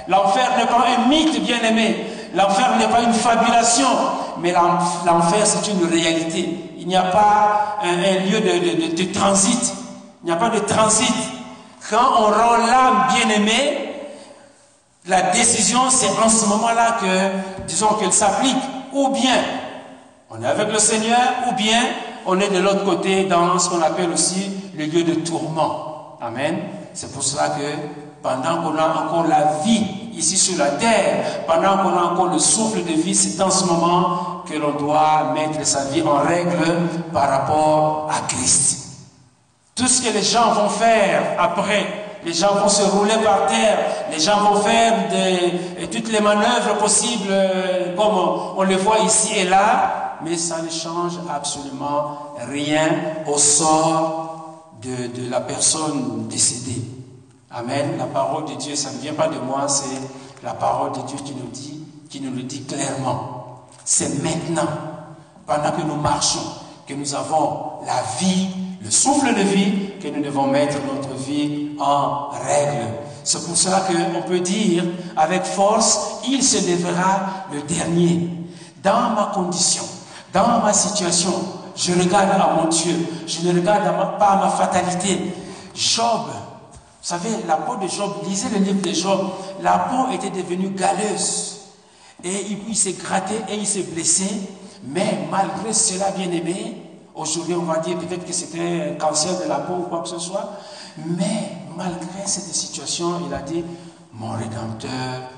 L'enfer 0.08 0.50
n'est 0.58 0.66
pas 0.66 0.84
un 0.96 1.08
mythe, 1.08 1.42
bien 1.44 1.60
aimé. 1.62 2.06
L'enfer 2.34 2.76
n'est 2.78 2.88
pas 2.88 3.02
une 3.02 3.12
fabulation, 3.12 3.86
mais 4.40 4.52
l'enfer 4.52 5.46
c'est 5.46 5.70
une 5.70 5.86
réalité. 5.86 6.48
Il 6.78 6.88
n'y 6.88 6.96
a 6.96 7.02
pas 7.02 7.78
un, 7.82 7.96
lieu 8.28 8.40
de, 8.40 9.12
transit. 9.12 9.72
Il 10.22 10.26
n'y 10.26 10.32
a 10.32 10.36
pas 10.36 10.50
de 10.50 10.58
transit. 10.58 11.14
Quand 11.90 12.12
on 12.18 12.24
rend 12.24 12.56
l'âme 12.66 13.06
bien-aimée, 13.14 13.92
la 15.06 15.30
décision, 15.32 15.90
c'est 15.90 16.08
en 16.08 16.28
ce 16.30 16.46
moment-là 16.46 16.96
que, 17.00 17.66
disons, 17.66 17.88
qu'elle 18.00 18.12
s'applique. 18.12 18.56
Ou 18.94 19.08
bien, 19.08 19.36
on 20.30 20.42
est 20.42 20.46
avec 20.46 20.72
le 20.72 20.78
Seigneur, 20.78 21.18
ou 21.48 21.54
bien, 21.54 21.80
on 22.26 22.40
est 22.40 22.48
de 22.48 22.58
l'autre 22.58 22.84
côté 22.84 23.24
dans 23.24 23.58
ce 23.58 23.68
qu'on 23.68 23.82
appelle 23.82 24.10
aussi 24.10 24.50
le 24.76 24.86
lieu 24.86 25.02
de 25.02 25.14
tourment. 25.14 26.16
Amen. 26.22 26.58
C'est 26.94 27.12
pour 27.12 27.22
cela 27.22 27.50
que 27.50 28.22
pendant 28.22 28.62
qu'on 28.62 28.78
a 28.78 29.04
encore 29.04 29.26
la 29.26 29.58
vie 29.62 29.84
ici 30.14 30.38
sur 30.38 30.56
la 30.56 30.70
terre, 30.70 31.44
pendant 31.46 31.78
qu'on 31.78 31.98
a 31.98 32.12
encore 32.12 32.28
le 32.28 32.38
souffle 32.38 32.82
de 32.82 32.92
vie, 32.92 33.14
c'est 33.14 33.42
en 33.42 33.50
ce 33.50 33.64
moment 33.66 34.42
que 34.48 34.56
l'on 34.56 34.72
doit 34.72 35.34
mettre 35.34 35.66
sa 35.66 35.84
vie 35.86 36.02
en 36.02 36.18
règle 36.18 36.78
par 37.12 37.28
rapport 37.28 38.08
à 38.10 38.26
Christ. 38.26 38.83
Tout 39.74 39.88
ce 39.88 40.02
que 40.02 40.12
les 40.12 40.22
gens 40.22 40.52
vont 40.52 40.68
faire 40.68 41.36
après, 41.38 41.84
les 42.24 42.32
gens 42.32 42.54
vont 42.54 42.68
se 42.68 42.82
rouler 42.82 43.16
par 43.24 43.46
terre, 43.46 43.78
les 44.10 44.20
gens 44.20 44.40
vont 44.40 44.60
faire 44.60 44.94
toutes 45.90 46.12
les 46.12 46.20
manœuvres 46.20 46.78
possibles, 46.78 47.28
euh, 47.28 47.96
comme 47.96 48.14
on, 48.56 48.62
le 48.62 48.76
voit 48.76 49.00
ici 49.00 49.32
et 49.36 49.44
là, 49.44 50.16
mais 50.22 50.36
ça 50.36 50.62
ne 50.62 50.70
change 50.70 51.14
absolument 51.32 52.18
rien 52.50 52.88
au 53.26 53.36
sort 53.36 54.70
de, 54.80 55.08
de 55.08 55.30
la 55.30 55.40
personne 55.40 56.28
décédée. 56.28 56.82
Amen. 57.50 57.96
La 57.98 58.06
parole 58.06 58.44
de 58.46 58.54
Dieu, 58.54 58.74
ça 58.74 58.90
ne 58.92 58.98
vient 58.98 59.12
pas 59.14 59.28
de 59.28 59.38
moi, 59.38 59.66
c'est 59.68 60.44
la 60.44 60.54
parole 60.54 60.92
de 60.92 61.00
Dieu 61.06 61.18
qui 61.24 61.34
nous 61.34 61.48
dit, 61.52 61.84
qui 62.08 62.20
nous 62.20 62.32
le 62.32 62.42
dit 62.42 62.62
clairement. 62.64 63.64
C'est 63.84 64.22
maintenant, 64.22 64.68
pendant 65.46 65.72
que 65.72 65.82
nous 65.82 65.96
marchons, 65.96 66.40
que 66.86 66.94
nous 66.94 67.14
avons 67.14 67.80
la 67.86 68.02
vie 68.18 68.48
le 68.84 68.90
souffle 68.90 69.34
de 69.34 69.40
vie 69.40 69.72
que 70.00 70.08
nous 70.08 70.22
devons 70.22 70.46
mettre 70.46 70.76
notre 70.92 71.14
vie 71.14 71.70
en 71.80 72.28
règle. 72.28 72.86
C'est 73.24 73.42
pour 73.46 73.56
cela 73.56 73.80
qu'on 73.80 74.22
peut 74.28 74.40
dire 74.40 74.84
avec 75.16 75.44
force, 75.44 76.20
il 76.28 76.42
se 76.42 76.66
lèvera 76.66 77.46
le 77.50 77.62
dernier. 77.62 78.28
Dans 78.82 79.10
ma 79.10 79.30
condition, 79.32 79.84
dans 80.34 80.60
ma 80.60 80.74
situation, 80.74 81.32
je 81.74 81.92
regarde 81.92 82.30
à 82.32 82.60
mon 82.60 82.68
Dieu, 82.68 82.94
je 83.26 83.48
ne 83.48 83.58
regarde 83.58 84.18
pas 84.18 84.26
à 84.26 84.36
ma 84.36 84.50
fatalité. 84.50 85.32
Job, 85.74 86.26
vous 86.26 87.08
savez, 87.08 87.30
la 87.48 87.56
peau 87.56 87.76
de 87.76 87.88
Job, 87.88 88.12
lisez 88.28 88.48
le 88.50 88.62
livre 88.62 88.82
de 88.82 88.92
Job, 88.92 89.30
la 89.62 89.78
peau 89.78 90.12
était 90.12 90.30
devenue 90.30 90.68
galeuse. 90.68 91.60
Et 92.22 92.46
il 92.68 92.76
s'est 92.76 92.92
gratté 92.92 93.34
et 93.48 93.56
il 93.56 93.66
s'est 93.66 93.82
blessé, 93.82 94.26
mais 94.84 95.26
malgré 95.30 95.72
cela, 95.72 96.10
bien 96.10 96.30
aimé, 96.30 96.83
Aujourd'hui, 97.14 97.54
on 97.54 97.62
va 97.62 97.78
dire 97.78 97.96
peut-être 97.98 98.26
que 98.26 98.32
c'était 98.32 98.90
un 98.92 98.94
cancer 98.98 99.40
de 99.40 99.48
la 99.48 99.58
peau 99.58 99.74
ou 99.74 99.82
quoi 99.82 100.02
que 100.02 100.08
ce 100.08 100.18
soit. 100.18 100.58
Mais 100.96 101.52
malgré 101.76 102.26
cette 102.26 102.52
situation, 102.52 103.22
il 103.26 103.32
a 103.32 103.42
dit, 103.42 103.64
mon 104.12 104.32
Rédempteur 104.32 105.30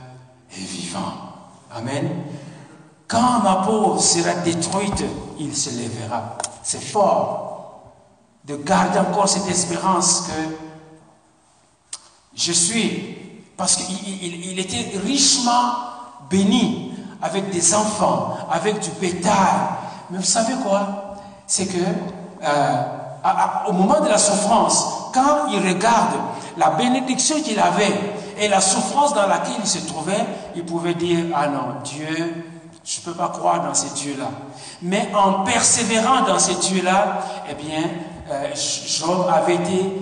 est 0.51 0.64
vivant. 0.64 1.12
Amen. 1.74 2.09
Quand 3.07 3.41
ma 3.43 3.57
peau 3.57 3.99
sera 3.99 4.35
détruite, 4.43 5.05
il 5.39 5.55
se 5.55 5.70
lèvera. 5.70 6.39
C'est 6.62 6.83
fort 6.83 7.93
de 8.45 8.57
garder 8.57 8.99
encore 8.99 9.29
cette 9.29 9.49
espérance 9.49 10.22
que 10.22 10.57
je 12.35 12.53
suis, 12.53 13.16
parce 13.57 13.77
qu'il 13.77 14.59
était 14.59 14.99
richement 14.99 15.72
béni 16.31 16.93
avec 17.20 17.51
des 17.51 17.74
enfants, 17.74 18.37
avec 18.51 18.81
du 18.81 18.91
bétail. 19.01 19.68
Mais 20.11 20.18
vous 20.18 20.24
savez 20.24 20.55
quoi? 20.62 21.06
C'est 21.47 21.67
que 21.67 21.79
euh, 22.43 22.83
au 23.69 23.73
moment 23.73 24.01
de 24.01 24.09
la 24.09 24.19
souffrance, 24.19 25.11
quand 25.13 25.49
il 25.51 25.59
regarde 25.67 26.15
la 26.57 26.71
bénédiction 26.71 27.41
qu'il 27.41 27.59
avait 27.59 27.95
et 28.39 28.49
la 28.49 28.61
souffrance 28.61 29.15
dans 29.15 29.27
laquelle 29.27 29.57
il 29.61 29.67
se 29.67 29.79
trouvait, 29.87 30.25
il 30.55 30.65
pouvait 30.65 30.95
dire, 30.95 31.27
ah 31.35 31.49
non, 31.49 31.81
Dieu, 31.85 32.45
je 32.85 33.01
ne 33.01 33.05
peux 33.05 33.15
pas 33.19 33.29
croire 33.29 33.63
dans 33.63 33.75
ces 33.75 33.91
dieux-là. 34.01 34.29
Mais 34.83 35.09
en 35.15 35.45
persévérant 35.45 36.23
dans 36.27 36.39
ces 36.39 36.55
dieux-là, 36.55 37.19
eh 37.51 37.55
bien, 37.55 37.83
euh, 38.31 38.55
Job 38.55 39.27
avait 39.33 39.55
été 39.55 39.93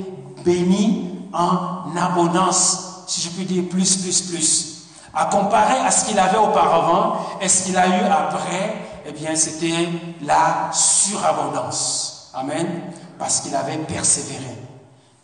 béni 0.44 1.28
en 1.32 1.96
abondance, 1.96 3.04
si 3.06 3.22
je 3.22 3.30
puis 3.30 3.44
dire 3.44 3.64
plus, 3.70 3.96
plus, 3.96 4.22
plus. 4.22 4.70
À 5.14 5.26
comparer 5.26 5.78
à 5.78 5.90
ce 5.90 6.06
qu'il 6.06 6.18
avait 6.18 6.38
auparavant 6.38 7.16
et 7.40 7.48
ce 7.48 7.64
qu'il 7.64 7.76
a 7.76 7.86
eu 7.86 8.04
après, 8.04 8.76
eh 9.06 9.12
bien, 9.12 9.34
c'était 9.36 9.88
la 10.22 10.70
surabondance. 10.72 12.30
Amen. 12.34 12.66
Parce 13.18 13.40
qu'il 13.40 13.54
avait 13.54 13.76
persévéré. 13.78 14.58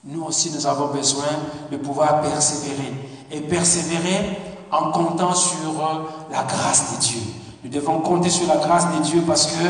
Nous 0.05 0.23
aussi, 0.23 0.51
nous 0.53 0.67
avons 0.67 0.89
besoin 0.89 1.29
de 1.71 1.77
pouvoir 1.77 2.21
persévérer. 2.21 2.93
Et 3.31 3.41
persévérer 3.41 4.39
en 4.73 4.91
comptant 4.91 5.35
sur 5.35 5.69
euh, 5.69 6.09
la 6.31 6.43
grâce 6.45 6.93
de 6.93 7.01
Dieu. 7.01 7.21
Nous 7.65 7.71
devons 7.71 8.01
compter 8.01 8.31
sur 8.31 8.47
la 8.49 8.57
grâce 8.57 8.87
de 8.97 9.03
Dieu 9.03 9.23
parce 9.27 9.47
que 9.47 9.65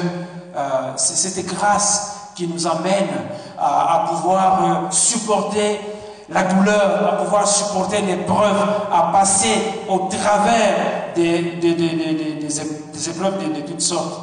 euh, 0.57 0.93
c'est 0.97 1.17
cette 1.17 1.47
grâce 1.47 2.31
qui 2.35 2.47
nous 2.47 2.67
amène 2.67 3.09
à, 3.59 4.07
pouvoir 4.11 4.65
euh, 4.65 4.91
supporter 4.91 5.81
la 6.31 6.45
douleur, 6.45 7.13
à 7.13 7.17
pouvoir 7.17 7.47
supporter 7.47 8.03
l'épreuve, 8.03 8.57
à 8.93 9.11
passer 9.13 9.55
au 9.89 10.09
travers 10.09 11.13
des, 11.15 11.57
des, 11.61 11.75
des 11.75 13.09
épreuves 13.09 13.55
de, 13.55 13.61
toutes 13.63 13.81
sortes. 13.81 14.21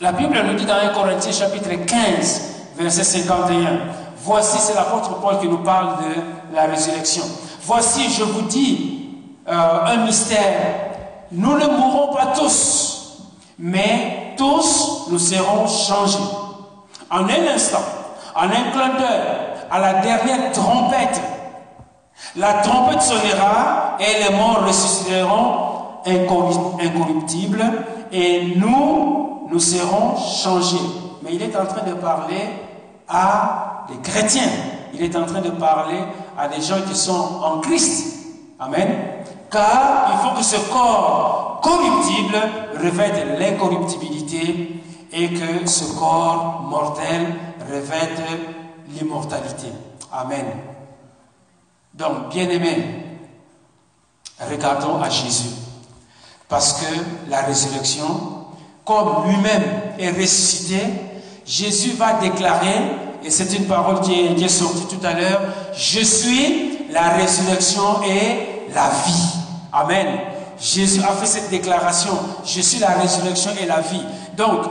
La 0.00 0.12
Bible 0.12 0.42
nous 0.46 0.54
dit 0.54 0.64
dans 0.64 0.76
1 0.76 0.88
Corinthiens 0.94 1.32
chapitre 1.32 1.68
15, 1.86 2.42
verset 2.78 3.04
51, 3.04 3.80
voici, 4.24 4.58
c'est 4.58 4.74
l'apôtre 4.74 5.20
Paul 5.20 5.38
qui 5.38 5.48
nous 5.48 5.58
parle 5.58 5.98
de 5.98 6.56
la 6.56 6.64
résurrection. 6.64 7.24
Voici, 7.62 8.10
je 8.10 8.24
vous 8.24 8.42
dis 8.42 9.18
euh, 9.46 9.84
un 9.84 9.96
mystère. 10.06 10.88
Nous 11.32 11.58
ne 11.58 11.66
mourrons 11.66 12.14
pas 12.14 12.32
tous, 12.36 13.18
mais 13.58 14.34
tous 14.38 15.08
nous 15.10 15.18
serons 15.18 15.66
changés. 15.68 16.18
En 17.10 17.24
un 17.24 17.54
instant, 17.54 17.82
en 18.34 18.44
un 18.44 18.70
clin 18.72 18.94
d'œil, 18.98 19.49
à 19.70 19.78
la 19.78 19.94
dernière 19.94 20.52
trompette, 20.52 21.20
la 22.36 22.54
trompette 22.54 23.02
sonnera 23.02 23.96
et 23.98 24.24
les 24.24 24.36
morts 24.36 24.64
ressusciteront 24.66 25.70
incorruptibles 26.06 27.64
et 28.12 28.54
nous, 28.56 29.48
nous 29.50 29.60
serons 29.60 30.16
changés. 30.16 30.76
Mais 31.22 31.34
il 31.34 31.42
est 31.42 31.56
en 31.56 31.66
train 31.66 31.86
de 31.86 31.94
parler 31.94 32.48
à 33.08 33.86
des 33.88 33.98
chrétiens. 33.98 34.48
Il 34.92 35.02
est 35.02 35.14
en 35.16 35.24
train 35.24 35.40
de 35.40 35.50
parler 35.50 35.98
à 36.38 36.48
des 36.48 36.60
gens 36.60 36.80
qui 36.88 36.96
sont 36.96 37.40
en 37.44 37.60
Christ. 37.60 38.16
Amen. 38.58 38.88
Car 39.50 40.10
il 40.12 40.28
faut 40.28 40.36
que 40.36 40.44
ce 40.44 40.56
corps 40.70 41.60
corruptible 41.62 42.36
revête 42.82 43.38
l'incorruptibilité 43.38 44.82
et 45.12 45.28
que 45.30 45.68
ce 45.68 45.98
corps 45.98 46.62
mortel 46.68 47.34
revête 47.68 48.22
l'immortalité. 48.94 49.68
Amen. 50.12 50.44
Donc, 51.94 52.30
bien-aimés, 52.30 52.84
regardons 54.48 55.00
à 55.00 55.08
Jésus. 55.08 55.50
Parce 56.48 56.74
que 56.74 56.86
la 57.28 57.42
résurrection, 57.42 58.46
comme 58.84 59.28
lui-même 59.28 59.62
est 59.98 60.10
ressuscité, 60.10 60.82
Jésus 61.46 61.92
va 61.92 62.14
déclarer, 62.14 62.74
et 63.24 63.30
c'est 63.30 63.56
une 63.56 63.66
parole 63.66 64.00
qui 64.00 64.12
est, 64.14 64.48
sortie 64.48 64.86
tout 64.86 65.04
à 65.04 65.12
l'heure, 65.12 65.40
je 65.74 66.00
suis 66.00 66.88
la 66.90 67.10
résurrection 67.10 68.02
et 68.02 68.70
la 68.74 68.88
vie. 68.88 69.34
Amen. 69.72 70.06
Jésus 70.60 71.00
a 71.02 71.12
fait 71.12 71.26
cette 71.26 71.50
déclaration, 71.50 72.12
je 72.44 72.60
suis 72.60 72.78
la 72.78 72.90
résurrection 72.90 73.50
et 73.60 73.66
la 73.66 73.80
vie. 73.80 74.02
Donc, 74.36 74.62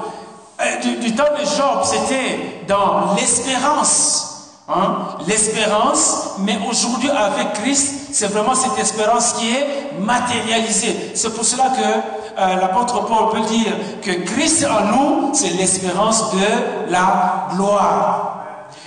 euh, 0.62 1.00
du, 1.00 1.16
temps 1.16 1.24
de 1.40 1.46
Job, 1.46 1.84
c'était 1.84 2.66
dans 2.68 3.16
l'espérance. 3.16 4.26
Hein, 4.68 5.18
l'espérance, 5.26 6.36
mais 6.40 6.60
aujourd'hui 6.70 7.10
avec 7.10 7.54
Christ, 7.54 8.10
c'est 8.14 8.28
vraiment 8.28 8.54
cette 8.54 8.78
espérance 8.78 9.34
qui 9.34 9.50
est 9.50 9.94
matérialisée. 10.00 11.14
C'est 11.16 11.34
pour 11.34 11.46
cela 11.46 11.70
que 11.70 12.40
euh, 12.40 12.56
l'apôtre 12.58 13.06
Paul 13.06 13.32
peut 13.32 13.48
dire 13.48 13.72
que 14.04 14.12
Christ 14.26 14.68
en 14.70 14.96
nous, 14.96 15.30
c'est 15.34 15.52
l'espérance 15.52 16.34
de 16.34 16.92
la 16.92 17.48
gloire. 17.56 18.36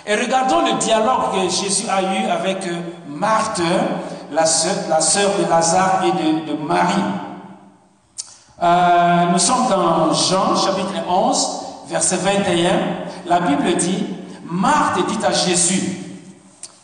Et 0.06 0.14
regardons 0.14 0.60
le 0.60 0.74
dialogue 0.78 1.32
que 1.32 1.48
Jésus 1.48 1.86
a 1.88 2.02
eu 2.02 2.30
avec 2.30 2.66
euh, 2.66 2.80
Marthe, 3.08 3.62
la 4.30 4.44
sœur, 4.46 5.30
de 5.38 5.50
Lazare 5.50 6.02
et 6.04 6.48
de, 6.48 6.56
Marie. 6.62 6.92
Nous 9.32 9.38
sommes 9.38 9.68
dans 9.68 10.12
Jean 10.12 10.54
chapitre 10.54 10.94
11, 11.08 11.61
verset 11.86 12.16
21. 12.16 12.70
La 13.26 13.40
Bible 13.40 13.76
dit, 13.76 14.06
Marthe 14.44 15.06
dit 15.06 15.24
à 15.24 15.32
Jésus, 15.32 15.82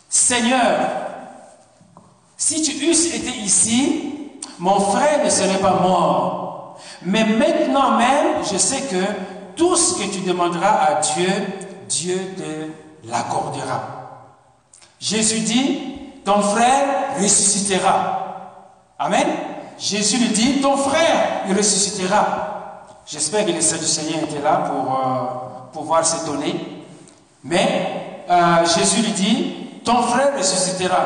Seigneur, 0.09 0.79
si 2.37 2.61
tu 2.61 2.89
eusses 2.89 3.13
été 3.13 3.31
ici, 3.39 4.13
mon 4.59 4.79
frère 4.79 5.23
ne 5.23 5.29
serait 5.29 5.59
pas 5.59 5.79
mort. 5.81 6.79
Mais 7.03 7.23
maintenant 7.23 7.97
même, 7.97 8.43
je 8.51 8.57
sais 8.57 8.81
que 8.81 9.03
tout 9.55 9.75
ce 9.75 9.95
que 9.95 10.11
tu 10.11 10.21
demanderas 10.21 10.85
à 10.85 11.01
Dieu, 11.01 11.29
Dieu 11.87 12.17
te 12.37 13.09
l'accordera. 13.09 13.99
Jésus 14.99 15.39
dit, 15.41 15.79
ton 16.25 16.41
frère 16.41 17.15
ressuscitera. 17.21 18.19
Amen. 18.97 19.27
Jésus 19.77 20.17
lui 20.17 20.29
dit, 20.29 20.61
ton 20.61 20.75
frère, 20.75 21.43
il 21.47 21.55
ressuscitera. 21.55 22.48
J'espère 23.11 23.43
que 23.43 23.51
les 23.51 23.61
Seigneur 23.61 24.21
étaient 24.21 24.41
là 24.41 24.57
pour 24.57 24.93
euh, 24.93 25.73
pouvoir 25.73 26.05
s'étonner. 26.05 26.85
Mais 27.43 28.23
euh, 28.29 28.65
Jésus 28.67 29.01
lui 29.01 29.13
dit, 29.13 29.55
ton 29.83 30.03
frère 30.03 30.37
ressuscitera. 30.37 30.99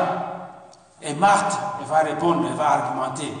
Et 1.00 1.14
Marthe, 1.14 1.58
va 1.88 2.00
répondre, 2.00 2.44
elle 2.50 2.56
va 2.56 2.68
argumenter. 2.72 3.32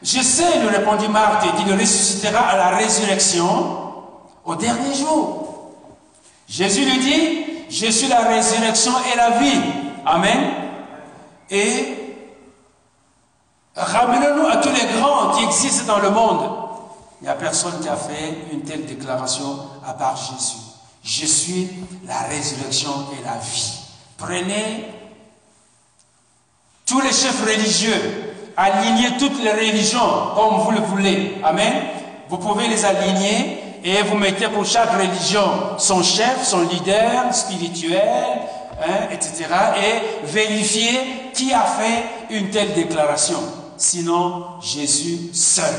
Je 0.00 0.22
sais, 0.22 0.58
lui 0.60 0.68
répondit 0.68 1.08
Marthe, 1.08 1.44
qu'il 1.56 1.70
ressuscitera 1.70 2.40
à 2.40 2.56
la 2.56 2.68
résurrection 2.78 3.92
au 4.46 4.54
dernier 4.54 4.94
jour. 4.94 5.74
Jésus 6.48 6.86
lui 6.86 6.98
dit, 6.98 7.44
je 7.68 7.90
suis 7.90 8.08
la 8.08 8.22
résurrection 8.22 8.92
et 9.12 9.16
la 9.18 9.30
vie. 9.38 9.60
Amen. 10.06 10.38
Et 11.50 11.94
ramenons-nous 13.76 14.48
à 14.48 14.56
tous 14.56 14.70
les 14.70 14.98
grands 14.98 15.32
qui 15.32 15.44
existent 15.44 15.94
dans 15.94 16.00
le 16.00 16.08
monde. 16.08 16.61
Il 17.22 17.26
n'y 17.26 17.30
a 17.30 17.34
personne 17.34 17.78
qui 17.80 17.88
a 17.88 17.94
fait 17.94 18.52
une 18.52 18.62
telle 18.62 18.84
déclaration 18.84 19.60
à 19.86 19.92
part 19.92 20.16
Jésus. 20.16 20.58
Je 21.04 21.24
suis 21.24 21.68
la 22.04 22.18
résurrection 22.22 22.90
et 23.12 23.24
la 23.24 23.38
vie. 23.38 23.78
Prenez 24.18 24.86
tous 26.84 27.00
les 27.00 27.12
chefs 27.12 27.40
religieux, 27.46 28.34
alignez 28.56 29.16
toutes 29.20 29.40
les 29.40 29.52
religions 29.52 30.34
comme 30.34 30.62
vous 30.62 30.72
le 30.72 30.80
voulez. 30.80 31.36
Amen. 31.44 31.72
Vous 32.28 32.38
pouvez 32.38 32.66
les 32.66 32.84
aligner 32.84 33.58
et 33.84 34.02
vous 34.02 34.16
mettez 34.16 34.48
pour 34.48 34.64
chaque 34.64 34.90
religion 34.90 35.78
son 35.78 36.02
chef, 36.02 36.44
son 36.44 36.62
leader 36.62 37.32
spirituel, 37.32 38.02
hein, 38.80 39.06
etc. 39.12 39.46
Et 39.76 40.26
vérifiez 40.26 41.30
qui 41.32 41.52
a 41.52 41.62
fait 41.62 42.34
une 42.36 42.50
telle 42.50 42.74
déclaration. 42.74 43.38
Sinon, 43.76 44.60
Jésus 44.60 45.30
seul. 45.32 45.72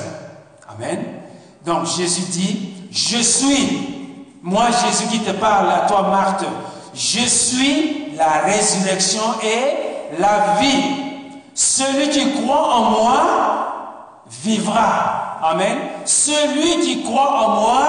Amen. 0.70 1.23
Donc 1.66 1.86
Jésus 1.86 2.24
dit, 2.30 2.74
je 2.92 3.18
suis, 3.18 4.18
moi 4.42 4.66
Jésus 4.86 5.08
qui 5.10 5.20
te 5.20 5.32
parle 5.32 5.72
à 5.72 5.88
toi 5.88 6.04
Marthe, 6.04 6.46
je 6.94 7.22
suis 7.22 8.16
la 8.18 8.44
résurrection 8.46 9.24
et 9.44 10.20
la 10.20 10.60
vie. 10.60 11.04
Celui 11.56 12.10
qui 12.10 12.42
croit 12.42 12.76
en 12.76 12.82
moi 12.92 14.24
vivra. 14.44 15.40
Amen. 15.44 15.78
Celui 16.06 16.82
qui 16.84 17.04
croit 17.04 17.46
en 17.46 17.62
moi 17.62 17.88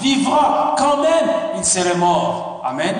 vivra. 0.00 0.74
Quand 0.76 0.98
même, 0.98 1.30
il 1.56 1.64
serait 1.64 1.96
mort. 1.96 2.62
Amen. 2.64 2.94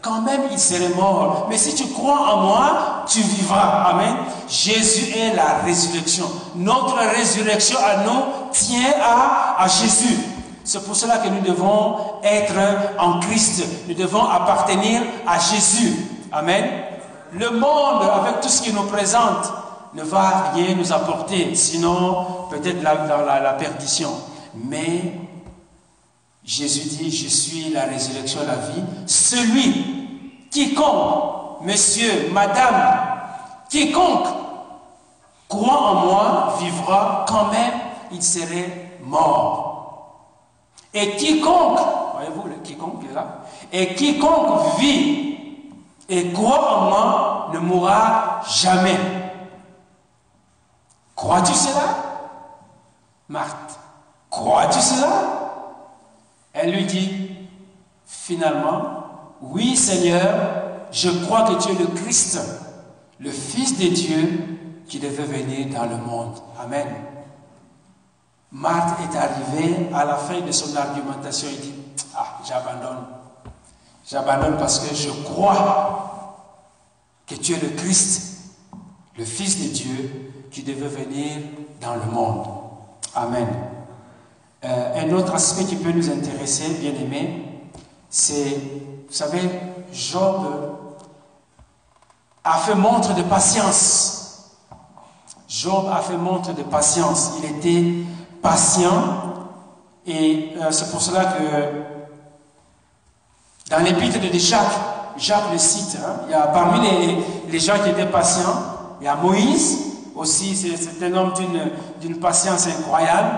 Quand 0.00 0.20
même, 0.22 0.42
il 0.52 0.58
serait 0.58 0.94
mort. 0.94 1.46
Mais 1.48 1.58
si 1.58 1.74
tu 1.74 1.88
crois 1.88 2.34
en 2.34 2.46
moi, 2.46 3.04
tu 3.06 3.20
vivras. 3.20 3.84
Amen. 3.90 4.14
Jésus 4.48 5.16
est 5.16 5.34
la 5.34 5.58
résurrection. 5.64 6.24
Notre 6.54 6.96
résurrection 7.16 7.78
à 7.78 8.04
nous 8.04 8.22
tient 8.52 8.92
à, 9.02 9.66
Jésus. 9.66 10.18
C'est 10.62 10.84
pour 10.84 10.94
cela 10.94 11.18
que 11.18 11.28
nous 11.28 11.40
devons 11.40 11.96
être 12.22 12.54
en 12.98 13.18
Christ. 13.20 13.64
Nous 13.88 13.94
devons 13.94 14.24
appartenir 14.24 15.02
à 15.26 15.38
Jésus. 15.38 15.96
Amen. 16.30 16.64
Le 17.32 17.50
monde, 17.50 18.02
avec 18.22 18.40
tout 18.40 18.48
ce 18.48 18.62
qu'il 18.62 18.74
nous 18.74 18.86
présente, 18.86 19.52
ne 19.94 20.02
va 20.02 20.52
rien 20.54 20.74
nous 20.76 20.92
apporter, 20.92 21.54
sinon 21.54 22.26
peut-être 22.50 22.82
la, 22.82 23.40
la, 23.40 23.52
perdition. 23.54 24.10
Mais 24.54 25.12
Jésus 26.48 26.88
dit, 26.88 27.10
je 27.10 27.28
suis 27.28 27.68
la 27.68 27.82
résurrection, 27.82 28.40
la 28.46 28.54
vie. 28.54 28.82
Celui, 29.06 30.48
quiconque, 30.50 31.60
monsieur, 31.60 32.30
madame, 32.32 32.96
quiconque 33.68 34.28
croit 35.46 35.78
en 35.78 36.06
moi 36.06 36.54
vivra 36.58 37.26
quand 37.28 37.50
même, 37.52 37.74
il 38.12 38.22
serait 38.22 38.98
mort. 39.02 40.24
Et 40.94 41.16
quiconque, 41.16 41.80
voyez-vous, 42.14 42.48
le 42.48 42.56
quiconque 42.64 43.04
est 43.10 43.14
là, 43.14 43.40
et 43.70 43.94
quiconque 43.94 44.78
vit 44.78 45.36
et 46.08 46.32
croit 46.32 46.78
en 46.78 46.84
moi 46.86 47.50
ne 47.52 47.58
mourra 47.58 48.40
jamais. 48.48 48.98
Crois-tu 51.14 51.52
cela? 51.52 51.94
Marthe, 53.28 53.78
crois-tu 54.30 54.80
cela? 54.80 55.37
Elle 56.60 56.72
lui 56.72 56.86
dit, 56.86 57.30
finalement, 58.04 59.04
oui 59.40 59.76
Seigneur, 59.76 60.88
je 60.90 61.08
crois 61.24 61.44
que 61.44 61.62
tu 61.62 61.70
es 61.70 61.78
le 61.78 61.86
Christ, 61.86 62.40
le 63.20 63.30
Fils 63.30 63.78
de 63.78 63.86
Dieu 63.88 64.58
qui 64.88 64.98
devait 64.98 65.22
venir 65.24 65.68
dans 65.68 65.86
le 65.86 65.96
monde. 65.96 66.36
Amen. 66.60 66.88
Marthe 68.50 68.98
est 69.00 69.16
arrivée 69.16 69.88
à 69.94 70.04
la 70.04 70.16
fin 70.16 70.40
de 70.40 70.50
son 70.50 70.76
argumentation. 70.76 71.48
Il 71.52 71.60
dit, 71.60 71.74
ah, 72.16 72.38
j'abandonne. 72.44 73.04
J'abandonne 74.04 74.56
parce 74.58 74.80
que 74.80 74.94
je 74.96 75.10
crois 75.10 76.34
que 77.26 77.36
tu 77.36 77.52
es 77.52 77.60
le 77.60 77.68
Christ, 77.68 78.56
le 79.16 79.24
Fils 79.24 79.62
de 79.62 79.74
Dieu 79.74 80.32
qui 80.50 80.64
devait 80.64 80.88
venir 80.88 81.36
dans 81.80 81.94
le 81.94 82.10
monde. 82.10 82.46
Amen. 83.14 83.46
Euh, 84.64 85.06
un 85.06 85.12
autre 85.12 85.34
aspect 85.34 85.64
qui 85.64 85.76
peut 85.76 85.92
nous 85.92 86.10
intéresser, 86.10 86.70
bien 86.80 86.90
aimé, 86.90 87.44
c'est, 88.10 88.56
vous 89.06 89.12
savez, 89.12 89.48
Job 89.92 90.46
a 92.42 92.58
fait 92.58 92.74
montre 92.74 93.14
de 93.14 93.22
patience. 93.22 94.50
Job 95.48 95.86
a 95.92 96.00
fait 96.00 96.16
montre 96.16 96.54
de 96.54 96.62
patience. 96.62 97.34
Il 97.38 97.56
était 97.56 97.84
patient 98.42 99.28
et 100.06 100.54
euh, 100.56 100.70
c'est 100.70 100.90
pour 100.90 101.02
cela 101.02 101.24
que 101.24 101.84
dans 103.70 103.84
l'épître 103.84 104.18
de 104.20 104.38
Jacques, 104.38 104.64
Jacques 105.18 105.52
le 105.52 105.58
cite, 105.58 105.98
hein, 106.02 106.22
il 106.26 106.32
y 106.32 106.34
a 106.34 106.46
parmi 106.48 106.80
les, 106.80 107.18
les, 107.48 107.60
gens 107.60 107.78
qui 107.82 107.90
étaient 107.90 108.06
patients, 108.06 108.62
il 109.00 109.04
y 109.04 109.08
a 109.08 109.16
Moïse, 109.16 109.78
aussi 110.16 110.56
c'est 110.56 111.04
un 111.04 111.14
homme 111.14 111.32
d'une 112.00 112.18
patience 112.18 112.66
incroyable, 112.66 113.28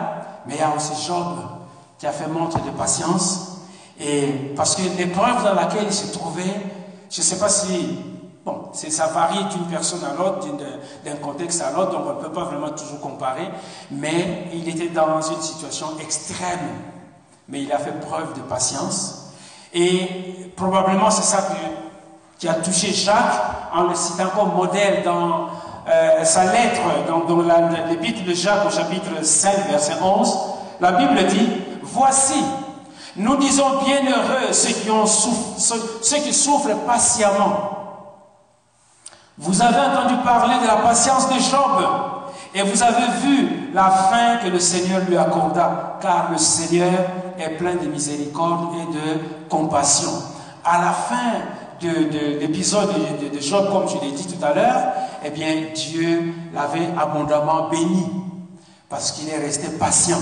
mais 0.46 0.54
il 0.54 0.60
y 0.60 0.62
a 0.62 0.74
aussi 0.74 0.92
Job 1.06 1.38
qui 1.98 2.06
a 2.06 2.12
fait 2.12 2.26
montre 2.26 2.62
de 2.62 2.70
patience. 2.70 3.58
Et 3.98 4.52
parce 4.56 4.74
que 4.74 4.82
l'épreuve 4.96 5.44
dans 5.44 5.54
laquelle 5.54 5.84
il 5.84 5.92
se 5.92 6.12
trouvait, 6.12 6.54
je 7.10 7.20
ne 7.20 7.24
sais 7.24 7.38
pas 7.38 7.50
si, 7.50 7.98
bon, 8.44 8.70
ça 8.72 9.08
varie 9.08 9.44
d'une 9.46 9.66
personne 9.66 10.00
à 10.04 10.14
l'autre, 10.14 10.46
d'un 11.04 11.16
contexte 11.16 11.60
à 11.60 11.72
l'autre, 11.72 11.92
donc 11.92 12.06
on 12.06 12.18
ne 12.18 12.24
peut 12.24 12.32
pas 12.32 12.44
vraiment 12.44 12.70
toujours 12.70 13.00
comparer, 13.00 13.50
mais 13.90 14.48
il 14.54 14.68
était 14.68 14.88
dans 14.88 15.20
une 15.20 15.42
situation 15.42 15.88
extrême, 16.00 16.78
mais 17.48 17.62
il 17.62 17.72
a 17.72 17.78
fait 17.78 18.00
preuve 18.00 18.32
de 18.34 18.40
patience. 18.40 19.32
Et 19.74 20.52
probablement 20.56 21.10
c'est 21.10 21.22
ça 21.22 21.48
qui 22.38 22.48
a 22.48 22.54
touché 22.54 22.92
Jacques 22.92 23.42
en 23.74 23.82
le 23.82 23.94
citant 23.94 24.30
comme 24.34 24.54
modèle 24.54 25.02
dans 25.04 25.48
euh, 25.88 26.24
sa 26.24 26.44
lettre, 26.44 26.80
dans, 27.08 27.36
l'épître 27.88 28.24
de 28.24 28.34
Jacques 28.34 28.66
au 28.66 28.70
chapitre 28.70 29.22
5, 29.22 29.68
verset 29.70 29.94
11. 30.02 30.38
La 30.80 30.92
Bible 30.92 31.26
dit, 31.26 31.48
voici, 31.82 32.42
nous 33.16 33.36
disons 33.36 33.82
bienheureux 33.84 34.52
ceux 34.52 34.72
qui, 34.72 34.90
ont 34.90 35.06
ceux 35.06 36.16
qui 36.18 36.32
souffrent 36.32 36.76
patiemment. 36.86 37.80
Vous 39.38 39.62
avez 39.62 39.80
entendu 39.80 40.14
parler 40.22 40.56
de 40.62 40.66
la 40.66 40.76
patience 40.76 41.28
de 41.28 41.40
Job 41.40 41.82
et 42.54 42.62
vous 42.62 42.82
avez 42.82 43.06
vu 43.22 43.70
la 43.72 43.90
fin 43.90 44.36
que 44.42 44.48
le 44.48 44.58
Seigneur 44.58 45.00
lui 45.08 45.16
accorda, 45.16 45.98
car 46.00 46.28
le 46.30 46.38
Seigneur 46.38 46.92
est 47.38 47.50
plein 47.56 47.76
de 47.76 47.86
miséricorde 47.86 48.74
et 48.74 48.92
de 48.92 49.48
compassion. 49.48 50.10
À 50.64 50.78
la 50.78 50.90
fin 50.90 51.40
de, 51.80 52.38
l'épisode 52.40 52.90
de, 53.20 53.34
de, 53.34 53.40
Job, 53.40 53.70
comme 53.72 53.88
je 53.88 54.04
l'ai 54.04 54.12
dit 54.12 54.26
tout 54.26 54.44
à 54.44 54.52
l'heure, 54.52 54.92
eh 55.24 55.30
bien, 55.30 55.66
Dieu 55.74 56.34
l'avait 56.54 56.88
abondamment 56.98 57.68
béni 57.68 58.06
parce 58.88 59.12
qu'il 59.12 59.28
est 59.28 59.38
resté 59.38 59.68
patient. 59.68 60.20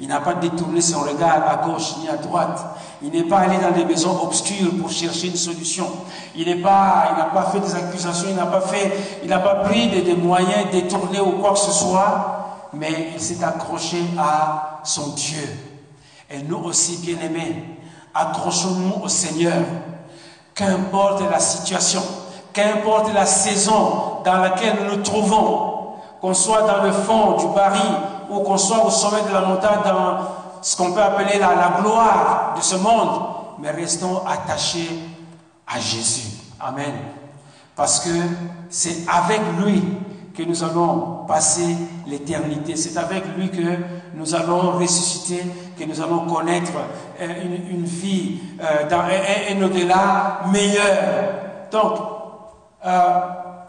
Il 0.00 0.08
n'a 0.08 0.20
pas 0.20 0.34
détourné 0.34 0.80
son 0.80 1.00
regard 1.00 1.48
à 1.48 1.64
gauche 1.64 1.96
ni 2.00 2.08
à 2.08 2.16
droite. 2.16 2.60
Il 3.02 3.10
n'est 3.10 3.24
pas 3.24 3.38
allé 3.38 3.58
dans 3.58 3.70
des 3.70 3.84
maisons 3.84 4.20
obscures 4.22 4.70
pour 4.80 4.90
chercher 4.90 5.28
une 5.28 5.36
solution. 5.36 5.86
Il 6.34 6.46
n'est 6.46 6.60
pas, 6.60 7.10
il 7.12 7.18
n'a 7.18 7.26
pas 7.26 7.50
fait 7.50 7.60
des 7.60 7.74
accusations, 7.74 8.28
il 8.30 8.36
n'a 8.36 8.46
pas 8.46 8.62
fait, 8.62 8.90
il 9.22 9.28
n'a 9.28 9.38
pas 9.38 9.56
pris 9.56 9.88
des, 9.88 10.14
moyens 10.14 10.70
détournés 10.72 11.20
ou 11.20 11.32
quoi 11.32 11.52
que 11.52 11.58
ce 11.58 11.70
soit, 11.70 12.68
mais 12.72 13.10
il 13.14 13.20
s'est 13.20 13.44
accroché 13.44 13.98
à 14.18 14.80
son 14.82 15.10
Dieu. 15.10 15.48
Et 16.30 16.42
nous 16.42 16.58
aussi, 16.58 16.96
bien-aimés, 16.98 17.78
accrochons-nous 18.14 19.04
au 19.04 19.08
Seigneur. 19.08 19.62
Qu'importe 20.54 21.22
la 21.30 21.40
situation, 21.40 22.02
qu'importe 22.52 23.12
la 23.14 23.26
saison 23.26 24.20
dans 24.24 24.38
laquelle 24.38 24.74
nous 24.82 24.96
nous 24.96 25.02
trouvons, 25.02 25.72
qu'on 26.20 26.34
soit 26.34 26.62
dans 26.62 26.82
le 26.84 26.92
fond 26.92 27.36
du 27.36 27.46
baril 27.54 27.92
ou 28.30 28.40
qu'on 28.40 28.56
soit 28.58 28.84
au 28.84 28.90
sommet 28.90 29.22
de 29.28 29.32
la 29.34 29.42
montagne 29.42 29.80
dans 29.84 30.18
ce 30.62 30.76
qu'on 30.76 30.92
peut 30.92 31.02
appeler 31.02 31.38
la, 31.38 31.80
gloire 31.80 32.54
de 32.56 32.62
ce 32.62 32.76
monde, 32.76 33.22
mais 33.58 33.70
restons 33.70 34.22
attachés 34.26 34.88
à 35.66 35.80
Jésus. 35.80 36.28
Amen. 36.60 36.92
Parce 37.74 38.00
que 38.00 38.10
c'est 38.70 39.04
avec 39.08 39.40
lui 39.58 39.82
que 40.36 40.42
nous 40.44 40.62
allons 40.62 41.24
passer 41.26 41.76
l'éternité. 42.06 42.76
C'est 42.76 42.96
avec 42.96 43.24
lui 43.36 43.50
que 43.50 43.78
nous 44.14 44.34
allons 44.34 44.78
ressusciter, 44.78 45.42
que 45.78 45.84
nous 45.84 46.00
allons 46.00 46.26
connaître 46.26 46.72
euh, 47.20 47.26
une, 47.70 47.84
vie 47.84 48.38
euh, 48.60 48.88
dans 48.88 49.00
un, 49.00 49.62
au-delà 49.62 50.42
meilleur. 50.50 51.34
Donc, 51.70 52.11
euh, 52.84 53.20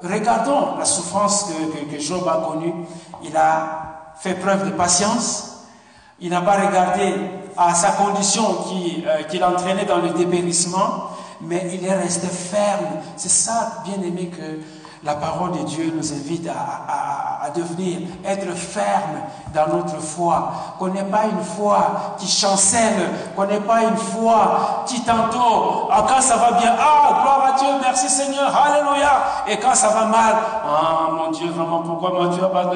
regardons 0.03 0.77
la 0.77 0.85
souffrance 0.85 1.45
que, 1.45 1.95
que, 1.95 1.99
Job 1.99 2.27
a 2.27 2.45
connue. 2.47 2.73
Il 3.23 3.35
a 3.37 4.13
fait 4.19 4.35
preuve 4.35 4.65
de 4.65 4.71
patience. 4.71 5.65
Il 6.19 6.29
n'a 6.29 6.41
pas 6.41 6.67
regardé 6.67 7.13
à 7.57 7.73
sa 7.73 7.91
condition 7.91 8.43
qui, 8.69 9.03
qui 9.29 9.39
l'entraînait 9.39 9.85
dans 9.85 9.97
le 9.97 10.09
dépérissement, 10.11 11.09
mais 11.41 11.69
il 11.73 11.85
est 11.85 11.95
resté 11.95 12.27
ferme. 12.27 12.85
C'est 13.17 13.29
ça, 13.29 13.83
bien 13.85 14.01
aimé, 14.01 14.29
que 14.29 14.59
la 15.03 15.15
parole 15.15 15.51
de 15.51 15.63
Dieu 15.65 15.91
nous 15.95 16.13
invite 16.13 16.47
à, 16.47 17.49
devenir, 17.53 17.99
être 18.25 18.49
ferme 18.55 19.19
dans 19.53 19.75
notre 19.75 19.99
foi. 19.99 20.51
Qu'on 20.79 20.87
n'ait 20.87 21.03
pas 21.03 21.25
une 21.25 21.43
foi 21.43 22.15
qui 22.17 22.27
chancelle, 22.27 23.09
qu'on 23.35 23.45
n'ait 23.45 23.59
pas 23.59 23.83
une 23.83 23.97
foi 23.97 24.83
qui 24.87 25.01
tantôt, 25.01 25.89
ah, 25.91 26.05
quand 26.07 26.21
ça 26.21 26.37
va 26.37 26.53
bien, 26.53 26.73
ah, 26.79 27.21
gloire 27.21 27.53
à 27.53 27.59
Dieu, 27.59 27.67
merci 27.81 28.07
Seigneur, 28.07 28.49
alléluia. 28.55 29.23
Et 29.47 29.57
quand 29.57 29.75
ça 29.75 29.89
va 29.89 30.05
mal, 30.05 30.35
ah, 30.65 31.09
mon 31.11 31.31
Dieu, 31.31 31.49
vraiment, 31.49 31.81
pourquoi 31.81 32.13
mon 32.13 32.29
Dieu 32.29 32.43
a 32.43 32.71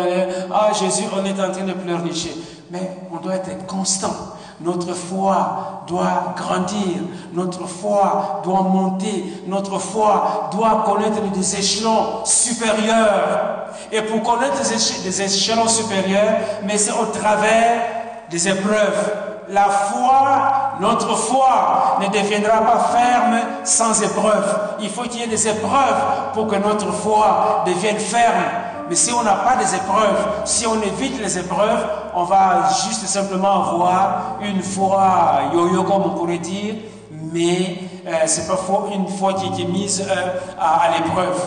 Ah, 0.53 0.73
Jésus, 0.73 1.05
on 1.15 1.23
est 1.23 1.39
en 1.41 1.51
train 1.51 1.63
de 1.63 1.73
pleurnicher. 1.73 2.35
Mais 2.69 2.97
on 3.11 3.17
doit 3.17 3.35
être 3.35 3.65
constant 3.65 4.13
notre 4.59 4.93
foi 4.93 5.83
doit 5.87 6.33
grandir, 6.35 7.01
notre 7.33 7.67
foi 7.67 8.41
doit 8.43 8.63
monter, 8.63 9.43
notre 9.45 9.77
foi 9.77 10.49
doit 10.51 10.83
connaître 10.85 11.21
des 11.31 11.55
échelons 11.55 12.25
supérieurs. 12.25 13.67
Et 13.91 14.01
pour 14.01 14.23
connaître 14.23 14.61
des 15.03 15.21
échelons 15.21 15.67
supérieurs, 15.67 16.39
mais 16.63 16.77
c'est 16.77 16.91
au 16.91 17.05
travers 17.05 17.81
des 18.29 18.47
épreuves. 18.47 19.13
La 19.49 19.69
foi, 19.69 20.75
notre 20.81 21.15
foi 21.15 21.99
ne 22.01 22.07
deviendra 22.07 22.59
pas 22.61 22.79
ferme 22.91 23.39
sans 23.63 24.01
épreuves. 24.01 24.59
Il 24.81 24.89
faut 24.89 25.03
qu'il 25.03 25.21
y 25.21 25.23
ait 25.23 25.27
des 25.27 25.47
épreuves 25.47 26.33
pour 26.33 26.47
que 26.47 26.55
notre 26.55 26.91
foi 26.91 27.63
devienne 27.65 27.97
ferme. 27.97 28.43
Mais 28.89 28.95
si 28.95 29.11
on 29.11 29.23
n'a 29.23 29.35
pas 29.35 29.55
des 29.57 29.75
épreuves, 29.75 30.27
si 30.45 30.65
on 30.65 30.81
évite 30.81 31.19
les 31.19 31.37
épreuves, 31.37 31.85
on 32.15 32.23
va 32.23 32.69
juste 32.85 33.05
simplement 33.05 33.69
avoir 33.69 34.37
une 34.41 34.61
foi 34.61 35.41
yo-yo, 35.53 35.83
comme 35.83 36.03
on 36.03 36.09
pourrait 36.11 36.37
dire, 36.37 36.75
mais 37.11 37.77
euh, 38.07 38.13
c'est 38.25 38.47
pas 38.47 38.57
une 38.93 39.07
foi 39.07 39.33
qui 39.33 39.61
est 39.61 39.65
mise 39.65 40.05
euh, 40.07 40.39
à, 40.59 40.97
l'épreuve. 40.97 41.41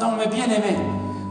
Donc, 0.00 0.18
mes 0.18 0.26
bien-aimés, 0.26 0.78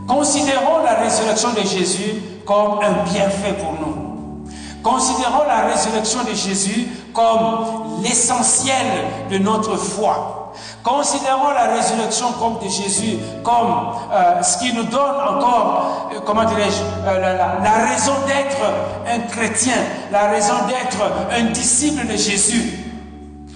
considérons 0.08 0.80
la 0.86 0.96
résurrection 0.96 1.50
de 1.52 1.68
Jésus 1.68 2.22
comme 2.46 2.80
un 2.82 3.04
bienfait 3.04 3.54
pour 3.54 3.74
nous. 3.74 4.46
Considérons 4.82 5.44
la 5.46 5.68
résurrection 5.68 6.24
de 6.24 6.34
Jésus 6.34 6.88
comme 7.14 8.02
l'essentiel 8.02 8.86
de 9.30 9.38
notre 9.38 9.76
foi. 9.76 10.39
Considérons 10.84 11.52
la 11.52 11.74
résurrection 11.76 12.32
comme 12.40 12.58
de 12.64 12.70
Jésus, 12.70 13.18
comme 13.44 13.90
euh, 14.12 14.42
ce 14.42 14.58
qui 14.60 14.74
nous 14.74 14.84
donne 14.84 15.16
encore, 15.28 16.10
euh, 16.14 16.20
comment 16.26 16.46
dirais-je, 16.46 16.82
euh, 17.08 17.38
la, 17.64 17.88
raison 17.90 18.14
d'être 18.26 18.62
un 19.08 19.20
chrétien, 19.28 19.76
la 20.12 20.30
raison 20.30 20.54
d'être 20.68 21.04
un 21.38 21.52
disciple 21.52 22.08
de 22.08 22.16
Jésus. 22.16 22.86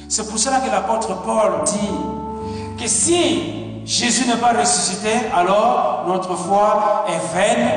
C'est 0.09 0.29
pour 0.29 0.37
cela 0.37 0.59
que 0.59 0.69
l'apôtre 0.69 1.15
Paul 1.23 1.63
dit 1.65 2.81
que 2.83 2.87
si 2.89 3.81
Jésus 3.85 4.27
n'est 4.27 4.37
pas 4.37 4.53
ressuscité, 4.53 5.11
alors 5.33 6.03
notre 6.07 6.35
foi 6.35 7.05
est 7.07 7.35
vaine 7.35 7.69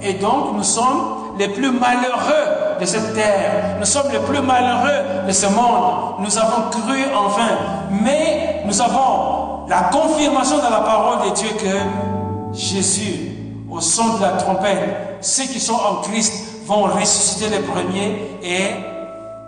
et 0.00 0.14
donc 0.14 0.54
nous 0.54 0.64
sommes 0.64 1.34
les 1.38 1.48
plus 1.48 1.70
malheureux 1.70 2.71
de 2.82 2.86
cette 2.86 3.14
terre. 3.14 3.76
Nous 3.78 3.86
sommes 3.86 4.10
les 4.12 4.18
plus 4.18 4.40
malheureux 4.40 5.26
de 5.26 5.32
ce 5.32 5.46
monde. 5.46 6.16
Nous 6.18 6.36
avons 6.36 6.68
cru 6.70 7.04
en 7.14 7.28
vain. 7.28 7.56
Mais 8.02 8.62
nous 8.66 8.80
avons 8.80 9.66
la 9.68 9.84
confirmation 9.84 10.58
dans 10.58 10.70
la 10.70 10.80
parole 10.80 11.30
de 11.30 11.34
Dieu 11.34 11.48
que 11.58 12.56
Jésus, 12.56 13.30
au 13.70 13.80
son 13.80 14.16
de 14.18 14.22
la 14.22 14.30
trompette, 14.30 15.18
ceux 15.20 15.44
qui 15.44 15.60
sont 15.60 15.74
en 15.74 16.02
Christ 16.02 16.32
vont 16.66 16.82
ressusciter 16.82 17.50
les 17.50 17.60
premiers 17.60 18.38
et 18.42 18.74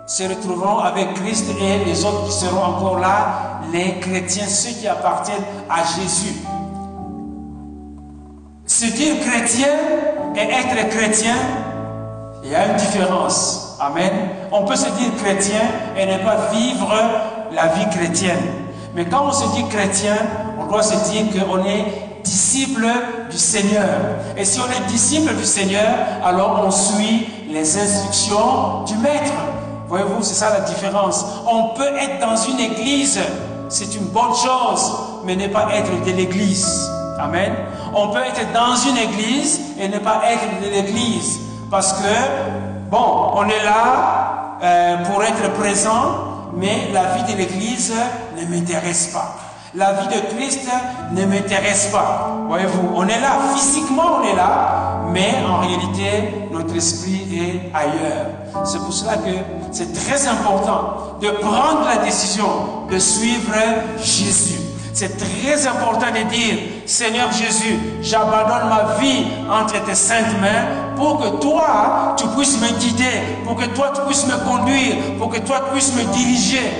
se 0.07 0.23
retrouveront 0.23 0.79
avec 0.79 1.13
Christ 1.15 1.45
et 1.59 1.85
les 1.85 2.05
autres 2.05 2.25
qui 2.27 2.31
seront 2.31 2.63
encore 2.63 2.99
là, 2.99 3.59
les 3.73 3.99
chrétiens, 3.99 4.47
ceux 4.47 4.79
qui 4.79 4.87
appartiennent 4.87 5.43
à 5.69 5.83
Jésus. 5.83 6.35
Se 8.65 8.85
dire 8.85 9.15
chrétien 9.19 9.67
et 10.35 10.39
être 10.39 10.89
chrétien, 10.89 11.35
Il 12.45 12.51
y 12.51 12.55
a 12.55 12.67
une 12.67 12.75
différence. 12.75 13.75
Amen. 13.79 14.11
On 14.51 14.65
peut 14.65 14.75
se 14.75 14.85
dire 14.85 15.15
chrétien 15.17 15.61
et 15.97 16.05
ne 16.05 16.23
pas 16.23 16.51
vivre 16.53 16.93
la 17.51 17.67
vie 17.69 17.89
chrétienne. 17.89 18.37
Mais 18.93 19.05
quand 19.05 19.25
on 19.27 19.31
se 19.31 19.45
dit 19.55 19.67
chrétien, 19.67 20.15
on 20.59 20.67
doit 20.67 20.83
se 20.83 21.11
dire 21.11 21.25
qu'on 21.31 21.65
est 21.65 21.85
disciple 22.23 22.85
du 23.31 23.37
Seigneur. 23.37 23.87
Et 24.37 24.45
si 24.45 24.59
on 24.59 24.65
est 24.65 24.85
disciple 24.87 25.33
du 25.33 25.43
Seigneur, 25.43 25.87
alors 26.23 26.61
on 26.67 26.69
suit 26.69 27.27
les 27.49 27.79
instructions 27.79 28.83
du 28.85 28.95
Maître. 28.97 29.33
Voyez-vous, 29.87 30.21
c'est 30.21 30.35
ça 30.35 30.51
la 30.51 30.61
différence. 30.65 31.25
On 31.47 31.75
peut 31.75 31.95
être 31.99 32.19
dans 32.19 32.37
une 32.37 32.59
église, 32.59 33.19
c'est 33.69 33.95
une 33.95 34.05
bonne 34.05 34.35
chose, 34.35 34.91
mais 35.23 35.35
ne 35.35 35.47
pas 35.47 35.67
être 35.73 36.05
de 36.05 36.11
l'église. 36.11 36.91
Amen. 37.19 37.53
On 37.95 38.09
peut 38.09 38.19
être 38.19 38.53
dans 38.53 38.75
une 38.75 38.97
église 38.97 39.61
et 39.79 39.87
ne 39.87 39.97
pas 39.97 40.21
être 40.29 40.61
de 40.63 40.69
l'église. 40.69 41.39
Parce 41.75 41.91
que, 41.91 42.89
bon, 42.89 43.31
on 43.33 43.49
est 43.49 43.61
là 43.61 44.59
euh, 44.63 45.03
pour 45.03 45.21
être 45.21 45.51
présent, 45.59 46.53
mais 46.55 46.87
la 46.93 47.15
vie 47.15 47.33
de 47.33 47.37
l'église 47.37 47.93
ne 48.39 48.45
m'intéresse 48.45 49.07
pas. 49.07 49.35
La 49.73 49.91
vie 49.91 50.07
de 50.07 50.33
Christ 50.33 50.69
ne 51.11 51.25
m'intéresse 51.25 51.87
pas. 51.87 52.33
Voyez-vous, 52.47 52.93
on 52.95 53.05
est 53.09 53.19
là, 53.19 53.39
physiquement 53.53 54.21
on 54.21 54.23
est 54.23 54.37
là, 54.37 55.01
mais 55.11 55.33
en 55.45 55.57
réalité, 55.67 56.47
notre 56.49 56.73
esprit 56.77 57.27
est 57.33 57.75
ailleurs. 57.75 58.27
C'est 58.63 58.79
pour 58.79 58.93
cela 58.93 59.17
que 59.17 59.35
c'est 59.73 59.91
très 59.91 60.29
important 60.29 61.17
de 61.19 61.27
prendre 61.27 61.89
la 61.93 61.97
décision 62.05 62.87
de 62.89 62.97
suivre 62.97 63.51
Jésus. 63.97 64.61
C'est 64.95 65.17
très 65.17 65.67
important 65.67 66.05
de 66.09 66.29
dire, 66.33 66.57
Seigneur 66.85 67.29
Jésus, 67.29 67.77
j'abandonne 68.01 68.69
ma 68.69 68.93
vie 68.97 69.25
entre 69.51 69.83
tes 69.83 69.93
saintes 69.93 70.39
mains 70.39 70.95
pour 70.95 71.19
que 71.19 71.41
toi, 71.41 72.15
tu 72.15 72.25
puisses 72.27 72.61
me 72.61 72.69
guider, 72.79 73.19
pour 73.43 73.57
que 73.57 73.65
toi, 73.65 73.91
tu 73.93 73.99
puisses 74.07 74.25
me 74.25 74.37
conduire, 74.49 74.95
pour 75.19 75.27
que 75.27 75.39
toi, 75.39 75.57
tu 75.65 75.71
puisses 75.73 75.93
me 75.97 76.03
diriger. 76.13 76.71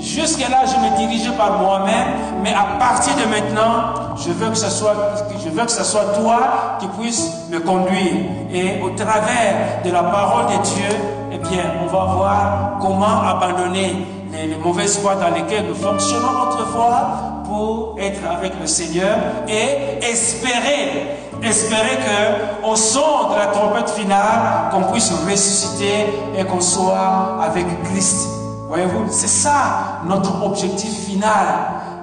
Jusque-là, 0.00 0.64
je 0.66 0.80
me 0.80 0.96
dirigeais 0.96 1.36
par 1.36 1.60
moi-même, 1.60 2.08
mais 2.42 2.52
à 2.52 2.76
partir 2.80 3.12
de 3.14 3.30
maintenant, 3.30 4.16
je 4.16 4.32
veux 4.32 4.48
que 4.50 4.58
ce 4.58 4.68
soit, 4.68 4.96
je 5.40 5.48
veux 5.48 5.64
que 5.64 5.70
soit 5.70 6.06
toi 6.20 6.76
qui 6.80 6.88
puisses 7.00 7.30
me 7.52 7.60
conduire. 7.60 8.16
Et 8.52 8.82
au 8.82 8.90
travers 8.90 9.80
de 9.84 9.92
la 9.92 10.02
parole 10.02 10.46
de 10.46 10.60
Dieu, 10.64 10.96
eh 11.30 11.38
bien, 11.38 11.62
on 11.84 11.86
va 11.86 12.04
voir 12.16 12.78
comment 12.80 13.22
abandonner 13.22 13.94
les, 14.32 14.48
les 14.48 14.56
mauvaises 14.56 14.98
voies 14.98 15.14
dans 15.14 15.32
lesquelles 15.32 15.66
nous 15.68 15.76
fonctionnons 15.76 16.48
autrefois 16.48 17.29
pour 17.50 17.96
être 17.98 18.20
avec 18.30 18.52
le 18.60 18.66
Seigneur 18.68 19.18
et 19.48 20.04
espérer, 20.04 21.16
espérer 21.42 21.96
que 21.96 22.68
au 22.70 22.76
son 22.76 23.30
de 23.32 23.34
la 23.36 23.46
trompette 23.46 23.90
finale, 23.90 24.70
qu'on 24.70 24.92
puisse 24.92 25.10
ressusciter 25.28 26.06
et 26.38 26.44
qu'on 26.44 26.60
soit 26.60 27.42
avec 27.42 27.66
Christ. 27.82 28.28
Voyez-vous, 28.68 29.06
c'est 29.10 29.26
ça 29.26 30.02
notre 30.06 30.44
objectif 30.44 30.92
final. 31.06 31.46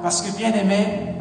Parce 0.03 0.21
que 0.21 0.35
bien 0.35 0.51
aimé, 0.51 1.15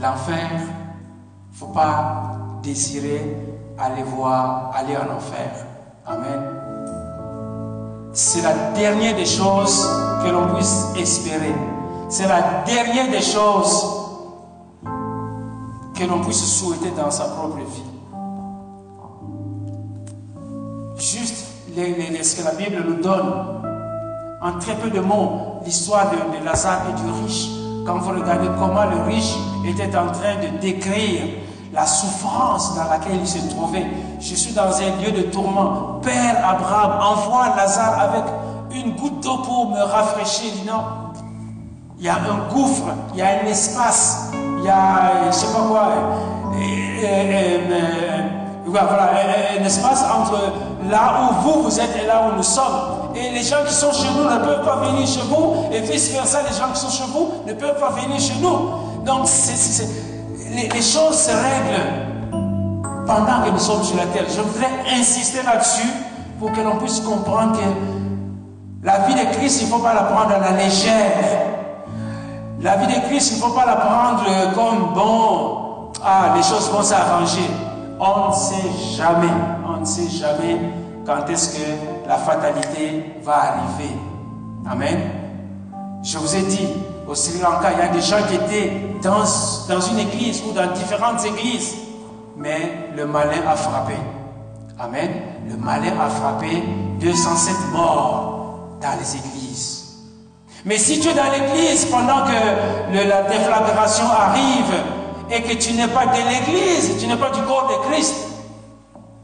l'enfer, 0.00 0.48
il 0.52 1.52
ne 1.52 1.58
faut 1.58 1.66
pas 1.66 2.22
désirer 2.62 3.36
aller 3.78 4.04
voir, 4.04 4.72
aller 4.74 4.96
en 4.96 5.14
enfer. 5.14 5.50
Amen. 6.06 6.40
C'est 8.14 8.40
la 8.40 8.54
dernière 8.74 9.16
des 9.16 9.26
choses 9.26 9.86
que 10.24 10.30
l'on 10.30 10.54
puisse 10.54 10.86
espérer. 10.96 11.52
C'est 12.16 12.28
la 12.28 12.62
dernière 12.64 13.10
des 13.10 13.20
choses 13.20 13.84
que 15.98 16.04
l'on 16.04 16.20
puisse 16.20 16.44
souhaiter 16.44 16.92
dans 16.96 17.10
sa 17.10 17.24
propre 17.24 17.56
vie. 17.56 17.82
Juste 20.96 21.46
ce 21.74 22.36
que 22.36 22.44
la 22.44 22.52
Bible 22.52 22.84
nous 22.86 23.02
donne, 23.02 23.34
en 24.40 24.58
très 24.60 24.76
peu 24.76 24.90
de 24.90 25.00
mots, 25.00 25.60
l'histoire 25.64 26.12
de, 26.12 26.44
Lazare 26.44 26.82
et 26.90 27.02
du 27.02 27.24
riche. 27.24 27.48
Quand 27.84 27.98
vous 27.98 28.10
regardez 28.10 28.46
comment 28.60 28.84
le 28.84 29.12
riche 29.12 29.34
était 29.66 29.96
en 29.96 30.12
train 30.12 30.36
de 30.36 30.56
décrire 30.60 31.20
la 31.72 31.84
souffrance 31.84 32.76
dans 32.76 32.88
laquelle 32.88 33.18
il 33.18 33.26
se 33.26 33.44
trouvait. 33.48 33.86
Je 34.20 34.36
suis 34.36 34.52
dans 34.52 34.70
un 34.70 35.02
lieu 35.02 35.10
de 35.10 35.22
tourment. 35.22 35.98
Père 36.00 36.48
Abraham, 36.48 36.92
envoie 37.00 37.56
Lazare 37.56 37.98
avec 37.98 38.24
une 38.70 38.94
goutte 38.94 39.20
d'eau 39.20 39.38
pour 39.38 39.70
me 39.70 39.82
rafraîchir. 39.82 40.52
Non. 40.64 41.03
Il 41.98 42.04
y 42.04 42.08
a 42.08 42.16
un 42.16 42.52
gouffre, 42.52 42.84
il 43.12 43.20
y 43.20 43.22
a 43.22 43.40
un 43.42 43.46
espace, 43.46 44.30
il 44.58 44.64
y 44.64 44.68
a, 44.68 45.30
je 45.30 45.32
sais 45.32 45.46
pas 45.46 45.62
quoi, 45.68 45.88
et, 46.58 47.04
et, 47.04 47.54
et, 47.54 47.60
voilà, 48.66 49.10
un 49.60 49.64
espace 49.64 50.02
entre 50.02 50.40
là 50.90 51.14
où 51.22 51.42
vous, 51.42 51.62
vous 51.62 51.80
êtes 51.80 51.96
et 52.02 52.06
là 52.06 52.28
où 52.28 52.36
nous 52.36 52.42
sommes. 52.42 53.12
Et 53.14 53.30
les 53.30 53.44
gens 53.44 53.58
qui 53.66 53.72
sont 53.72 53.92
chez 53.92 54.08
nous 54.16 54.24
ne 54.24 54.44
peuvent 54.44 54.64
pas 54.64 54.76
venir 54.76 55.06
chez 55.06 55.20
vous, 55.28 55.66
et 55.72 55.80
vice-versa, 55.80 56.40
les 56.42 56.56
gens 56.56 56.72
qui 56.72 56.80
sont 56.80 56.90
chez 56.90 57.10
vous 57.12 57.32
ne 57.46 57.52
peuvent 57.52 57.78
pas 57.78 57.90
venir 57.90 58.18
chez 58.18 58.34
nous. 58.42 59.04
Donc, 59.04 59.28
les, 60.50 60.68
les, 60.68 60.82
choses 60.82 61.16
se 61.16 61.30
règlent 61.30 62.34
pendant 63.06 63.44
que 63.44 63.50
nous 63.50 63.58
sommes 63.58 63.84
sur 63.84 63.96
la 63.96 64.06
terre. 64.06 64.24
Je 64.28 64.40
voudrais 64.40 64.70
insister 64.98 65.42
là-dessus 65.44 65.88
pour 66.40 66.50
que 66.52 66.60
l'on 66.60 66.76
puisse 66.78 67.00
comprendre 67.00 67.52
que 67.52 68.86
la 68.86 69.00
vie 69.06 69.14
de 69.14 69.36
Christ, 69.36 69.62
il 69.62 69.68
ne 69.68 69.72
faut 69.72 69.78
pas 69.78 69.94
la 69.94 70.02
prendre 70.02 70.32
à 70.32 70.38
la 70.38 70.50
légère. 70.52 71.53
La 72.64 72.76
vie 72.78 72.86
de 72.86 72.98
Christ, 73.08 73.32
il 73.32 73.36
ne 73.36 73.42
faut 73.42 73.52
pas 73.52 73.66
la 73.66 73.76
prendre 73.76 74.24
comme 74.54 74.94
bon, 74.94 75.92
ah, 76.02 76.32
les 76.34 76.42
choses 76.42 76.70
vont 76.70 76.82
s'arranger. 76.82 77.50
On 78.00 78.30
ne 78.30 78.34
sait 78.34 78.96
jamais, 78.96 79.34
on 79.68 79.80
ne 79.80 79.84
sait 79.84 80.08
jamais 80.08 80.58
quand 81.04 81.28
est-ce 81.28 81.58
que 81.58 82.08
la 82.08 82.16
fatalité 82.16 83.20
va 83.22 83.34
arriver. 83.34 83.94
Amen. 84.66 84.98
Je 86.02 86.16
vous 86.16 86.34
ai 86.34 86.40
dit, 86.40 86.66
au 87.06 87.14
Sri 87.14 87.38
Lanka, 87.38 87.70
il 87.70 87.78
y 87.80 87.82
a 87.82 87.88
des 87.88 88.00
gens 88.00 88.26
qui 88.26 88.36
étaient 88.36 88.72
dans, 89.02 89.24
dans 89.68 89.80
une 89.82 89.98
église 89.98 90.42
ou 90.48 90.52
dans 90.52 90.72
différentes 90.72 91.22
églises, 91.22 91.74
mais 92.34 92.88
le 92.96 93.04
malin 93.04 93.42
a 93.46 93.56
frappé. 93.56 93.96
Amen. 94.80 95.10
Le 95.50 95.58
malin 95.58 95.92
a 96.00 96.08
frappé 96.08 96.64
207 96.98 97.54
morts 97.74 98.78
dans 98.80 98.98
les 98.98 99.16
églises. 99.16 99.83
Mais 100.64 100.78
si 100.78 101.00
tu 101.00 101.08
es 101.08 101.14
dans 101.14 101.30
l'église 101.30 101.84
pendant 101.86 102.24
que 102.24 103.08
la 103.08 103.22
déflagration 103.22 104.06
arrive, 104.08 104.74
et 105.30 105.42
que 105.42 105.54
tu 105.54 105.72
n'es 105.72 105.88
pas 105.88 106.06
de 106.06 106.16
l'Église, 106.16 106.98
tu 106.98 107.06
n'es 107.06 107.16
pas 107.16 107.30
du 107.30 107.42
corps 107.42 107.68
de 107.68 107.88
Christ, 107.88 108.14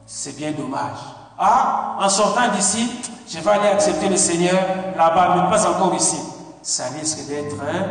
c'est 0.07 0.37
bien 0.37 0.53
dommage. 0.53 0.99
Ah, 1.39 1.97
en 2.01 2.09
sortant 2.09 2.49
d'ici, 2.55 2.91
je 3.29 3.39
vais 3.39 3.51
aller 3.51 3.69
accepter 3.69 4.09
le 4.09 4.17
Seigneur 4.17 4.59
là-bas, 4.97 5.37
mais 5.37 5.51
pas 5.51 5.69
encore 5.69 5.95
ici. 5.95 6.19
Ça 6.63 6.85
risque 6.99 7.27
d'être 7.29 7.57
hein, 7.63 7.87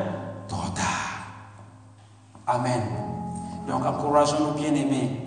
trop 0.47 0.69
tard. 0.69 0.85
Amen. 2.45 2.81
Donc 3.67 3.85
encourageons-nous 3.85 4.51
bien-aimés 4.51 5.21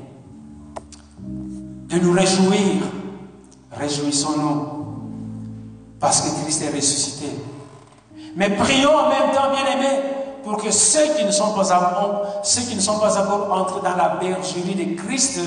de 1.89 1.99
nous 1.99 2.12
réjouir. 2.12 2.83
Réjouissons-nous 3.73 4.68
parce 5.99 6.20
que 6.20 6.43
Christ 6.43 6.62
est 6.62 6.77
ressuscité. 6.77 7.29
Mais 8.37 8.51
prions 8.51 8.91
en 8.91 9.09
même 9.09 9.30
temps, 9.35 9.51
bien-aimés, 9.51 10.03
pour 10.45 10.57
que 10.57 10.70
ceux 10.70 11.14
qui 11.16 11.24
ne 11.24 11.30
sont 11.30 11.53
pas 11.55 11.72
encore, 11.72 12.41
ceux 12.43 12.62
qui 12.62 12.74
ne 12.74 12.80
sont 12.80 12.99
pas 12.99 13.20
encore 13.20 13.53
entrés 13.53 13.80
dans 13.83 13.97
la 13.97 14.16
bergerie 14.20 14.74
de 14.74 15.01
Christ, 15.01 15.41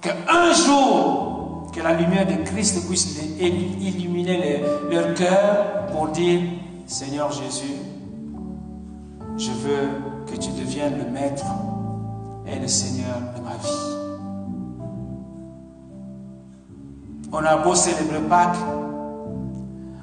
qu'un 0.00 0.52
jour, 0.52 1.70
que 1.72 1.80
la 1.80 1.94
lumière 1.94 2.26
de 2.26 2.44
Christ 2.44 2.86
puisse 2.86 3.18
illuminer 3.38 4.62
leur 4.90 5.14
cœur 5.14 5.86
pour 5.92 6.08
dire, 6.08 6.40
Seigneur 6.86 7.32
Jésus, 7.32 7.74
je 9.36 9.50
veux 9.50 9.88
que 10.26 10.36
tu 10.36 10.50
deviennes 10.50 10.98
le 10.98 11.10
maître 11.10 11.44
et 12.46 12.58
le 12.58 12.68
Seigneur 12.68 13.16
de 13.36 13.42
ma 13.42 13.56
vie. 13.56 13.96
On 17.32 17.44
a 17.44 17.56
beau 17.56 17.74
célébrer 17.74 18.20
Pâques, 18.28 18.56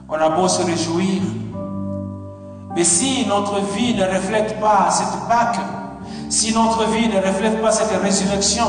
on 0.09 0.13
a 0.13 0.29
beau 0.29 0.47
se 0.47 0.61
réjouir, 0.61 1.21
mais 2.75 2.83
si 2.83 3.25
notre 3.27 3.59
vie 3.75 3.93
ne 3.95 4.03
reflète 4.03 4.59
pas 4.59 4.89
cette 4.89 5.27
Pâque, 5.27 5.59
si 6.29 6.53
notre 6.53 6.85
vie 6.89 7.07
ne 7.07 7.17
reflète 7.17 7.61
pas 7.61 7.71
cette 7.71 8.01
résurrection, 8.01 8.65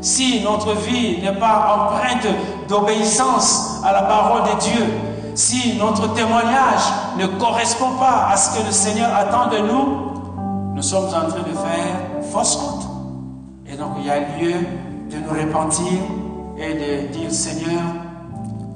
si 0.00 0.42
notre 0.42 0.74
vie 0.74 1.20
n'est 1.20 1.38
pas 1.38 1.76
empreinte 1.76 2.26
d'obéissance 2.68 3.80
à 3.84 3.92
la 3.92 4.02
parole 4.02 4.42
de 4.42 4.60
Dieu, 4.60 4.86
si 5.34 5.76
notre 5.78 6.12
témoignage 6.14 6.82
ne 7.18 7.26
correspond 7.26 7.92
pas 7.98 8.28
à 8.30 8.36
ce 8.36 8.58
que 8.58 8.66
le 8.66 8.70
Seigneur 8.70 9.12
attend 9.14 9.48
de 9.48 9.58
nous, 9.58 10.74
nous 10.74 10.82
sommes 10.82 11.06
en 11.06 11.28
train 11.28 11.40
de 11.40 11.56
faire 11.56 12.30
fausse 12.32 12.56
route. 12.56 12.86
Et 13.66 13.76
donc 13.76 13.92
il 13.98 14.06
y 14.06 14.10
a 14.10 14.20
lieu 14.20 14.54
de 15.10 15.16
nous 15.16 15.40
repentir 15.40 16.00
et 16.58 16.74
de 16.74 17.12
dire 17.12 17.32
Seigneur, 17.32 17.82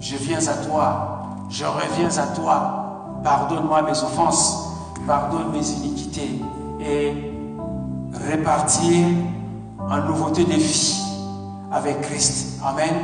je 0.00 0.16
viens 0.16 0.44
à 0.46 0.54
toi, 0.66 1.20
je 1.50 1.64
reviens 1.64 2.08
à 2.18 2.26
toi, 2.34 2.87
pardonne-moi 3.22 3.82
mes 3.82 4.02
offenses, 4.02 4.72
pardonne 5.06 5.52
mes 5.52 5.68
iniquités 5.70 6.40
et 6.80 7.32
répartir 8.28 9.06
en 9.80 9.98
nouveauté 9.98 10.44
de 10.44 10.52
vie 10.52 11.02
avec 11.72 12.00
Christ. 12.02 12.60
Amen. 12.64 12.94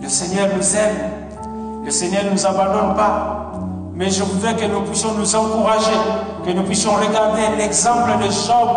Le 0.00 0.08
Seigneur 0.08 0.48
nous 0.54 0.76
aime. 0.76 1.84
Le 1.84 1.90
Seigneur 1.90 2.24
ne 2.24 2.30
nous 2.30 2.46
abandonne 2.46 2.94
pas. 2.96 3.52
Mais 3.94 4.10
je 4.10 4.24
voudrais 4.24 4.56
que 4.56 4.64
nous 4.64 4.80
puissions 4.82 5.14
nous 5.14 5.36
encourager, 5.36 5.96
que 6.44 6.50
nous 6.50 6.64
puissions 6.64 6.92
regarder 6.94 7.56
l'exemple 7.56 8.10
de 8.18 8.30
Job 8.30 8.68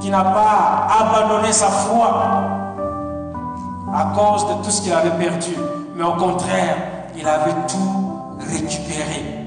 qui 0.00 0.10
n'a 0.10 0.22
pas 0.22 0.86
abandonné 1.00 1.50
sa 1.52 1.66
foi 1.68 2.22
à 3.94 4.12
cause 4.14 4.46
de 4.48 4.64
tout 4.64 4.70
ce 4.70 4.82
qu'il 4.82 4.92
avait 4.92 5.16
perdu. 5.18 5.56
Mais 5.96 6.04
au 6.04 6.12
contraire, 6.12 6.76
il 7.16 7.26
avait 7.26 7.54
tout 7.66 8.36
récupéré. 8.38 9.37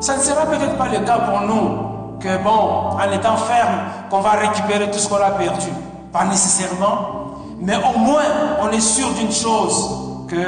Ça 0.00 0.16
ne 0.16 0.22
sera 0.22 0.46
peut-être 0.46 0.78
pas 0.78 0.88
le 0.88 1.04
cas 1.04 1.18
pour 1.18 1.40
nous, 1.42 2.18
que 2.20 2.42
bon, 2.42 2.96
en 2.98 3.12
étant 3.12 3.36
ferme, 3.36 3.80
qu'on 4.08 4.20
va 4.20 4.30
récupérer 4.30 4.90
tout 4.90 4.98
ce 4.98 5.08
qu'on 5.08 5.16
a 5.16 5.30
perdu. 5.32 5.68
Pas 6.10 6.24
nécessairement. 6.24 7.36
Mais 7.60 7.76
au 7.76 7.98
moins, 7.98 8.22
on 8.62 8.70
est 8.70 8.80
sûr 8.80 9.12
d'une 9.12 9.30
chose, 9.30 10.26
que 10.26 10.42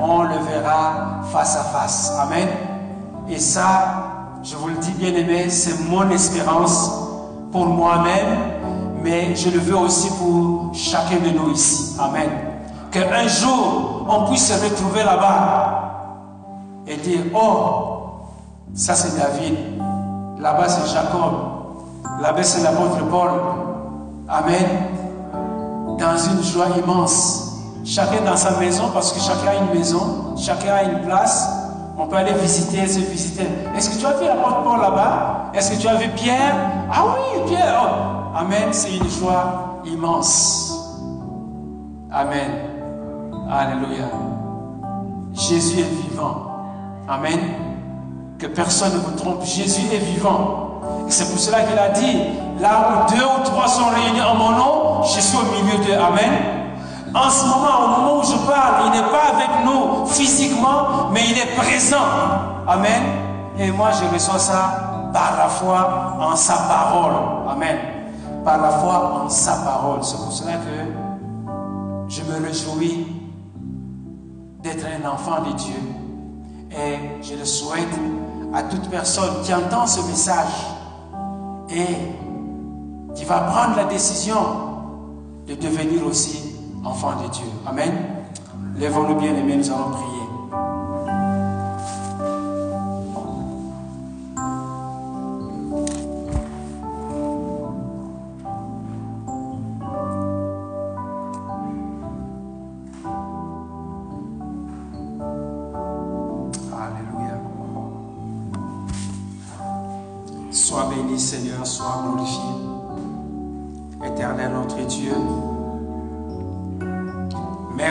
on 0.00 0.22
le 0.22 0.38
verra 0.48 1.20
face 1.32 1.56
à 1.56 1.64
face. 1.64 2.12
Amen. 2.20 2.48
Et 3.28 3.40
ça, 3.40 4.38
je 4.44 4.54
vous 4.54 4.68
le 4.68 4.76
dis 4.76 4.92
bien 4.92 5.12
aimé, 5.14 5.50
c'est 5.50 5.80
mon 5.88 6.08
espérance 6.10 6.92
pour 7.50 7.66
moi-même, 7.66 8.38
mais 9.02 9.34
je 9.34 9.50
le 9.50 9.58
veux 9.58 9.76
aussi 9.76 10.10
pour 10.10 10.70
chacun 10.74 11.16
de 11.16 11.30
nous 11.36 11.50
ici. 11.50 11.96
Amen. 11.98 12.30
Qu'un 12.92 13.26
jour, 13.26 14.06
on 14.08 14.28
puisse 14.28 14.46
se 14.46 14.64
retrouver 14.64 15.02
là-bas 15.02 15.82
et 16.86 16.96
dire, 16.96 17.24
oh, 17.34 18.01
ça 18.74 18.94
c'est 18.94 19.16
David, 19.18 19.56
là-bas 20.38 20.68
c'est 20.68 20.92
Jacob, 20.92 21.32
là-bas 22.20 22.42
c'est 22.42 22.62
l'apôtre 22.62 23.04
Paul. 23.10 23.30
Amen. 24.28 24.66
Dans 25.98 26.16
une 26.16 26.42
joie 26.42 26.66
immense. 26.82 27.48
Chacun 27.84 28.24
dans 28.24 28.36
sa 28.36 28.58
maison, 28.58 28.84
parce 28.94 29.12
que 29.12 29.20
chacun 29.20 29.50
a 29.50 29.54
une 29.56 29.78
maison, 29.78 30.36
chacun 30.36 30.72
a 30.72 30.82
une 30.84 31.00
place. 31.02 31.48
On 31.98 32.06
peut 32.06 32.16
aller 32.16 32.32
visiter, 32.34 32.86
se 32.86 33.00
visiter. 33.00 33.46
Est-ce 33.76 33.90
que 33.90 33.98
tu 34.00 34.06
as 34.06 34.14
vu 34.14 34.24
l'apôtre 34.24 34.62
Paul 34.62 34.80
là-bas? 34.80 35.50
Est-ce 35.52 35.72
que 35.72 35.80
tu 35.80 35.88
as 35.88 35.96
vu 35.96 36.08
Pierre? 36.10 36.54
Ah 36.90 37.04
oui, 37.06 37.42
Pierre. 37.46 37.74
Oh. 37.82 38.38
Amen. 38.38 38.68
C'est 38.72 38.96
une 38.96 39.08
joie 39.08 39.80
immense. 39.84 40.72
Amen. 42.10 42.50
Alléluia. 43.50 44.06
Jésus 45.34 45.80
est 45.80 46.08
vivant. 46.08 46.46
Amen. 47.08 47.40
Que 48.42 48.48
personne 48.48 48.92
ne 48.94 48.98
vous 48.98 49.12
trompe. 49.12 49.44
Jésus 49.44 49.82
est 49.92 49.98
vivant. 49.98 50.80
C'est 51.08 51.30
pour 51.30 51.38
cela 51.38 51.60
qu'il 51.62 51.78
a 51.78 51.90
dit, 51.90 52.18
là 52.58 52.88
où 52.90 53.14
deux 53.14 53.22
ou 53.22 53.44
trois 53.44 53.68
sont 53.68 53.84
réunis 53.84 54.20
en 54.20 54.34
mon 54.34 54.50
nom, 54.50 55.02
je 55.04 55.20
suis 55.20 55.38
au 55.38 55.44
milieu 55.44 55.78
d'eux. 55.84 55.92
Amen. 55.92 56.32
En 57.14 57.30
ce 57.30 57.44
moment, 57.44 57.84
au 57.84 58.00
moment 58.00 58.18
où 58.18 58.24
je 58.24 58.36
parle, 58.50 58.86
il 58.86 59.00
n'est 59.00 59.08
pas 59.12 59.36
avec 59.36 59.64
nous 59.64 60.06
physiquement, 60.06 61.08
mais 61.12 61.20
il 61.30 61.38
est 61.38 61.54
présent. 61.54 62.04
Amen. 62.66 63.02
Et 63.60 63.70
moi, 63.70 63.90
je 63.92 64.12
reçois 64.12 64.40
ça 64.40 65.10
par 65.12 65.36
la 65.38 65.46
foi 65.46 66.16
en 66.18 66.34
sa 66.34 66.56
parole. 66.56 67.14
Amen. 67.48 67.76
Par 68.44 68.60
la 68.60 68.70
foi 68.70 69.22
en 69.24 69.28
sa 69.28 69.52
parole. 69.58 70.02
C'est 70.02 70.16
pour 70.16 70.32
cela 70.32 70.54
que 70.54 72.08
je 72.08 72.22
me 72.22 72.44
réjouis 72.44 73.06
d'être 74.64 74.84
un 74.84 75.08
enfant 75.08 75.48
de 75.48 75.52
Dieu. 75.52 75.80
Et 76.72 77.22
je 77.22 77.36
le 77.36 77.44
souhaite 77.44 77.86
à 78.54 78.62
toute 78.64 78.88
personne 78.90 79.42
qui 79.42 79.54
entend 79.54 79.86
ce 79.86 80.00
message 80.06 80.66
et 81.70 83.14
qui 83.14 83.24
va 83.24 83.40
prendre 83.40 83.76
la 83.76 83.84
décision 83.84 84.36
de 85.46 85.54
devenir 85.54 86.06
aussi 86.06 86.54
enfants 86.84 87.22
de 87.22 87.28
Dieu. 87.30 87.46
Amen. 87.66 87.92
Lèvons-nous 88.76 89.16
bien 89.16 89.34
aimés, 89.34 89.56
nous 89.56 89.70
allons 89.70 89.90
prier. 89.90 90.21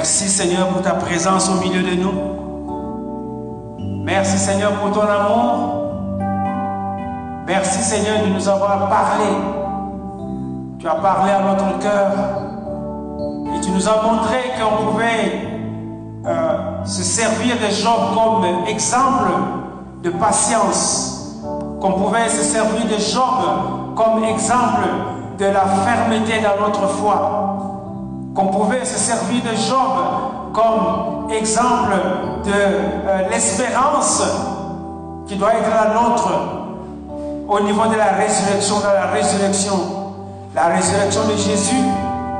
Merci 0.02 0.30
Seigneur 0.30 0.68
pour 0.70 0.82
ta 0.82 0.96
présence 0.96 1.48
au 1.48 1.60
milieu 1.64 1.84
de 1.84 1.94
nous. 2.02 2.12
Merci 4.04 4.40
Seigneur 4.40 4.72
pour 4.72 4.90
ton 4.90 5.08
amour. 5.08 5.76
Merci 7.46 7.84
Seigneur 7.84 8.26
de 8.26 8.34
nous 8.34 8.50
avoir 8.50 8.90
parlé. 8.90 9.30
Tu 10.80 10.88
as 10.88 10.96
parlé 10.96 11.32
à 11.32 11.42
notre 11.44 11.78
cœur. 11.78 12.14
Et 13.56 13.62
tu 13.62 13.70
nous 13.70 13.88
as 13.88 14.02
montré 14.02 14.38
qu'on 14.60 14.86
pouvait 14.86 15.48
euh, 16.26 16.84
se 16.84 17.04
servir 17.04 17.58
de 17.58 17.72
Job 17.72 18.16
comme 18.16 18.66
exemple 18.68 19.30
de 20.02 20.10
patience. 20.10 21.44
Qu'on 21.80 21.92
pouvait 21.92 22.28
se 22.28 22.42
servir 22.42 22.86
de 22.86 23.00
Job 23.00 23.94
comme 23.96 24.24
exemple 24.24 24.82
de 25.38 25.46
la 25.46 25.64
fermeté 25.86 26.42
dans 26.42 26.66
notre 26.66 26.88
foi 26.88 27.52
qu'on 28.36 28.48
pouvait 28.48 28.86
se 28.86 28.98
servir 28.98 29.42
de 29.44 29.56
Job 29.56 30.54
comme 30.54 31.32
exemple 31.32 31.94
de 32.46 32.52
euh, 32.52 33.30
l'espérance 33.30 34.24
qui 35.28 35.36
doit 35.36 35.54
être 35.54 35.70
la 35.70 35.94
nôtre 35.94 36.30
au 37.48 37.60
niveau 37.62 37.86
de 37.88 37.96
la 37.96 38.14
résurrection, 38.14 38.80
de 38.80 38.86
la 38.86 39.08
résurrection. 39.08 39.76
La 40.54 40.68
résurrection 40.68 41.22
de 41.28 41.38
Jésus, 41.38 41.82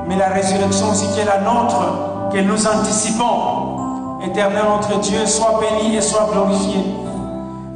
mais 0.08 0.18
la 0.18 0.28
résurrection 0.30 0.90
aussi 0.92 1.08
qui 1.14 1.22
est 1.22 1.26
la 1.26 1.40
nôtre, 1.40 2.30
que 2.34 2.40
nous 2.40 2.68
anticipons. 2.68 4.20
Éternel 4.26 4.64
notre 4.70 5.00
Dieu, 5.00 5.26
sois 5.26 5.60
béni 5.62 5.96
et 5.96 6.02
sois 6.02 6.28
glorifié. 6.32 6.86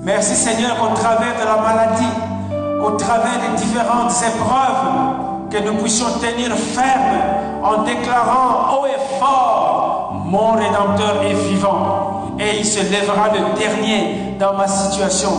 Merci 0.01 0.35
Seigneur 0.35 0.77
qu'au 0.77 0.93
travers 0.93 1.33
de 1.39 1.45
la 1.45 1.61
maladie, 1.61 2.13
au 2.85 2.91
travers 2.91 3.39
des 3.39 3.63
différentes 3.63 4.11
épreuves, 4.11 5.14
que 5.55 5.63
nous 5.63 5.75
puissions 5.75 6.07
tenir 6.19 6.53
ferme 6.53 7.63
en 7.63 7.83
déclarant 7.83 8.73
haut 8.73 8.85
et 8.85 9.19
fort, 9.19 10.23
mon 10.25 10.53
Rédempteur 10.53 11.21
est 11.23 11.33
vivant. 11.33 12.33
Et 12.37 12.59
il 12.59 12.65
se 12.65 12.79
lèvera 12.91 13.29
le 13.29 13.57
dernier 13.57 14.35
dans 14.37 14.53
ma 14.53 14.67
situation. 14.67 15.31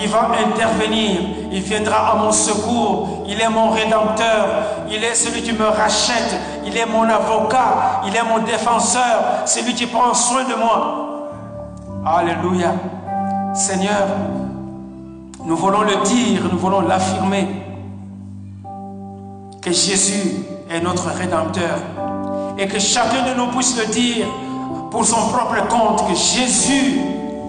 Il 0.00 0.08
va 0.08 0.28
intervenir, 0.46 1.20
il 1.50 1.60
viendra 1.60 2.12
à 2.12 2.14
mon 2.14 2.30
secours, 2.30 3.24
il 3.26 3.40
est 3.40 3.48
mon 3.48 3.70
Rédempteur, 3.70 4.46
il 4.88 5.02
est 5.02 5.14
celui 5.14 5.42
qui 5.42 5.52
me 5.52 5.66
rachète, 5.66 6.36
il 6.64 6.76
est 6.76 6.86
mon 6.86 7.02
avocat, 7.02 8.02
il 8.06 8.14
est 8.14 8.22
mon 8.22 8.38
défenseur, 8.44 9.42
celui 9.44 9.74
qui 9.74 9.86
prend 9.86 10.14
soin 10.14 10.44
de 10.44 10.54
moi. 10.54 11.30
Alléluia. 12.06 12.74
Seigneur, 13.54 14.06
nous 15.44 15.56
voulons 15.56 15.82
le 15.82 15.96
dire, 16.04 16.42
nous 16.52 16.58
voulons 16.58 16.82
l'affirmer, 16.82 17.67
que 19.60 19.72
Jésus 19.72 20.44
est 20.70 20.80
notre 20.80 21.08
Rédempteur. 21.08 21.78
Et 22.58 22.66
que 22.66 22.78
chacun 22.78 23.24
de 23.28 23.38
nous 23.38 23.48
puisse 23.48 23.76
le 23.78 23.86
dire 23.86 24.26
pour 24.90 25.04
son 25.04 25.28
propre 25.28 25.66
compte, 25.68 26.08
que 26.08 26.14
Jésus, 26.14 27.00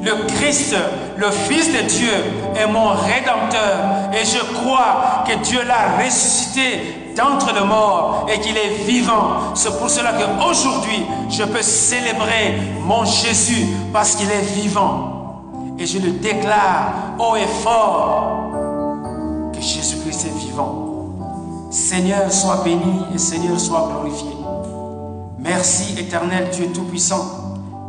le 0.03 0.27
Christ, 0.27 0.76
le 1.18 1.31
Fils 1.31 1.68
de 1.73 1.81
Dieu, 1.88 2.14
est 2.56 2.68
mon 2.68 2.90
Rédempteur. 2.90 4.11
Et 4.14 4.26
je 4.26 4.40
crois 4.56 5.23
que 5.27 5.36
Dieu 5.44 5.64
l'a 5.64 6.03
ressuscité 6.03 7.14
d'entre 7.15 7.53
les 7.53 7.65
morts 7.65 8.27
et 8.31 8.40
qu'il 8.40 8.56
est 8.57 8.84
vivant. 8.86 9.56
C'est 9.56 9.77
pour 9.77 9.90
cela 9.90 10.14
qu'aujourd'hui, 10.14 11.06
je 11.30 11.44
peux 11.44 11.61
célébrer 11.61 12.60
mon 12.81 13.03
Jésus 13.06 13.65
parce 13.91 14.15
qu'il 14.15 14.30
est 14.30 14.53
vivant. 14.53 15.44
Et 15.77 15.86
je 15.86 15.98
le 15.98 16.11
déclare 16.11 16.94
haut 17.18 17.36
et 17.36 17.48
fort 17.64 18.52
que 19.53 19.61
Jésus-Christ 19.61 20.27
est 20.27 20.40
vivant. 20.40 20.89
Seigneur, 21.69 22.31
sois 22.31 22.63
béni 22.63 23.05
et 23.13 23.17
Seigneur, 23.19 23.59
sois 23.59 23.89
glorifié. 23.91 24.35
Merci, 25.37 25.99
éternel 25.99 26.49
Dieu 26.51 26.67
Tout-Puissant, 26.73 27.23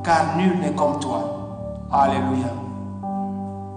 car 0.05 0.37
nul 0.37 0.59
n'est 0.61 0.75
comme 0.75 0.99
toi. 1.01 1.49
Alléluia. 1.91 2.53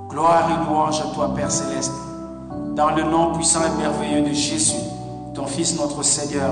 Gloire 0.09 0.43
et 0.49 0.69
louange 0.69 0.99
à 0.99 1.13
toi, 1.15 1.34
Père 1.34 1.49
Céleste, 1.49 1.93
dans 2.75 2.91
le 2.91 3.03
nom 3.03 3.34
puissant 3.34 3.61
et 3.65 3.81
merveilleux 3.81 4.21
de 4.21 4.34
Jésus, 4.34 4.75
ton 5.34 5.47
Fils, 5.47 5.80
notre 5.80 6.03
Seigneur 6.03 6.51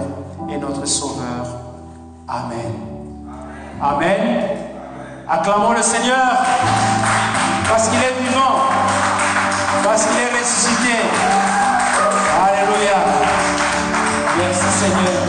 et 0.49 0.57
notre 0.57 0.85
Sauveur. 0.87 1.45
Amen. 2.27 2.73
Amen. 3.81 4.43
Acclamons 5.27 5.73
le 5.73 5.81
Seigneur 5.81 6.37
parce 7.67 7.89
qu'il 7.89 7.99
est 7.99 8.27
vivant, 8.27 8.63
parce 9.83 10.05
qu'il 10.05 10.17
est 10.19 10.39
ressuscité. 10.39 10.97
Alléluia. 12.43 13.40
Merci 14.37 14.71
Seigneur. 14.79 15.21